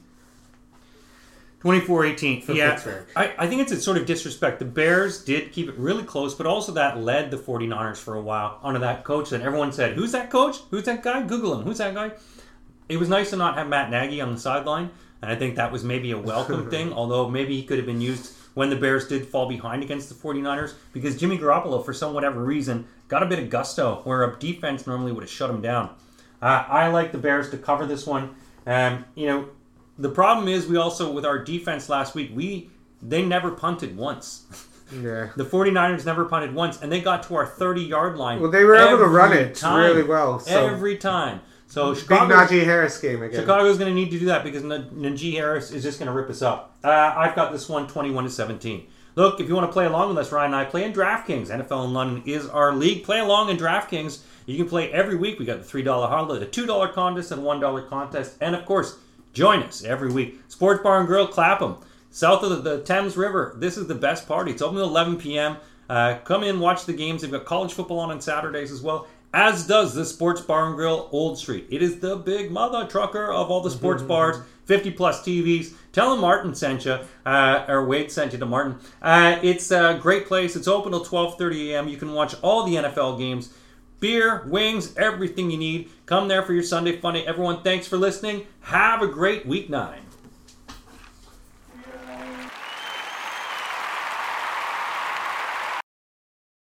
24-18. 1.66 2.44
For 2.44 2.54
yeah, 2.54 2.76
Pittsburgh. 2.76 3.08
I, 3.16 3.34
I 3.40 3.48
think 3.48 3.64
it's 3.64 3.72
a 3.72 3.82
sort 3.82 3.98
of 3.98 4.06
disrespect. 4.06 4.60
The 4.60 4.66
Bears 4.66 5.24
did 5.24 5.52
keep 5.52 5.68
it 5.68 5.76
really 5.78 6.04
close, 6.04 6.36
but 6.36 6.46
also 6.46 6.72
that 6.74 7.00
led 7.00 7.32
the 7.32 7.38
49ers 7.38 7.98
for 7.98 8.14
a 8.16 8.22
while 8.22 8.60
onto 8.62 8.80
that 8.82 9.04
coach 9.04 9.32
that 9.32 9.42
everyone 9.42 9.72
said, 9.72 9.96
who's 9.96 10.12
that 10.12 10.30
coach? 10.30 10.58
Who's 10.70 10.84
that 10.84 11.02
guy? 11.02 11.24
Google 11.24 11.58
him. 11.58 11.64
Who's 11.64 11.80
that 11.80 11.96
guy? 11.96 12.12
It 12.88 12.98
was 12.98 13.10
nice 13.10 13.32
to 13.32 13.36
not 13.36 13.58
have 13.58 13.68
Matt 13.68 13.90
Nagy 13.90 14.22
on 14.22 14.32
the 14.32 14.40
sideline, 14.40 14.92
and 15.24 15.32
I 15.32 15.36
think 15.36 15.56
that 15.56 15.72
was 15.72 15.84
maybe 15.84 16.12
a 16.12 16.20
welcome 16.20 16.70
thing, 16.70 16.94
although 16.94 17.28
maybe 17.28 17.56
he 17.60 17.64
could 17.64 17.78
have 17.78 17.88
been 17.88 18.02
used 18.02 18.36
when 18.54 18.70
the 18.70 18.76
Bears 18.76 19.08
did 19.08 19.26
fall 19.26 19.50
behind 19.50 19.82
against 19.82 20.08
the 20.08 20.16
49ers, 20.16 20.74
because 20.94 21.18
Jimmy 21.18 21.40
Garoppolo, 21.40 21.84
for 21.84 21.94
some 21.94 22.14
whatever 22.14 22.44
reason, 22.44 22.86
got 23.08 23.24
a 23.24 23.26
bit 23.26 23.40
of 23.40 23.50
gusto, 23.50 24.02
where 24.04 24.24
a 24.24 24.38
defense 24.38 24.86
normally 24.86 25.12
would 25.12 25.24
have 25.24 25.32
shut 25.32 25.50
him 25.50 25.62
down. 25.62 25.96
Uh, 26.46 26.64
I 26.70 26.88
like 26.90 27.12
the 27.12 27.18
Bears 27.18 27.50
to 27.50 27.58
cover 27.58 27.88
this 27.88 28.06
one. 28.06 28.36
Um, 28.68 29.06
you 29.16 29.26
know, 29.26 29.50
the 29.98 30.10
problem 30.10 30.48
is 30.48 30.68
we 30.68 30.78
also 30.78 31.12
with 31.12 31.26
our 31.26 31.40
defense 31.40 31.90
last 31.90 32.14
week, 32.14 32.32
we 32.36 32.70
they 33.02 33.26
never 33.26 33.52
punted 33.52 33.98
once. 33.98 34.46
Yeah. 34.94 35.30
The 35.36 35.44
49ers 35.44 36.06
never 36.06 36.26
punted 36.26 36.54
once, 36.54 36.80
and 36.80 36.92
they 36.92 37.02
got 37.02 37.24
to 37.24 37.36
our 37.36 37.48
30 37.48 37.82
yard 37.82 38.18
line. 38.18 38.40
Well, 38.40 38.52
they 38.52 38.64
were 38.64 38.76
able 38.76 39.00
to 39.00 39.08
run 39.08 39.34
it 39.34 39.60
really 39.64 40.04
well, 40.04 40.40
so- 40.40 40.68
every 40.68 40.96
time. 40.98 41.42
So 41.66 41.96
Big 41.96 42.04
Najee 42.06 42.64
Harris 42.64 43.00
game 43.00 43.24
again. 43.24 43.40
Chicago's 43.40 43.80
going 43.80 43.90
to 43.90 43.96
need 43.96 44.12
to 44.12 44.20
do 44.20 44.28
that 44.28 44.44
because 44.44 44.64
N- 44.64 44.92
Najee 44.94 45.34
Harris 45.34 45.72
is 45.72 45.82
just 45.82 45.98
going 45.98 46.06
to 46.06 46.14
rip 46.14 46.30
us 46.30 46.44
up. 46.44 46.78
Uh, 46.84 47.14
I've 47.18 47.36
got 47.36 47.52
this 47.52 47.68
one 47.68 47.88
21 47.88 48.26
to 48.26 48.30
17. 48.30 48.86
Look, 49.16 49.40
if 49.40 49.48
you 49.50 49.56
want 49.56 49.68
to 49.68 49.74
play 49.74 49.86
along 49.88 50.10
with 50.10 50.20
us, 50.20 50.32
Ryan 50.32 50.54
and 50.54 50.56
I 50.56 50.66
play 50.66 50.84
in 50.84 50.94
DraftKings. 50.94 51.48
NFL 51.48 51.86
in 51.86 51.94
London 51.94 52.22
is 52.28 52.48
our 52.48 52.72
league. 52.74 53.04
Play 53.04 53.20
along 53.20 53.50
in 53.50 53.58
DraftKings. 53.58 54.20
You 54.46 54.58
can 54.58 54.68
play 54.68 54.92
every 54.92 55.16
week. 55.16 55.40
We 55.40 55.46
got 55.46 55.64
the 55.64 55.84
$3 55.84 55.86
holiday, 55.86 56.46
the 56.46 56.52
$2 56.52 56.94
contest, 56.94 57.32
and 57.32 57.42
$1 57.42 57.90
contest. 57.90 58.36
And 58.42 58.56
of 58.56 58.66
course, 58.66 58.98
join 59.34 59.64
us 59.64 59.84
every 59.84 60.12
week. 60.12 60.40
Sports 60.48 60.84
Bar 60.84 61.00
and 61.00 61.08
Grill, 61.08 61.28
Clapham, 61.28 61.78
south 62.12 62.44
of 62.44 62.64
the, 62.64 62.78
the 62.78 62.84
Thames 62.84 63.18
River. 63.18 63.56
This 63.58 63.78
is 63.78 63.88
the 63.88 63.96
best 63.96 64.28
party. 64.28 64.52
It's 64.52 64.62
open 64.62 64.78
at 64.78 64.84
11 64.84 65.18
p.m. 65.18 65.58
Uh, 65.90 66.18
come 66.24 66.44
in, 66.44 66.60
watch 66.60 66.86
the 66.86 66.94
games. 66.94 67.22
They've 67.22 67.32
got 67.32 67.46
college 67.46 67.74
football 67.74 68.00
on 68.00 68.12
on 68.12 68.22
Saturdays 68.22 68.72
as 68.72 68.82
well 68.82 69.08
as 69.36 69.68
does 69.68 69.94
the 69.94 70.06
Sports 70.06 70.40
Bar 70.40 70.68
and 70.68 70.76
Grill 70.78 71.10
Old 71.12 71.38
Street. 71.38 71.68
It 71.70 71.84
is 71.84 72.00
the 72.00 72.16
big 72.16 72.52
mother 72.52 72.88
trucker 72.88 73.34
of 73.34 73.52
all 73.52 73.60
the 73.60 73.70
sports 73.70 74.02
bars, 74.02 74.38
50 74.64 74.92
plus 74.92 75.22
TVs. 75.24 75.74
Tell 75.92 76.12
them 76.12 76.22
Martin 76.22 76.56
sent 76.56 76.86
you, 76.86 77.00
uh, 77.26 77.66
or 77.68 77.86
Wade 77.86 78.10
sent 78.10 78.32
you 78.32 78.40
to 78.40 78.46
Martin. 78.46 78.78
Uh, 79.02 79.38
it's 79.44 79.72
a 79.72 80.00
great 80.02 80.26
place. 80.26 80.56
It's 80.56 80.70
open 80.70 80.94
till 80.94 81.04
12:30 81.04 81.72
a.m. 81.72 81.90
You 81.90 81.98
can 81.98 82.14
watch 82.14 82.34
all 82.42 82.64
the 82.64 82.76
NFL 82.76 83.18
games. 83.20 83.54
Beer, 84.06 84.44
wings, 84.46 84.96
everything 84.98 85.50
you 85.50 85.58
need. 85.58 85.90
Come 86.06 86.28
there 86.28 86.44
for 86.44 86.54
your 86.54 86.62
Sunday 86.62 86.96
funny. 86.96 87.26
Everyone, 87.26 87.64
thanks 87.64 87.88
for 87.88 87.98
listening. 87.98 88.46
Have 88.62 89.02
a 89.02 89.08
great 89.08 89.48
week 89.48 89.68
nine. 89.68 90.05